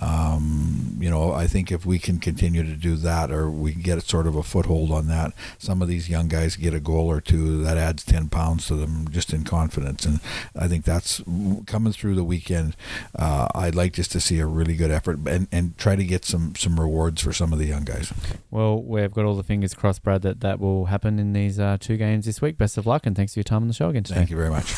um, 0.00 0.96
you 0.98 1.08
know, 1.08 1.32
I 1.32 1.46
think 1.46 1.72
if 1.72 1.86
we 1.86 1.98
can 1.98 2.18
continue 2.18 2.62
to 2.62 2.74
do 2.74 2.96
that, 2.96 3.30
or 3.30 3.50
we 3.50 3.72
can 3.72 3.82
get 3.82 4.02
sort 4.02 4.26
of 4.26 4.36
a 4.36 4.42
foothold 4.42 4.90
on 4.90 5.08
that, 5.08 5.32
some 5.58 5.80
of 5.80 5.88
these 5.88 6.08
young 6.08 6.28
guys 6.28 6.56
get 6.56 6.74
a 6.74 6.80
goal 6.80 7.10
or 7.10 7.20
two, 7.20 7.62
that 7.62 7.78
adds 7.78 8.04
10 8.04 8.28
pounds 8.28 8.66
to 8.66 8.76
them 8.76 9.08
just 9.10 9.32
in 9.32 9.44
confidence. 9.44 10.04
And 10.04 10.20
I 10.54 10.68
think 10.68 10.84
that's 10.84 11.22
coming 11.66 11.92
through 11.92 12.14
the 12.14 12.24
weekend. 12.24 12.76
Uh, 13.18 13.48
I'd 13.54 13.74
like 13.74 13.94
just 13.94 14.12
to 14.12 14.20
see 14.20 14.38
a 14.38 14.46
really 14.46 14.76
good 14.76 14.90
effort 14.90 15.18
and, 15.26 15.48
and 15.50 15.76
try 15.78 15.96
to 15.96 16.04
get 16.04 16.24
some, 16.24 16.54
some 16.56 16.78
rewards 16.78 17.22
for 17.22 17.32
some 17.32 17.52
of 17.52 17.58
the 17.58 17.66
young 17.66 17.84
guys. 17.84 18.12
Well, 18.50 18.82
we've 18.82 19.12
got 19.12 19.24
all 19.24 19.36
the 19.36 19.42
fingers 19.42 19.72
crossed, 19.74 20.02
Brad, 20.02 20.22
that 20.22 20.40
that 20.40 20.60
will 20.60 20.86
happen 20.86 21.18
in 21.18 21.32
these 21.32 21.58
uh, 21.58 21.78
two 21.80 21.96
games 21.96 22.26
this 22.26 22.42
week. 22.42 22.58
Best 22.58 22.76
of 22.76 22.86
luck, 22.86 23.06
and 23.06 23.16
thanks 23.16 23.34
for 23.34 23.40
your 23.40 23.44
time 23.44 23.62
on 23.62 23.68
the 23.68 23.74
show 23.74 23.88
again 23.88 24.02
today. 24.02 24.16
Thank 24.16 24.30
you 24.30 24.36
very 24.36 24.50
much. 24.50 24.74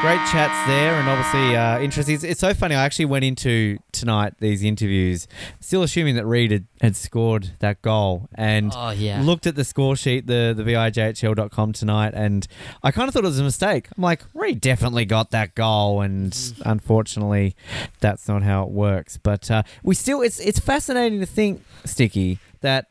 Great 0.00 0.16
chats 0.32 0.66
there, 0.66 0.94
and 0.94 1.06
obviously 1.10 1.54
uh, 1.54 1.78
interesting. 1.78 2.14
It's, 2.14 2.24
it's 2.24 2.40
so 2.40 2.54
funny. 2.54 2.74
I 2.74 2.86
actually 2.86 3.04
went 3.04 3.22
into 3.22 3.76
tonight 3.92 4.32
these 4.40 4.64
interviews, 4.64 5.28
still 5.60 5.82
assuming 5.82 6.14
that 6.14 6.24
Reed 6.24 6.50
had, 6.52 6.66
had 6.80 6.96
scored 6.96 7.50
that 7.58 7.82
goal, 7.82 8.26
and 8.34 8.72
Oh, 8.74 8.90
yeah. 8.92 9.20
looked 9.22 9.46
at 9.46 9.56
the 9.56 9.64
score 9.64 9.96
sheet, 9.96 10.26
the 10.26 10.54
the 10.56 10.62
vijhl.com 10.62 11.74
tonight, 11.74 12.14
and 12.14 12.46
I 12.82 12.92
kind 12.92 13.08
of 13.08 13.12
thought 13.14 13.24
it 13.24 13.28
was 13.28 13.40
a 13.40 13.44
mistake. 13.44 13.88
I'm 13.94 14.02
like, 14.02 14.22
Reed 14.32 14.62
definitely 14.62 15.04
got 15.04 15.32
that 15.32 15.54
goal, 15.54 16.00
and 16.00 16.34
unfortunately, 16.64 17.54
that's 18.00 18.26
not 18.26 18.42
how 18.42 18.62
it 18.62 18.70
works. 18.70 19.18
But 19.18 19.50
uh, 19.50 19.64
we 19.82 19.94
still, 19.94 20.22
it's 20.22 20.40
it's 20.40 20.58
fascinating 20.58 21.20
to 21.20 21.26
think, 21.26 21.62
Sticky, 21.84 22.38
that. 22.62 22.86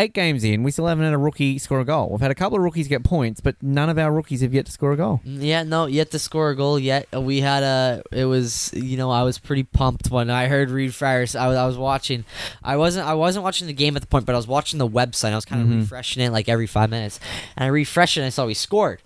Eight 0.00 0.14
games 0.14 0.44
in, 0.44 0.62
we 0.62 0.70
still 0.70 0.86
haven't 0.86 1.04
had 1.04 1.12
a 1.12 1.18
rookie 1.18 1.58
score 1.58 1.80
a 1.80 1.84
goal. 1.84 2.08
We've 2.10 2.20
had 2.22 2.30
a 2.30 2.34
couple 2.34 2.56
of 2.56 2.64
rookies 2.64 2.88
get 2.88 3.04
points, 3.04 3.40
but 3.42 3.54
none 3.62 3.90
of 3.90 3.98
our 3.98 4.10
rookies 4.10 4.40
have 4.40 4.54
yet 4.54 4.64
to 4.64 4.72
score 4.72 4.92
a 4.92 4.96
goal. 4.96 5.20
Mm, 5.26 5.42
Yeah, 5.42 5.62
no, 5.62 5.84
yet 5.84 6.10
to 6.12 6.18
score 6.18 6.48
a 6.48 6.56
goal 6.56 6.78
yet. 6.78 7.06
Uh, 7.14 7.20
We 7.20 7.42
had 7.42 7.62
a. 7.62 8.02
It 8.10 8.24
was 8.24 8.72
you 8.72 8.96
know 8.96 9.10
I 9.10 9.22
was 9.24 9.38
pretty 9.38 9.62
pumped 9.64 10.10
when 10.10 10.30
I 10.30 10.46
heard 10.46 10.70
Reed 10.70 10.94
Fryer's. 10.94 11.36
I 11.36 11.48
was 11.48 11.56
I 11.58 11.66
was 11.66 11.76
watching. 11.76 12.24
I 12.64 12.76
wasn't 12.78 13.06
I 13.06 13.12
wasn't 13.14 13.42
watching 13.44 13.66
the 13.66 13.74
game 13.74 13.94
at 13.94 14.00
the 14.02 14.08
point, 14.08 14.24
but 14.24 14.34
I 14.34 14.38
was 14.38 14.46
watching 14.48 14.78
the 14.78 14.88
website. 14.88 15.32
I 15.32 15.36
was 15.36 15.44
kind 15.44 15.60
of 15.60 15.68
Mhm. 15.68 15.80
refreshing 15.82 16.22
it 16.22 16.30
like 16.32 16.48
every 16.48 16.66
five 16.66 16.88
minutes, 16.88 17.20
and 17.56 17.64
I 17.64 17.68
refreshed 17.68 18.16
it 18.16 18.20
and 18.20 18.26
I 18.26 18.30
saw 18.30 18.46
we 18.46 18.54
scored. 18.54 19.02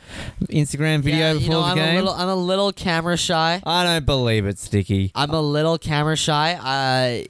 Instagram 0.44 1.02
video 1.02 1.34
Yeah, 1.34 1.34
before 1.40 1.50
know, 1.54 1.62
the 1.62 1.68
I'm 1.68 1.76
game. 1.78 1.96
a 1.96 2.00
little 2.00 2.14
I'm 2.14 2.30
a 2.30 2.36
little 2.36 2.72
camera 2.72 3.18
shy. 3.18 3.62
I 3.66 3.84
don't 3.84 4.06
believe 4.06 4.25
it, 4.28 4.58
Sticky. 4.58 5.12
I'm 5.16 5.32
a 5.32 5.42
little 5.42 5.78
camera 5.78 6.16
shy. 6.16 6.58
I 6.60 7.26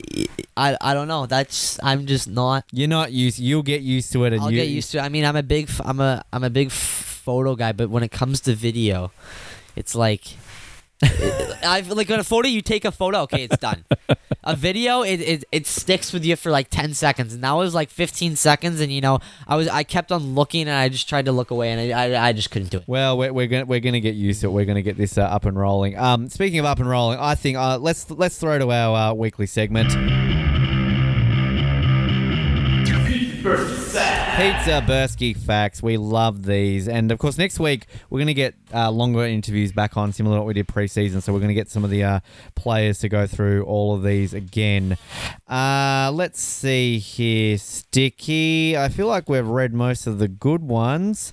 I, 0.58 0.78
I 0.80 0.94
don't 0.94 1.08
know. 1.08 1.26
That's 1.26 1.80
I'm 1.84 2.06
just 2.06 2.28
not. 2.28 2.66
You're 2.72 2.88
not 2.88 3.12
used. 3.12 3.40
You'll 3.40 3.64
get 3.64 3.82
used 3.82 4.12
to 4.14 4.24
it, 4.24 4.34
and 4.34 4.42
I'll 4.42 4.52
you, 4.52 4.60
get 4.60 4.70
used 4.70 4.92
to. 4.92 5.00
it. 5.00 5.02
I 5.02 5.10
mean, 5.10 5.26
I'm 5.26 5.36
a 5.36 5.44
big 5.44 5.70
I'm 5.84 6.00
a. 6.00 6.24
I'm 6.32 6.44
a 6.44 6.50
big 6.50 6.72
photo 6.72 7.56
guy, 7.56 7.72
but 7.74 7.90
when 7.90 8.04
it 8.04 8.12
comes 8.12 8.40
to 8.42 8.56
video, 8.56 9.12
it's 9.76 9.96
like 9.96 10.24
I've 11.64 11.90
like 11.90 12.10
on 12.12 12.20
a 12.20 12.24
photo 12.24 12.48
you 12.48 12.62
take 12.62 12.86
a 12.86 12.92
photo, 12.92 13.20
okay, 13.22 13.44
it's 13.44 13.58
done. 13.58 13.86
a 14.44 14.56
video, 14.56 15.02
it, 15.02 15.20
it 15.22 15.44
it 15.52 15.68
sticks 15.68 16.14
with 16.14 16.24
you 16.24 16.36
for 16.36 16.52
like 16.52 16.70
ten 16.70 16.94
seconds, 16.94 17.34
and 17.34 17.44
that 17.44 17.52
was 17.54 17.74
like 17.74 17.90
fifteen 17.90 18.36
seconds, 18.36 18.80
and 18.80 18.92
you 18.92 19.02
know 19.02 19.20
I 19.48 19.56
was 19.56 19.68
I 19.68 19.84
kept 19.84 20.12
on 20.12 20.36
looking, 20.36 20.62
and 20.62 20.78
I 20.78 20.90
just 20.90 21.10
tried 21.10 21.26
to 21.26 21.32
look 21.32 21.52
away, 21.52 21.72
and 21.72 21.94
I 21.94 22.14
I, 22.14 22.28
I 22.28 22.34
just 22.34 22.52
couldn't 22.52 22.70
do 22.70 22.78
it. 22.78 22.84
Well, 22.88 23.18
we're, 23.18 23.34
we're 23.34 23.48
gonna 23.48 23.66
we're 23.66 23.80
gonna 23.80 24.00
get 24.00 24.16
used 24.16 24.42
to 24.42 24.48
it. 24.48 24.52
We're 24.52 24.66
gonna 24.66 24.82
get 24.82 24.98
this 24.98 25.18
uh, 25.18 25.24
up 25.24 25.46
and 25.46 25.58
rolling. 25.58 25.98
Um, 25.98 26.30
speaking 26.30 26.60
of 26.60 26.66
up 26.66 26.80
and 26.80 26.88
rolling, 26.88 27.20
I 27.20 27.36
think 27.36 27.58
uh, 27.58 27.78
let's 27.80 28.10
let's 28.12 28.38
throw 28.38 28.60
to 28.60 28.72
our 28.72 29.12
uh, 29.12 29.14
weekly 29.14 29.48
segment. 29.48 29.94
Pete 34.36 34.54
Zabersky 34.66 35.38
facts. 35.38 35.82
We 35.82 35.96
love 35.96 36.44
these, 36.44 36.90
and 36.90 37.10
of 37.14 37.20
course, 37.20 37.38
next 37.38 37.58
week 37.58 37.86
we're 38.10 38.20
going 38.20 38.28
to 38.28 38.34
get 38.34 38.54
uh, 38.74 38.92
longer 38.92 39.24
interviews 39.24 39.72
back 39.72 39.96
on, 39.96 40.12
similar 40.12 40.36
to 40.36 40.42
what 40.42 40.48
we 40.48 40.54
did 40.54 40.68
preseason. 40.68 41.22
So 41.22 41.32
we're 41.32 41.40
going 41.40 41.48
to 41.48 41.56
get 41.56 41.70
some 41.70 41.86
of 41.86 41.90
the 41.90 42.04
uh, 42.04 42.20
players 42.54 43.00
to 43.00 43.08
go 43.08 43.28
through 43.28 43.64
all 43.64 43.96
of 43.96 44.04
these 44.04 44.34
again. 44.34 44.98
Uh, 45.48 46.12
let's 46.14 46.42
see 46.42 47.00
here, 47.00 47.58
Sticky. 47.58 48.78
I 48.78 48.90
feel 48.90 49.08
like 49.08 49.30
we've 49.30 49.48
read 49.48 49.74
most 49.74 50.06
of 50.06 50.20
the 50.20 50.28
good 50.28 50.64
ones. 50.64 51.32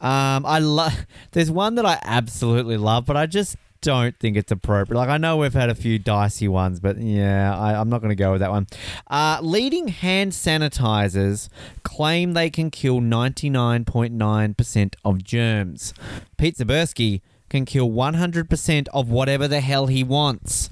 Um, 0.00 0.46
I 0.46 0.60
love. 0.60 1.04
There's 1.32 1.50
one 1.50 1.74
that 1.74 1.84
I 1.84 1.98
absolutely 2.04 2.76
love, 2.76 3.06
but 3.06 3.16
I 3.16 3.26
just 3.26 3.56
don't 3.86 4.18
think 4.18 4.36
it's 4.36 4.50
appropriate. 4.50 4.98
Like 4.98 5.08
I 5.08 5.16
know 5.16 5.36
we've 5.36 5.54
had 5.54 5.70
a 5.70 5.74
few 5.74 5.96
dicey 6.00 6.48
ones, 6.48 6.80
but 6.80 6.98
yeah, 6.98 7.56
I, 7.56 7.80
I'm 7.80 7.88
not 7.88 8.00
going 8.00 8.08
to 8.08 8.16
go 8.16 8.32
with 8.32 8.40
that 8.40 8.50
one. 8.50 8.66
Uh, 9.06 9.38
leading 9.40 9.86
hand 9.86 10.32
sanitizers 10.32 11.48
claim 11.84 12.32
they 12.32 12.50
can 12.50 12.72
kill 12.72 13.00
99.9% 13.00 14.94
of 15.04 15.22
germs. 15.22 15.94
Pete 16.36 16.56
Zabersky 16.56 17.20
can 17.48 17.64
kill 17.64 17.88
100% 17.88 18.88
of 18.92 19.08
whatever 19.08 19.46
the 19.46 19.60
hell 19.60 19.86
he 19.86 20.02
wants. 20.02 20.68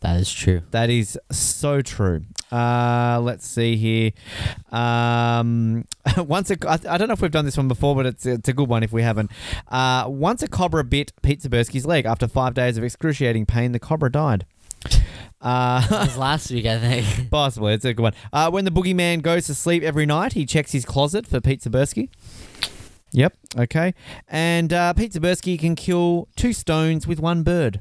That 0.00 0.20
is 0.20 0.30
true. 0.30 0.60
That 0.72 0.90
is 0.90 1.18
so 1.32 1.80
true. 1.80 2.24
Uh, 2.56 3.20
let's 3.20 3.46
see 3.46 3.76
here. 3.76 4.12
Um, 4.72 5.84
once 6.16 6.50
a, 6.50 6.56
I, 6.66 6.78
I 6.94 6.98
don't 6.98 7.08
know 7.08 7.14
if 7.14 7.20
we've 7.20 7.30
done 7.30 7.44
this 7.44 7.56
one 7.56 7.68
before, 7.68 7.94
but 7.94 8.06
it's 8.06 8.24
it's 8.24 8.48
a 8.48 8.52
good 8.52 8.68
one 8.68 8.82
if 8.82 8.92
we 8.92 9.02
haven't. 9.02 9.30
Uh, 9.68 10.04
once 10.08 10.42
a 10.42 10.48
cobra 10.48 10.84
bit 10.84 11.12
Pete 11.22 11.40
Zabersky's 11.42 11.84
leg. 11.86 12.06
After 12.06 12.26
five 12.26 12.54
days 12.54 12.78
of 12.78 12.84
excruciating 12.84 13.46
pain, 13.46 13.72
the 13.72 13.78
cobra 13.78 14.10
died. 14.10 14.46
Uh, 15.40 15.86
That 15.88 16.06
was 16.06 16.16
last 16.16 16.50
week, 16.50 16.66
I 16.66 16.78
think. 16.78 17.30
possibly, 17.30 17.74
it's 17.74 17.84
a 17.84 17.92
good 17.92 18.02
one. 18.02 18.14
Uh, 18.32 18.50
when 18.50 18.64
the 18.64 18.70
boogeyman 18.70 19.22
goes 19.22 19.46
to 19.46 19.54
sleep 19.54 19.82
every 19.82 20.06
night, 20.06 20.32
he 20.32 20.46
checks 20.46 20.72
his 20.72 20.84
closet 20.84 21.26
for 21.26 21.40
Pete 21.40 21.60
Zabersky. 21.60 22.08
Yep. 23.12 23.34
Okay. 23.58 23.94
And 24.28 24.72
uh, 24.72 24.92
Pete 24.94 25.12
Zabersky 25.12 25.58
can 25.58 25.74
kill 25.76 26.28
two 26.36 26.52
stones 26.52 27.06
with 27.06 27.20
one 27.20 27.42
bird. 27.42 27.80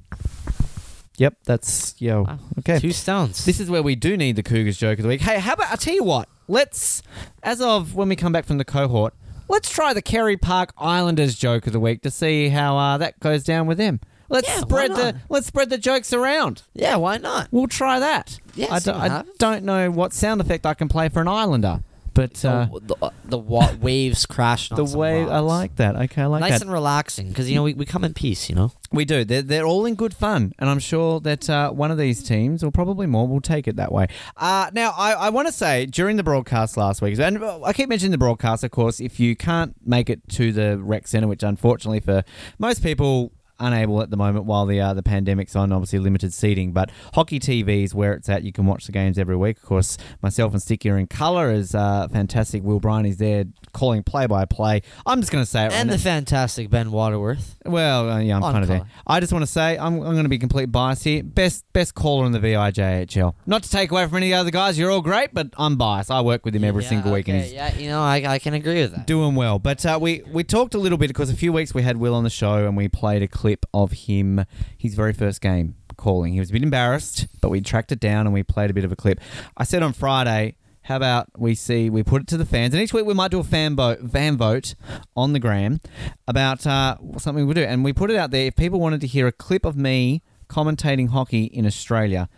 Yep. 1.18 1.36
That's 1.46 1.96
yeah. 2.00 2.18
Wow. 2.20 2.40
Okay. 2.60 2.80
Two 2.80 2.92
stones. 2.92 3.46
This 3.46 3.60
is 3.60 3.70
where 3.70 3.82
we 3.84 3.96
do 3.96 4.18
need 4.18 4.36
the 4.36 4.44
Cougars 4.44 4.78
joke 4.78 5.00
of 5.00 5.04
the 5.04 5.10
week. 5.10 5.22
Hey, 5.22 5.40
how 5.40 5.54
about 5.54 5.72
I 5.72 5.76
tell 5.76 5.94
you 5.94 6.04
what? 6.04 6.28
Let's, 6.48 7.02
as 7.42 7.62
of 7.62 7.96
when 7.96 8.10
we 8.10 8.16
come 8.16 8.32
back 8.32 8.46
from 8.46 8.58
the 8.58 8.66
cohort, 8.66 9.14
let's 9.48 9.70
try 9.70 9.94
the 9.94 10.02
Kerry 10.02 10.38
Park 10.38 10.74
Islanders 10.78 11.36
joke 11.36 11.66
of 11.68 11.74
the 11.74 11.80
week 11.80 12.02
to 12.04 12.12
see 12.12 12.50
how 12.50 12.78
uh, 12.78 12.98
that 13.00 13.20
goes 13.20 13.44
down 13.44 13.66
with 13.68 13.78
them. 13.78 14.00
Let's 14.30 14.48
Yeah, 14.48 14.60
spread 14.62 14.92
the 14.92 15.22
let's 15.30 15.48
spread 15.48 15.70
the 15.70 15.78
jokes 15.78 16.12
around. 16.12 16.64
yeah, 16.74 16.96
why 16.96 17.18
not? 17.18 17.48
We'll 17.52 17.68
try 17.68 18.00
that. 18.00 18.40
Yeah, 18.56 18.74
I, 18.74 18.80
don't, 18.80 18.96
I 18.96 19.24
don't 19.38 19.64
know 19.64 19.92
what 19.92 20.14
sound 20.14 20.42
effect 20.42 20.66
I 20.66 20.74
can 20.74 20.88
play 20.88 21.10
for 21.10 21.22
an 21.22 21.28
Islander, 21.28 21.82
but 22.16 22.44
uh, 22.44 22.68
the 22.72 22.80
the, 23.00 23.14
the 23.26 23.38
wa- 23.38 23.74
waves 23.80 24.26
the 24.26 24.42
on 24.42 24.58
some 24.88 25.00
way 25.00 25.24
I 25.24 25.40
like 25.40 25.76
that. 25.76 25.96
Okay, 25.96 26.24
I 26.24 26.26
like 26.26 26.40
nice 26.42 26.54
that. 26.54 26.62
and 26.64 26.72
relaxing 26.72 27.30
because 27.30 27.48
you 27.48 27.56
know 27.56 27.64
we, 27.64 27.76
we 27.76 27.86
come 27.86 28.04
in 28.04 28.16
peace. 28.16 28.50
You 28.50 28.56
know. 28.56 28.72
We 28.92 29.04
do. 29.04 29.26
They're, 29.26 29.42
they're 29.42 29.66
all 29.66 29.86
in 29.86 29.96
good 29.96 30.14
fun, 30.14 30.54
and 30.58 30.70
I'm 30.70 30.80
sure 30.80 31.20
that 31.20 31.50
uh, 31.50 31.72
one 31.72 31.92
of 31.92 31.98
these 31.98 32.24
teams, 32.24 32.64
or 32.64 32.72
probably 32.72 33.06
more, 33.06 33.28
will 33.28 33.42
take 33.42 33.68
it 33.68 33.76
that 33.76 33.92
way. 33.92 34.08
Uh, 34.38 34.72
now, 34.74 34.94
I, 34.98 35.12
I 35.14 35.30
want 35.30 35.48
to 35.50 35.52
say 35.52 35.86
during 35.86 36.16
the 36.16 36.24
broadcast 36.24 36.78
last 36.78 37.02
week, 37.02 37.20
and 37.20 37.44
I 37.44 37.74
keep 37.74 37.90
mentioning 37.90 38.12
the 38.12 38.18
broadcast, 38.18 38.64
of 38.64 38.72
course, 38.72 39.02
if 39.02 39.20
you 39.20 39.36
can't 39.36 39.76
make 39.86 40.10
it 40.10 40.28
to 40.30 40.54
the 40.54 40.78
rec 40.78 41.08
centre, 41.08 41.28
which 41.28 41.44
unfortunately 41.44 42.00
for 42.00 42.24
most 42.58 42.82
people 42.82 43.34
unable 43.60 44.02
at 44.02 44.10
the 44.10 44.18
moment 44.18 44.46
while 44.46 44.66
the 44.66 44.80
uh, 44.82 44.94
the 44.94 45.04
pandemic's 45.04 45.56
on, 45.56 45.72
obviously 45.72 46.00
limited 46.00 46.34
seating. 46.34 46.72
But 46.72 46.92
Hockey 47.14 47.40
TV 47.40 47.84
is 47.84 47.94
where 47.96 48.14
it's 48.14 48.30
at. 48.30 48.44
You 48.44 48.52
can 48.52 48.66
watch 48.66 48.86
the 48.86 48.92
games 48.92 49.18
every 49.18 49.36
week. 49.36 49.58
Of 49.58 49.64
course, 49.64 49.98
myself 50.22 50.54
and 50.54 50.62
Sticky 50.62 50.90
are 50.90 50.98
in 50.98 51.08
colour 51.08 51.52
is 51.52 51.74
uh, 51.76 52.08
fantastic. 52.12 52.64
Will 52.64 52.80
Bryan 52.80 53.06
is 53.06 53.18
there 53.18 53.46
calling 53.74 54.04
play 54.04 54.26
by 54.26 54.46
play. 54.46 54.82
I'm 55.06 55.20
just 55.20 55.32
going 55.32 55.44
to 55.44 55.50
say 55.50 55.64
it. 55.64 55.68
right 55.70 55.74
And 55.74 55.88
now. 55.90 55.96
the 55.96 56.02
fantastic 56.02 56.70
Ben 56.70 56.92
Waterworth. 56.92 57.56
Well, 57.66 58.10
uh, 58.10 58.20
yeah, 58.20 58.38
I'm 58.38 58.42
kind 58.42 58.64
of 58.64 58.68
there. 58.70 58.86
I 59.06 59.20
just 59.20 59.34
want 59.34 59.44
to 59.44 59.52
say 59.52 59.78
I'm, 59.78 59.96
I'm 59.96 60.14
going 60.14 60.24
to 60.24 60.30
be 60.30 60.38
complete 60.38 60.72
bias 60.72 61.04
here. 61.04 61.24
Best 61.24 61.66
best 61.74 61.94
caller 61.96 62.26
in 62.26 62.32
the 62.32 62.40
VIJHL. 62.40 63.34
Not 63.46 63.64
to 63.64 63.70
take 63.70 63.92
away 63.92 64.06
from 64.08 64.18
any 64.18 64.28
of 64.32 64.38
the 64.38 64.40
other 64.42 64.52
guys, 64.52 64.78
you're 64.80 64.92
all 64.92 65.02
great, 65.02 65.34
but 65.34 65.50
I'm 65.58 65.76
biased. 65.76 66.10
I 66.12 66.22
work 66.22 66.46
with 66.46 66.56
him 66.56 66.64
every 66.64 66.84
Yeah, 66.84 66.90
single 66.90 67.12
week, 67.12 67.28
and 67.28 67.38
okay, 67.38 67.46
he's 67.48 67.54
yeah, 67.54 67.76
you 67.76 67.88
know, 67.90 68.02
I, 68.02 68.24
I 68.34 68.40
can 68.40 68.54
agree 68.54 68.82
with 68.82 68.96
that. 68.96 69.08
doing 69.08 69.36
well. 69.36 69.60
But 69.60 69.86
uh, 69.86 70.00
we 70.02 70.22
we 70.32 70.44
talked 70.44 70.74
a 70.74 70.78
little 70.78 70.98
bit 70.98 71.08
because 71.08 71.30
a 71.30 71.36
few 71.36 71.52
weeks 71.52 71.74
we 71.74 71.82
had 71.82 71.98
Will 71.98 72.16
on 72.16 72.24
the 72.24 72.30
show, 72.30 72.66
and 72.66 72.78
we 72.78 72.88
played 72.88 73.22
a 73.24 73.28
clip 73.28 73.45
of 73.74 73.92
him 73.92 74.46
his 74.78 74.96
very 74.96 75.14
first 75.14 75.42
game 75.42 75.76
calling. 75.98 76.34
He 76.34 76.40
was 76.40 76.50
a 76.50 76.54
bit 76.54 76.64
embarrassed, 76.64 77.28
but 77.42 77.50
we 77.50 77.62
tracked 77.62 77.92
it 77.92 78.00
down 78.00 78.26
and 78.26 78.34
we 78.34 78.44
played 78.44 78.70
a 78.70 78.74
bit 78.74 78.84
of 78.86 78.92
a 78.92 78.96
clip. 78.96 79.20
I 79.58 79.64
said 79.64 79.84
on 79.84 79.94
Friday. 79.94 80.56
How 80.82 80.98
about 80.98 81.30
we 81.36 81.56
see 81.56 81.90
we 81.90 82.04
put 82.04 82.22
it 82.22 82.28
to 82.28 82.38
the 82.38 82.46
fans, 82.46 82.76
and 82.76 82.84
each 82.84 82.94
week 82.94 83.08
we 83.08 83.16
might 83.16 83.32
do 83.32 83.40
a 83.40 83.44
fan 83.44 83.76
vote, 83.76 84.08
fan 84.12 84.38
vote 84.38 84.76
on 85.16 85.34
the 85.34 85.40
gram 85.40 85.82
about 86.28 86.68
uh, 86.68 86.98
something 87.18 87.48
we'll 87.48 87.56
do, 87.56 87.64
and 87.64 87.84
we 87.84 87.92
put 87.92 88.12
it 88.12 88.18
out 88.18 88.30
there. 88.30 88.46
If 88.46 88.56
people 88.56 88.80
wanted 88.80 89.02
to 89.02 89.08
hear 89.08 89.26
a 89.26 89.32
clip 89.32 89.66
of 89.66 89.76
me 89.76 90.22
commentating 90.48 91.10
hockey 91.10 91.46
in 91.46 91.66
Australia, 91.66 92.30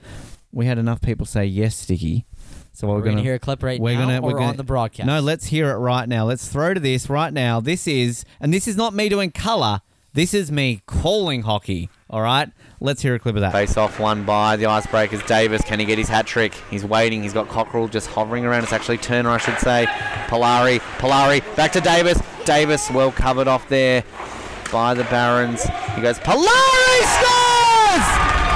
we 0.54 0.66
had 0.66 0.78
enough 0.78 1.02
people 1.02 1.26
say 1.26 1.44
yes, 1.44 1.76
Sticky. 1.76 2.26
So 2.72 2.88
We're 2.88 2.94
we're 2.94 3.00
gonna 3.02 3.12
gonna 3.14 3.24
hear 3.24 3.34
a 3.34 3.40
clip 3.40 3.64
right 3.64 3.82
we're 3.82 3.96
now 3.96 4.06
gonna 4.06 4.20
or 4.20 4.22
we're 4.22 4.34
gonna, 4.34 4.46
on 4.50 4.58
the 4.58 4.64
broadcast? 4.64 5.08
No, 5.08 5.20
let's 5.20 5.48
hear 5.48 5.72
it 5.72 5.78
right 5.78 6.08
now. 6.08 6.26
Let's 6.26 6.48
throw 6.48 6.74
to 6.74 6.80
this 6.80 7.10
right 7.10 7.34
now. 7.34 7.60
This 7.60 7.88
is, 7.88 8.24
and 8.40 8.54
this 8.54 8.68
is 8.68 8.78
not 8.78 8.94
me 8.94 9.10
doing 9.10 9.32
color. 9.32 9.82
This 10.18 10.34
is 10.34 10.52
me 10.52 10.82
calling 10.88 11.44
hockey. 11.44 11.92
All 12.10 12.24
right, 12.24 12.50
let's 12.80 13.04
hear 13.04 13.14
a 13.14 13.20
clip 13.20 13.36
of 13.36 13.42
that. 13.42 13.52
Face 13.52 13.78
off 13.78 14.00
one 14.00 14.26
by 14.26 14.56
the 14.56 14.64
Icebreakers. 14.64 15.28
Davis, 15.28 15.62
can 15.62 15.80
he 15.80 15.86
get 15.86 16.00
his 16.00 16.10
hat 16.10 16.26
trick? 16.26 16.56
He's 16.72 16.84
waiting. 16.84 17.22
He's 17.22 17.34
got 17.34 17.50
Cockrell 17.50 17.88
just 17.88 18.08
hovering 18.08 18.44
around. 18.44 18.64
It's 18.64 18.74
actually 18.74 18.98
Turner, 18.98 19.30
I 19.30 19.38
should 19.38 19.60
say. 19.60 19.86
Polari, 20.26 20.80
Polari, 20.98 21.44
back 21.56 21.72
to 21.74 21.82
Davis. 21.82 22.20
Davis 22.46 22.90
well 22.90 23.12
covered 23.12 23.48
off 23.48 23.70
there 23.70 24.04
by 24.72 24.96
the 24.96 25.04
Barons. 25.04 25.62
He 25.94 26.02
goes, 26.02 26.18
Polari 26.18 27.02
scores! 27.14 28.08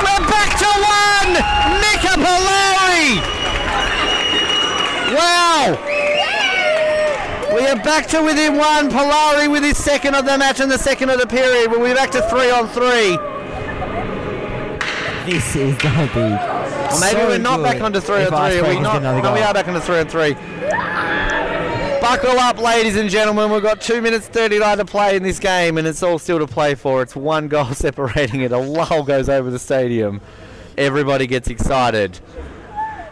We're 0.01 0.25
back 0.33 0.57
to 0.57 0.65
one! 0.65 1.33
Mika 1.77 2.17
Polari! 2.25 3.21
Wow! 5.13 6.10
We 7.53 7.67
are 7.67 7.75
back 7.75 8.07
to 8.07 8.23
within 8.23 8.57
one. 8.57 8.89
Polari 8.89 9.51
with 9.51 9.63
his 9.63 9.77
second 9.77 10.15
of 10.15 10.25
the 10.25 10.37
match 10.37 10.59
and 10.61 10.71
the 10.71 10.77
second 10.77 11.09
of 11.09 11.19
the 11.19 11.27
period. 11.27 11.69
We'll 11.69 11.83
be 11.85 11.93
back 11.93 12.11
to 12.11 12.21
three 12.29 12.49
on 12.49 12.67
three. 12.69 13.17
This 15.29 15.55
is 15.55 15.77
gonna 15.77 16.07
be. 16.13 16.21
Or 16.21 16.99
maybe 16.99 17.19
so 17.21 17.27
we're 17.27 17.37
not 17.37 17.61
back 17.61 17.81
onto 17.81 17.99
three 17.99 18.25
on 18.25 18.29
three. 18.29 18.59
Are 18.59 18.69
we 18.69 18.79
not? 18.79 19.03
No, 19.03 19.33
we 19.33 19.41
are 19.41 19.53
back 19.53 19.67
onto 19.67 19.81
three 19.81 19.99
on 19.99 20.07
three. 20.07 20.33
Buckle 22.01 22.39
up, 22.39 22.57
ladies 22.57 22.95
and 22.95 23.09
gentlemen. 23.09 23.51
We've 23.51 23.61
got 23.61 23.81
two 23.81 24.01
minutes 24.01 24.27
thirty-nine 24.27 24.77
to 24.77 24.85
play 24.85 25.17
in 25.17 25.23
this 25.23 25.37
game, 25.37 25.77
and 25.77 25.85
it's 25.85 26.01
all 26.01 26.19
still 26.19 26.39
to 26.39 26.47
play 26.47 26.73
for. 26.73 27.01
It's 27.01 27.15
one 27.15 27.47
goal 27.49 27.65
separating 27.73 28.41
it. 28.41 28.51
A 28.51 28.57
lull 28.57 29.03
goes 29.03 29.29
over 29.29 29.51
the 29.51 29.59
stadium. 29.59 30.21
Everybody 30.77 31.27
gets 31.27 31.49
excited, 31.49 32.19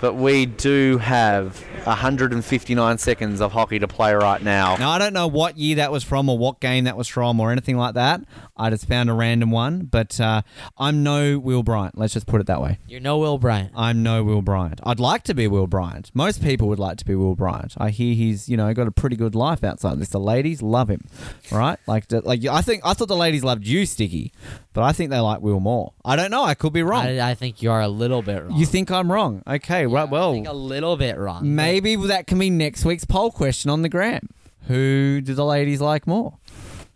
but 0.01 0.13
we 0.13 0.45
do 0.45 0.97
have 0.99 1.59
159 1.85 2.97
seconds 2.97 3.41
of 3.41 3.51
hockey 3.51 3.79
to 3.79 3.87
play 3.87 4.13
right 4.13 4.41
now. 4.41 4.75
Now, 4.77 4.91
I 4.91 4.99
don't 4.99 5.13
know 5.13 5.27
what 5.27 5.57
year 5.57 5.77
that 5.77 5.91
was 5.91 6.03
from 6.03 6.29
or 6.29 6.37
what 6.37 6.59
game 6.59 6.85
that 6.85 6.97
was 6.97 7.07
from 7.07 7.39
or 7.39 7.51
anything 7.51 7.77
like 7.77 7.95
that. 7.95 8.21
I 8.59 8.69
just 8.69 8.87
found 8.87 9.09
a 9.09 9.13
random 9.13 9.49
one, 9.51 9.85
but 9.85 10.19
uh, 10.19 10.41
I'm 10.77 11.01
no 11.01 11.39
Will 11.39 11.63
Bryant. 11.63 11.97
Let's 11.97 12.13
just 12.13 12.27
put 12.27 12.41
it 12.41 12.47
that 12.47 12.61
way. 12.61 12.77
You're 12.87 12.99
no 12.99 13.17
Will 13.17 13.37
Bryant. 13.39 13.71
I'm 13.75 14.03
no 14.03 14.23
Will 14.23 14.41
Bryant. 14.41 14.81
I'd 14.83 14.99
like 14.99 15.23
to 15.23 15.33
be 15.33 15.47
Will 15.47 15.65
Bryant. 15.65 16.11
Most 16.13 16.43
people 16.43 16.67
would 16.67 16.77
like 16.79 16.97
to 16.97 17.05
be 17.05 17.15
Will 17.15 17.35
Bryant. 17.35 17.73
I 17.77 17.89
hear 17.89 18.13
he's, 18.13 18.49
you 18.49 18.57
know, 18.57 18.71
got 18.73 18.87
a 18.87 18.91
pretty 18.91 19.15
good 19.15 19.33
life 19.33 19.63
outside 19.63 19.97
this. 19.99 20.09
The 20.09 20.19
ladies 20.19 20.61
love 20.61 20.89
him, 20.89 21.05
right? 21.51 21.79
Like, 21.87 22.11
like 22.11 22.45
I 22.45 22.61
think 22.61 22.81
I 22.85 22.93
thought 22.93 23.07
the 23.07 23.15
ladies 23.15 23.43
loved 23.43 23.65
you, 23.65 23.85
Sticky, 23.85 24.33
but 24.73 24.83
I 24.83 24.91
think 24.91 25.09
they 25.09 25.19
like 25.19 25.39
Will 25.41 25.59
more. 25.61 25.93
I 26.03 26.15
don't 26.17 26.29
know. 26.31 26.43
I 26.43 26.53
could 26.53 26.73
be 26.73 26.83
wrong. 26.83 27.05
I, 27.05 27.31
I 27.31 27.35
think 27.35 27.61
you 27.61 27.71
are 27.71 27.81
a 27.81 27.87
little 27.87 28.21
bit 28.21 28.43
wrong. 28.43 28.57
you 28.57 28.65
think 28.65 28.91
I'm 28.91 29.11
wrong? 29.11 29.41
Okay, 29.47 29.85
right. 29.87 30.01
I 30.01 30.11
Well, 30.11 30.33
think 30.33 30.47
a 30.47 30.53
little 30.53 30.97
bit 30.97 31.17
wrong. 31.17 31.55
maybe 31.55 31.95
that 31.95 32.27
can 32.27 32.37
be 32.39 32.49
next 32.49 32.83
week's 32.83 33.05
poll 33.05 33.31
question 33.31 33.71
on 33.71 33.83
the 33.83 33.89
gram. 33.89 34.27
Who 34.67 35.21
do 35.21 35.33
the 35.33 35.45
ladies 35.45 35.79
like 35.81 36.05
more? 36.05 36.37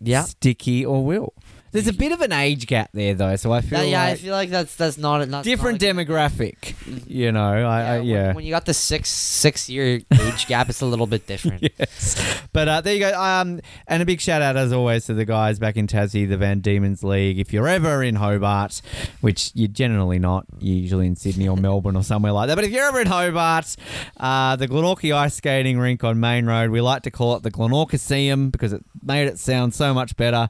Yeah. 0.00 0.22
Sticky 0.24 0.84
or 0.84 1.04
Will? 1.04 1.32
There's 1.74 1.88
a 1.88 1.92
bit 1.92 2.12
of 2.12 2.20
an 2.20 2.30
age 2.30 2.68
gap 2.68 2.90
there, 2.94 3.14
though, 3.14 3.34
so 3.34 3.50
I 3.50 3.60
feel 3.60 3.82
yeah, 3.82 4.00
I 4.00 4.10
like 4.10 4.18
feel 4.20 4.32
like 4.32 4.48
that's 4.48 4.76
that's 4.76 4.96
not 4.96 5.28
not 5.28 5.42
different 5.42 5.82
not 5.82 5.90
a- 5.90 5.92
demographic. 5.92 6.74
You 7.04 7.32
know, 7.32 7.42
I, 7.68 7.80
I, 7.80 7.98
when- 7.98 8.06
yeah. 8.06 8.32
When, 8.32 8.44
you 8.44 8.52
got 8.52 8.64
the 8.64 8.72
six 8.74 9.10
six 9.10 9.68
year 9.68 10.00
age 10.12 10.46
gap, 10.46 10.68
it's 10.70 10.82
a 10.82 10.86
little 10.86 11.08
bit 11.08 11.26
different. 11.26 11.62
yes. 11.78 12.40
But 12.52 12.68
uh, 12.68 12.80
there 12.80 12.94
you 12.94 13.00
go. 13.00 13.20
Um, 13.20 13.60
and 13.88 14.00
a 14.00 14.06
big 14.06 14.20
shout 14.20 14.40
out, 14.40 14.56
as 14.56 14.72
always, 14.72 15.06
to 15.06 15.14
the 15.14 15.24
guys 15.24 15.58
back 15.58 15.76
in 15.76 15.88
Tassie, 15.88 16.28
the 16.28 16.36
Van 16.36 16.60
Diemen's 16.60 17.02
League. 17.02 17.40
If 17.40 17.52
you're 17.52 17.66
ever 17.66 18.04
in 18.04 18.14
Hobart, 18.14 18.80
which 19.20 19.50
you're 19.54 19.66
generally 19.66 20.20
not, 20.20 20.46
you're 20.60 20.78
usually 20.78 21.08
in 21.08 21.16
Sydney 21.16 21.48
or 21.48 21.56
Melbourne 21.64 21.96
or 21.96 22.04
somewhere 22.04 22.30
like 22.30 22.46
that. 22.50 22.54
But 22.54 22.64
if 22.66 22.70
you're 22.70 22.86
ever 22.86 23.00
in 23.00 23.08
Hobart, 23.08 23.74
uh, 24.18 24.54
the 24.54 24.68
Glenorchy 24.68 25.12
Ice 25.12 25.34
Skating 25.34 25.80
Rink 25.80 26.04
on 26.04 26.20
Main 26.20 26.46
Road, 26.46 26.70
we 26.70 26.80
like 26.80 27.02
to 27.02 27.10
call 27.10 27.34
it 27.34 27.42
the 27.42 27.50
Glenorchyseum 27.50 28.52
because 28.52 28.72
it 28.72 28.84
made 29.02 29.26
it 29.26 29.40
sound 29.40 29.74
so 29.74 29.92
much 29.92 30.16
better. 30.16 30.48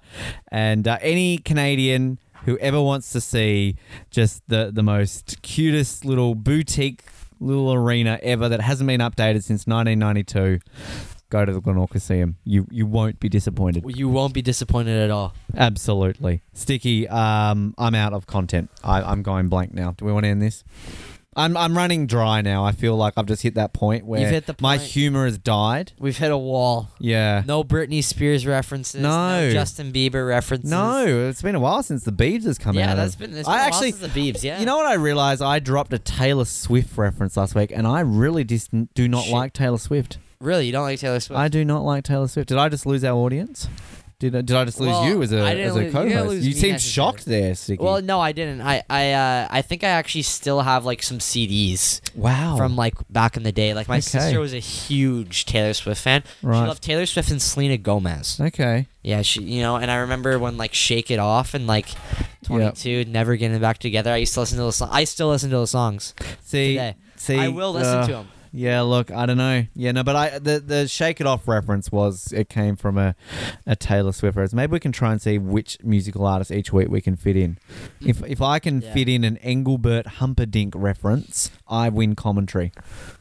And 0.52 0.86
uh, 0.86 0.98
any 1.14 1.38
Canadian 1.38 2.18
who 2.44 2.58
ever 2.58 2.82
wants 2.82 3.12
to 3.12 3.20
see 3.20 3.76
just 4.10 4.42
the, 4.48 4.72
the 4.74 4.82
most 4.82 5.40
cutest 5.42 6.04
little 6.04 6.34
boutique 6.34 7.04
little 7.38 7.72
arena 7.72 8.18
ever 8.20 8.48
that 8.48 8.60
hasn't 8.60 8.88
been 8.88 9.00
updated 9.00 9.44
since 9.44 9.64
1992 9.64 10.58
go 11.30 11.44
to 11.44 11.52
the 11.52 11.60
Glenorchyseum. 11.60 12.34
You 12.44 12.66
you 12.70 12.86
won't 12.86 13.20
be 13.20 13.28
disappointed. 13.28 13.84
You 13.86 14.08
won't 14.08 14.34
be 14.34 14.42
disappointed 14.42 14.96
at 15.02 15.10
all. 15.10 15.34
Absolutely. 15.56 16.42
Sticky, 16.52 17.08
um, 17.08 17.74
I'm 17.78 17.94
out 17.94 18.12
of 18.12 18.26
content. 18.26 18.70
I, 18.82 19.02
I'm 19.02 19.22
going 19.22 19.48
blank 19.48 19.72
now. 19.72 19.92
Do 19.96 20.04
we 20.04 20.12
want 20.12 20.24
to 20.24 20.30
end 20.30 20.42
this? 20.42 20.64
I'm, 21.36 21.56
I'm 21.56 21.76
running 21.76 22.06
dry 22.06 22.40
now. 22.40 22.64
I 22.64 22.72
feel 22.72 22.96
like 22.96 23.14
I've 23.16 23.26
just 23.26 23.42
hit 23.42 23.54
that 23.54 23.72
point 23.72 24.06
where 24.06 24.20
You've 24.20 24.30
hit 24.30 24.46
the 24.46 24.54
my 24.60 24.76
point. 24.78 24.88
humor 24.90 25.24
has 25.24 25.36
died. 25.38 25.92
We've 25.98 26.16
hit 26.16 26.30
a 26.30 26.38
wall. 26.38 26.90
Yeah. 26.98 27.42
No 27.46 27.64
Britney 27.64 28.02
Spears 28.04 28.46
references. 28.46 29.00
No. 29.00 29.50
Justin 29.52 29.92
Bieber 29.92 30.26
references. 30.28 30.70
No, 30.70 31.04
it's 31.28 31.42
been 31.42 31.54
a 31.54 31.60
while 31.60 31.82
since 31.82 32.04
the 32.04 32.12
Beebs 32.12 32.44
has 32.44 32.58
come 32.58 32.76
out. 32.76 32.80
Yeah, 32.80 32.94
that's 32.94 33.14
of- 33.14 33.20
been. 33.20 33.36
It's 33.36 33.48
I 33.48 33.52
been 33.52 33.58
a 33.58 33.58
while 33.62 33.66
actually, 33.66 33.92
since 33.92 34.12
the 34.12 34.20
Biebs. 34.32 34.42
Yeah. 34.42 34.60
You 34.60 34.66
know 34.66 34.76
what 34.76 34.86
I 34.86 34.94
realized? 34.94 35.42
I 35.42 35.58
dropped 35.58 35.92
a 35.92 35.98
Taylor 35.98 36.44
Swift 36.44 36.96
reference 36.96 37.36
last 37.36 37.54
week, 37.54 37.72
and 37.74 37.86
I 37.86 38.00
really 38.00 38.44
just 38.44 38.70
do 38.94 39.08
not 39.08 39.24
Shit. 39.24 39.32
like 39.32 39.52
Taylor 39.52 39.78
Swift. 39.78 40.18
really, 40.40 40.66
you 40.66 40.72
don't 40.72 40.82
like 40.84 40.98
Taylor 41.00 41.20
Swift? 41.20 41.38
I 41.38 41.48
do 41.48 41.64
not 41.64 41.84
like 41.84 42.04
Taylor 42.04 42.28
Swift. 42.28 42.48
Did 42.48 42.58
I 42.58 42.68
just 42.68 42.86
lose 42.86 43.02
our 43.04 43.16
audience? 43.16 43.68
Did 44.24 44.36
I, 44.36 44.40
did 44.40 44.56
I 44.56 44.64
just 44.64 44.80
lose 44.80 44.88
Well, 44.88 45.04
you 45.06 45.22
as 45.22 45.32
a 45.34 45.36
as 45.38 45.76
a 45.76 45.84
you 45.84 45.92
co-host? 45.92 46.42
You 46.42 46.52
seemed 46.54 46.80
shocked 46.80 47.26
there, 47.26 47.54
Sticky. 47.54 47.84
well, 47.84 48.00
no, 48.00 48.20
I 48.20 48.32
didn't. 48.32 48.62
I 48.62 48.82
I 48.88 49.12
uh, 49.12 49.48
I 49.50 49.60
think 49.60 49.84
I 49.84 49.88
actually 49.88 50.22
still 50.22 50.62
have 50.62 50.86
like 50.86 51.02
some 51.02 51.18
CDs 51.18 52.00
wow. 52.14 52.56
from 52.56 52.74
like 52.74 52.94
back 53.10 53.36
in 53.36 53.42
the 53.42 53.52
day. 53.52 53.74
Like 53.74 53.86
my 53.86 53.96
Okay. 53.96 54.00
sister 54.00 54.40
was 54.40 54.54
a 54.54 54.60
huge 54.60 55.44
Taylor 55.44 55.74
Swift 55.74 56.00
fan. 56.00 56.24
Right. 56.42 56.58
She 56.58 56.66
loved 56.66 56.82
Taylor 56.82 57.04
Swift 57.04 57.30
and 57.30 57.42
Selena 57.42 57.76
Gomez. 57.76 58.40
okay. 58.40 58.86
Yeah, 59.02 59.20
she 59.20 59.42
you 59.42 59.60
know, 59.60 59.76
and 59.76 59.90
I 59.90 59.96
remember 59.96 60.38
when 60.38 60.56
like 60.56 60.72
Shake 60.72 61.10
It 61.10 61.18
Off 61.18 61.52
and 61.52 61.66
like 61.66 61.88
22 62.46 63.04
never 63.06 63.36
getting 63.36 63.60
back 63.60 63.76
together. 63.76 64.10
I 64.10 64.16
used 64.16 64.32
to 64.34 64.40
listen 64.40 64.56
to 64.56 64.62
those 64.64 64.76
songs. 64.76 64.90
I 64.94 65.04
still 65.04 65.28
listen 65.28 65.50
to 65.50 65.56
those 65.56 65.70
songs 65.70 66.14
See, 66.44 66.76
today. 66.76 66.94
see, 67.16 67.38
I 67.38 67.48
will 67.48 67.72
listen 67.74 67.94
uh, 67.98 68.06
to 68.06 68.12
them. 68.12 68.28
Yeah, 68.56 68.82
look, 68.82 69.10
I 69.10 69.26
don't 69.26 69.36
know. 69.36 69.66
Yeah, 69.74 69.90
no, 69.90 70.04
but 70.04 70.14
I 70.14 70.38
the 70.38 70.60
the 70.60 70.86
Shake 70.86 71.20
It 71.20 71.26
Off 71.26 71.48
reference 71.48 71.90
was 71.90 72.32
it 72.32 72.48
came 72.48 72.76
from 72.76 72.96
a, 72.96 73.16
a 73.66 73.74
Taylor 73.74 74.12
Swift 74.12 74.36
reference. 74.36 74.54
Maybe 74.54 74.70
we 74.70 74.78
can 74.78 74.92
try 74.92 75.10
and 75.10 75.20
see 75.20 75.38
which 75.38 75.76
musical 75.82 76.24
artist 76.24 76.52
each 76.52 76.72
week 76.72 76.88
we 76.88 77.00
can 77.00 77.16
fit 77.16 77.36
in. 77.36 77.58
If 78.00 78.22
if 78.22 78.40
I 78.40 78.60
can 78.60 78.80
Yeah. 78.80 78.94
fit 78.94 79.08
in 79.08 79.24
an 79.24 79.38
Engelbert 79.38 80.06
Humperdinck 80.06 80.72
reference, 80.76 81.50
I 81.66 81.88
win 81.88 82.14
commentary. 82.14 82.70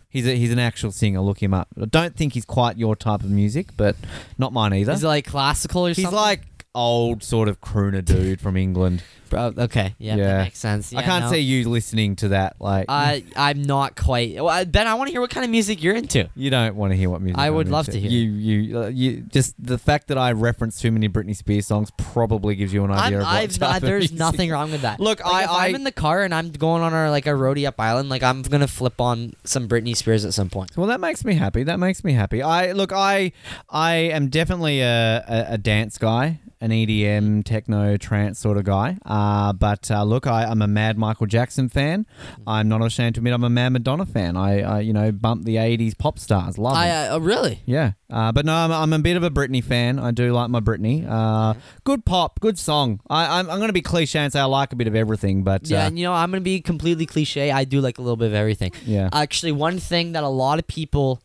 He's 0.08 0.28
a, 0.28 0.36
he's 0.36 0.52
an 0.52 0.60
actual 0.60 0.92
singer. 0.92 1.22
Look 1.22 1.42
him 1.42 1.56
up. 1.56 1.68
I 1.82 1.86
don't 1.86 2.16
think 2.16 2.34
he's 2.34 2.46
quite 2.46 2.78
your 2.78 2.96
type 2.96 3.22
of 3.22 3.32
music, 3.32 3.70
but 3.76 3.96
not 4.38 4.54
mine 4.54 4.72
either. 4.76 4.92
Is 4.92 5.04
it 5.04 5.08
like 5.08 5.26
classical 5.26 5.88
or 5.88 5.90
he's 5.90 6.04
something? 6.04 6.16
like 6.16 6.42
old 6.76 7.24
sort 7.24 7.48
of 7.50 7.60
crooner 7.60 8.06
dude 8.06 8.40
from 8.40 8.56
England. 8.56 9.02
Bro, 9.34 9.54
okay, 9.66 9.96
yeah, 9.98 10.16
Yeah. 10.16 10.26
that 10.28 10.44
makes 10.44 10.60
sense. 10.60 10.94
I 10.94 11.00
Yeah, 11.02 11.06
can't 11.06 11.26
no. 11.26 11.32
see 11.32 11.40
you 11.40 11.68
listening 11.70 12.16
to 12.18 12.30
that. 12.30 12.56
Like, 12.60 12.86
I 12.90 13.24
I'm 13.36 13.62
not 13.64 13.96
quite. 13.96 14.36
Well, 14.36 14.48
I- 14.50 14.64
Ben, 14.66 14.88
I 14.88 14.94
want 14.94 15.08
to 15.08 15.12
hear 15.12 15.22
what 15.22 15.30
kind 15.30 15.44
of 15.44 15.50
music 15.50 15.82
you're 15.84 15.96
into. 15.96 16.30
You 16.36 16.50
don't 16.50 16.76
want 16.76 16.92
to 16.92 16.98
hear 16.98 17.10
what 17.10 17.22
music. 17.22 17.40
I 17.40 17.48
I'm 17.48 17.56
would 17.56 17.68
love 17.70 17.88
into. 17.88 18.00
to 18.00 18.08
hear. 18.08 18.12
You, 18.12 18.30
you, 18.32 18.80
uh, 18.82 18.88
you. 18.88 19.22
Just 19.22 19.56
the 19.64 19.78
fact 19.78 20.08
that 20.10 20.18
I 20.18 20.32
reference 20.32 20.80
too 20.80 20.92
many 20.92 21.10
Britney 21.10 21.36
Spears 21.36 21.68
songs 21.68 21.92
probably 21.98 22.56
gives 22.56 22.74
you 22.74 22.84
an 22.84 22.92
idea 22.92 23.18
I'm, 23.20 23.22
of 23.22 23.22
what 23.22 23.28
I've 23.36 23.58
type 23.58 23.76
of 23.84 23.88
there's 23.90 24.02
music- 24.12 24.18
nothing 24.20 24.50
wrong 24.52 24.72
with 24.72 24.82
that. 24.82 25.00
Look, 25.00 25.24
Like, 25.24 25.34
I, 25.34 25.44
if 25.44 25.50
I, 25.50 25.68
I'm 25.68 25.76
in 25.76 25.84
the 25.84 25.92
car 25.92 26.24
and 26.24 26.34
I'm 26.34 26.52
going 26.52 26.84
on 26.84 26.94
our 26.94 27.10
like 27.10 27.26
a 27.28 27.32
roadie 27.32 27.68
up 27.68 27.80
island, 27.80 28.10
like 28.10 28.24
I'm 28.24 28.42
gonna 28.44 28.68
flip 28.68 29.02
on 29.02 29.34
some 29.44 29.68
Britney 29.68 29.96
Spears 29.96 30.26
at 30.26 30.34
some 30.34 30.50
point. 30.50 30.72
well, 30.78 30.88
that 30.88 31.00
makes 31.00 31.26
me 31.26 31.34
happy. 31.34 31.64
That 31.64 31.80
makes 31.80 32.04
me 32.04 32.14
happy. 32.14 32.42
I 32.42 32.72
look, 32.74 32.92
I, 32.94 33.32
I 33.70 33.96
am 33.96 34.30
definitely 34.30 34.82
a, 34.82 35.24
a, 35.28 35.46
a 35.54 35.58
dance 35.58 35.98
guy, 35.98 36.40
an 36.62 36.70
EDM, 36.72 37.44
techno, 37.44 37.98
trance 37.98 38.40
sort 38.40 38.58
of 38.58 38.64
guy. 38.64 38.98
Uh, 39.24 39.54
but 39.54 39.90
uh, 39.90 40.04
look, 40.04 40.28
I, 40.28 40.46
I'm 40.46 40.62
a 40.62 40.68
mad 40.68 40.98
Michael 40.98 41.28
Jackson 41.28 41.70
fan. 41.70 42.06
I'm 42.46 42.68
not 42.68 42.84
ashamed 42.84 43.16
to 43.16 43.20
admit 43.20 43.34
I'm 43.34 43.44
a 43.44 43.50
mad 43.50 43.70
Madonna 43.70 44.06
fan. 44.06 44.36
I, 44.36 44.62
I 44.62 44.80
you 44.82 44.92
know, 44.92 45.12
bump 45.12 45.46
the 45.46 45.56
'80s 45.56 45.98
pop 45.98 46.20
stars. 46.20 46.58
Love 46.58 46.76
I 46.76 47.08
uh, 47.08 47.20
really. 47.20 47.62
Yeah, 47.66 47.94
uh, 48.14 48.32
but 48.32 48.46
no, 48.46 48.54
I'm, 48.54 48.72
I'm 48.72 48.94
a 48.94 49.00
bit 49.00 49.18
of 49.18 49.24
a 49.24 49.30
Britney 49.32 49.64
fan. 49.64 50.00
I 50.00 50.12
do 50.12 50.32
like 50.34 50.50
my 50.50 50.60
Britney. 50.60 51.06
Uh, 51.10 51.56
good 51.84 52.06
pop, 52.06 52.40
good 52.40 52.58
song. 52.60 53.00
I, 53.10 53.40
I'm, 53.40 53.50
I'm 53.50 53.58
going 53.58 53.70
to 53.70 53.74
be 53.74 53.82
cliche 53.82 54.20
and 54.20 54.32
say 54.32 54.40
I 54.40 54.46
like 54.46 54.72
a 54.72 54.76
bit 54.76 54.88
of 54.88 54.96
everything, 54.96 55.44
but 55.44 55.68
Yeah, 55.68 55.84
uh, 55.84 55.88
and 55.88 55.98
you 56.00 56.06
know 56.06 56.14
I'm 56.14 56.30
gonna 56.32 56.42
be 56.42 56.62
completely 56.62 57.06
cliche. 57.06 57.52
I 57.52 57.64
do 57.66 57.82
like 57.82 57.98
a 57.98 58.02
little 58.02 58.18
bit 58.18 58.28
of 58.28 58.34
everything. 58.34 58.72
yeah. 58.86 59.10
Actually, 59.12 59.52
one 59.52 59.80
thing 59.80 60.12
that 60.14 60.24
a 60.24 60.28
lot 60.30 60.60
of 60.60 60.68
people 60.68 61.22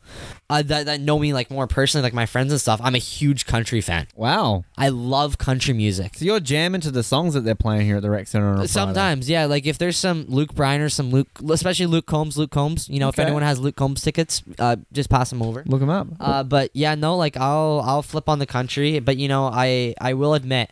uh, 0.51 0.62
that, 0.62 0.86
that 0.86 1.01
know 1.01 1.18
me 1.18 1.32
like 1.34 1.51
more 1.51 1.66
personally, 1.66 2.03
like 2.03 2.14
my 2.14 2.26
friends 2.26 2.53
and 2.53 2.61
stuff, 2.61 2.80
I'm 2.82 2.95
a 2.95 2.99
huge 2.99 3.45
country 3.47 3.80
fan. 3.80 4.07
wow. 4.16 4.64
I 4.76 4.89
love 4.91 5.39
country 5.39 5.74
music. 5.74 6.14
So 6.16 6.24
you're 6.24 6.41
jamming 6.41 6.80
to 6.82 6.91
the 6.91 7.03
songs 7.03 7.34
that 7.34 7.41
they're 7.45 7.55
playing 7.57 7.84
here 7.86 7.97
at 7.97 8.03
the 8.03 8.11
Rec 8.11 8.28
Center 8.28 8.53
a 8.53 8.55
Friday. 8.55 8.68
Sometimes, 8.68 9.28
yeah. 9.28 9.45
Like 9.47 9.66
if 9.66 9.76
there's 9.78 9.97
some 9.97 10.24
Luke 10.28 10.55
Bryan 10.55 10.80
or 10.80 10.89
some 10.89 11.11
Luke, 11.11 11.28
especially 11.51 11.86
Luke 11.86 12.07
Combs, 12.07 12.39
Luke 12.39 12.51
Combs. 12.53 12.89
You 12.89 13.01
know, 13.01 13.09
Okay. 13.09 13.22
if 13.22 13.26
anyone 13.26 13.43
has 13.43 13.59
Luke 13.59 13.76
Combs 13.76 14.03
tickets, 14.03 14.43
uh, 14.59 14.76
just 14.93 15.11
pass 15.11 15.30
them 15.30 15.43
over. 15.43 15.64
Look 15.66 15.80
them 15.80 15.91
up. 15.91 16.07
Uh, 16.20 16.43
but 16.45 16.70
yeah, 16.78 16.94
no, 16.94 17.16
like 17.16 17.36
I'll 17.36 17.82
I'll 17.84 18.02
flip 18.02 18.28
on 18.28 18.38
the 18.38 18.46
country, 18.46 19.00
but 19.00 19.16
you 19.16 19.26
know, 19.26 19.46
I 19.52 19.94
I 20.00 20.14
will 20.14 20.34
admit, 20.34 20.70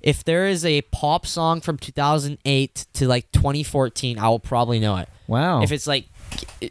if 0.00 0.22
there 0.22 0.46
is 0.46 0.64
a 0.64 0.82
pop 0.82 1.26
song 1.26 1.60
from 1.60 1.78
2008 1.78 2.86
to 2.94 3.08
like 3.08 3.30
2014, 3.32 4.18
I 4.18 4.28
will 4.28 4.38
probably 4.38 4.78
know 4.78 4.96
it. 4.98 5.08
wow. 5.26 5.62
If 5.62 5.72
it's 5.72 5.86
like, 5.86 6.06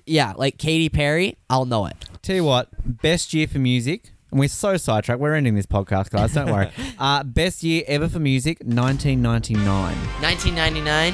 yeah, 0.05 0.33
like 0.37 0.57
Katy 0.57 0.89
Perry, 0.89 1.37
I'll 1.49 1.65
know 1.65 1.85
it. 1.85 1.95
Tell 2.21 2.35
you 2.35 2.45
what, 2.45 2.69
best 3.01 3.33
year 3.33 3.47
for 3.47 3.59
music. 3.59 4.11
And 4.31 4.39
we're 4.39 4.47
so 4.49 4.77
sidetracked. 4.77 5.19
We're 5.19 5.35
ending 5.35 5.55
this 5.55 5.65
podcast, 5.65 6.09
guys. 6.09 6.33
Don't 6.33 6.51
worry. 6.51 6.69
uh, 6.99 7.23
best 7.23 7.63
year 7.63 7.83
ever 7.87 8.07
for 8.07 8.19
music, 8.19 8.59
1999. 8.63 9.63
1999. 10.21 11.13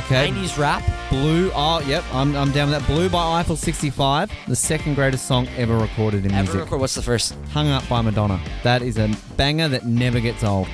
Okay. 0.00 0.28
90s 0.30 0.58
rap. 0.58 0.82
Blue. 1.10 1.50
Oh, 1.54 1.80
yep. 1.86 2.04
I'm, 2.12 2.34
I'm 2.36 2.52
down 2.52 2.70
with 2.70 2.80
that. 2.80 2.86
Blue 2.86 3.08
by 3.08 3.40
Eiffel 3.40 3.56
65. 3.56 4.30
The 4.48 4.56
second 4.56 4.94
greatest 4.94 5.26
song 5.26 5.48
ever 5.56 5.76
recorded 5.76 6.24
in 6.26 6.32
Ever 6.32 6.42
music. 6.42 6.60
record. 6.60 6.80
What's 6.80 6.94
the 6.94 7.02
first? 7.02 7.34
Hung 7.52 7.68
Up 7.68 7.86
by 7.88 8.00
Madonna. 8.02 8.40
That 8.62 8.82
is 8.82 8.98
a 8.98 9.10
banger 9.36 9.68
that 9.68 9.86
never 9.86 10.20
gets 10.20 10.44
old. 10.44 10.68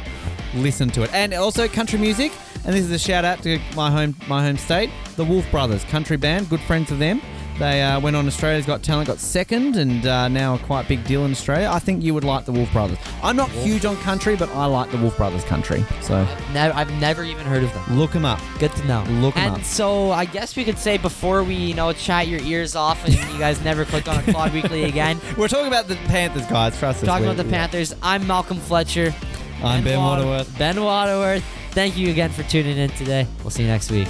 Listen 0.55 0.89
to 0.91 1.03
it. 1.03 1.12
And 1.14 1.35
also 1.35 1.68
country 1.68 1.99
music. 1.99 2.33
And 2.64 2.74
this 2.74 2.85
is 2.85 2.91
a 2.93 2.99
shout 2.99 3.24
out 3.24 3.43
to 3.43 3.59
my 3.74 3.91
home 3.91 4.14
my 4.28 4.43
home 4.43 4.57
state, 4.57 4.91
the 5.16 5.24
Wolf 5.24 5.51
Brothers, 5.51 5.83
country 5.85 6.16
band. 6.16 6.49
Good 6.49 6.61
friends 6.61 6.93
of 6.93 6.99
them. 7.01 7.20
They 7.62 7.80
uh, 7.80 8.00
went 8.00 8.16
on 8.16 8.26
Australia's 8.26 8.66
Got 8.66 8.82
Talent, 8.82 9.06
got 9.06 9.20
second, 9.20 9.76
and 9.76 10.04
uh, 10.04 10.26
now 10.26 10.56
a 10.56 10.58
quite 10.58 10.88
big 10.88 11.04
deal 11.04 11.24
in 11.24 11.30
Australia. 11.30 11.68
I 11.70 11.78
think 11.78 12.02
you 12.02 12.12
would 12.12 12.24
like 12.24 12.44
the 12.44 12.50
Wolf 12.50 12.72
Brothers. 12.72 12.98
I'm 13.22 13.36
not 13.36 13.50
huge 13.50 13.84
on 13.84 13.96
country, 13.98 14.34
but 14.34 14.48
I 14.50 14.66
like 14.66 14.90
the 14.90 14.96
Wolf 14.98 15.16
Brothers 15.16 15.44
country. 15.44 15.84
So 16.00 16.26
I've 16.54 16.90
never 17.00 17.22
even 17.22 17.46
heard 17.46 17.62
of 17.62 17.72
them. 17.72 18.00
look 18.00 18.10
them 18.10 18.24
up. 18.24 18.40
Good 18.58 18.72
to 18.72 18.84
know. 18.88 19.04
Look 19.20 19.36
'em 19.36 19.44
and 19.44 19.54
up. 19.58 19.62
so 19.62 20.10
I 20.10 20.24
guess 20.24 20.56
we 20.56 20.64
could 20.64 20.76
say 20.76 20.98
before 20.98 21.44
we, 21.44 21.54
you 21.54 21.74
know, 21.74 21.92
chat 21.92 22.26
your 22.26 22.40
ears 22.40 22.74
off 22.74 23.04
and 23.04 23.14
you 23.14 23.38
guys 23.38 23.62
never 23.62 23.84
click 23.84 24.08
on 24.08 24.16
a 24.28 24.32
Quad 24.32 24.52
Weekly 24.54 24.82
again. 24.82 25.20
We're 25.38 25.46
talking 25.46 25.68
about 25.68 25.86
the 25.86 25.94
Panthers, 26.08 26.46
guys. 26.46 26.76
Trust 26.76 27.04
us. 27.04 27.06
Talking 27.06 27.26
about 27.26 27.36
the 27.36 27.48
Panthers. 27.48 27.94
I'm 28.02 28.26
Malcolm 28.26 28.56
Fletcher. 28.58 29.14
I'm 29.62 29.84
Ben 29.84 30.00
Water- 30.00 30.24
Waterworth. 30.26 30.58
Ben 30.58 30.82
Waterworth. 30.82 31.44
Thank 31.70 31.96
you 31.96 32.10
again 32.10 32.30
for 32.30 32.42
tuning 32.42 32.76
in 32.76 32.90
today. 32.90 33.28
We'll 33.44 33.50
see 33.50 33.62
you 33.62 33.68
next 33.68 33.88
week. 33.92 34.08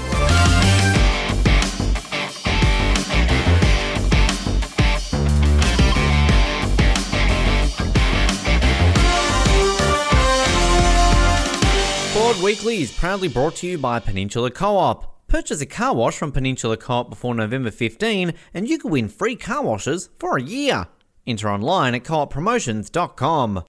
Quad 12.33 12.45
Weekly 12.45 12.81
is 12.81 12.97
proudly 12.97 13.29
brought 13.29 13.57
to 13.57 13.67
you 13.67 13.77
by 13.77 14.01
Peninsula 14.01 14.51
Co-op. 14.51 15.29
Purchase 15.29 15.61
a 15.61 15.67
car 15.67 15.95
wash 15.95 16.17
from 16.17 16.33
Peninsula 16.33 16.79
Co-op 16.79 17.11
before 17.11 17.35
November 17.35 17.71
15 17.71 18.33
and 18.55 18.67
you 18.67 18.79
can 18.79 18.91
win 18.91 19.11
free 19.11 19.37
car 19.37 19.63
washes 19.63 20.09
for 20.19 20.39
a 20.39 20.43
year. 20.43 20.87
Enter 21.27 21.51
online 21.51 21.95
at 21.95 22.05
cooppromotions.com. 22.05 23.61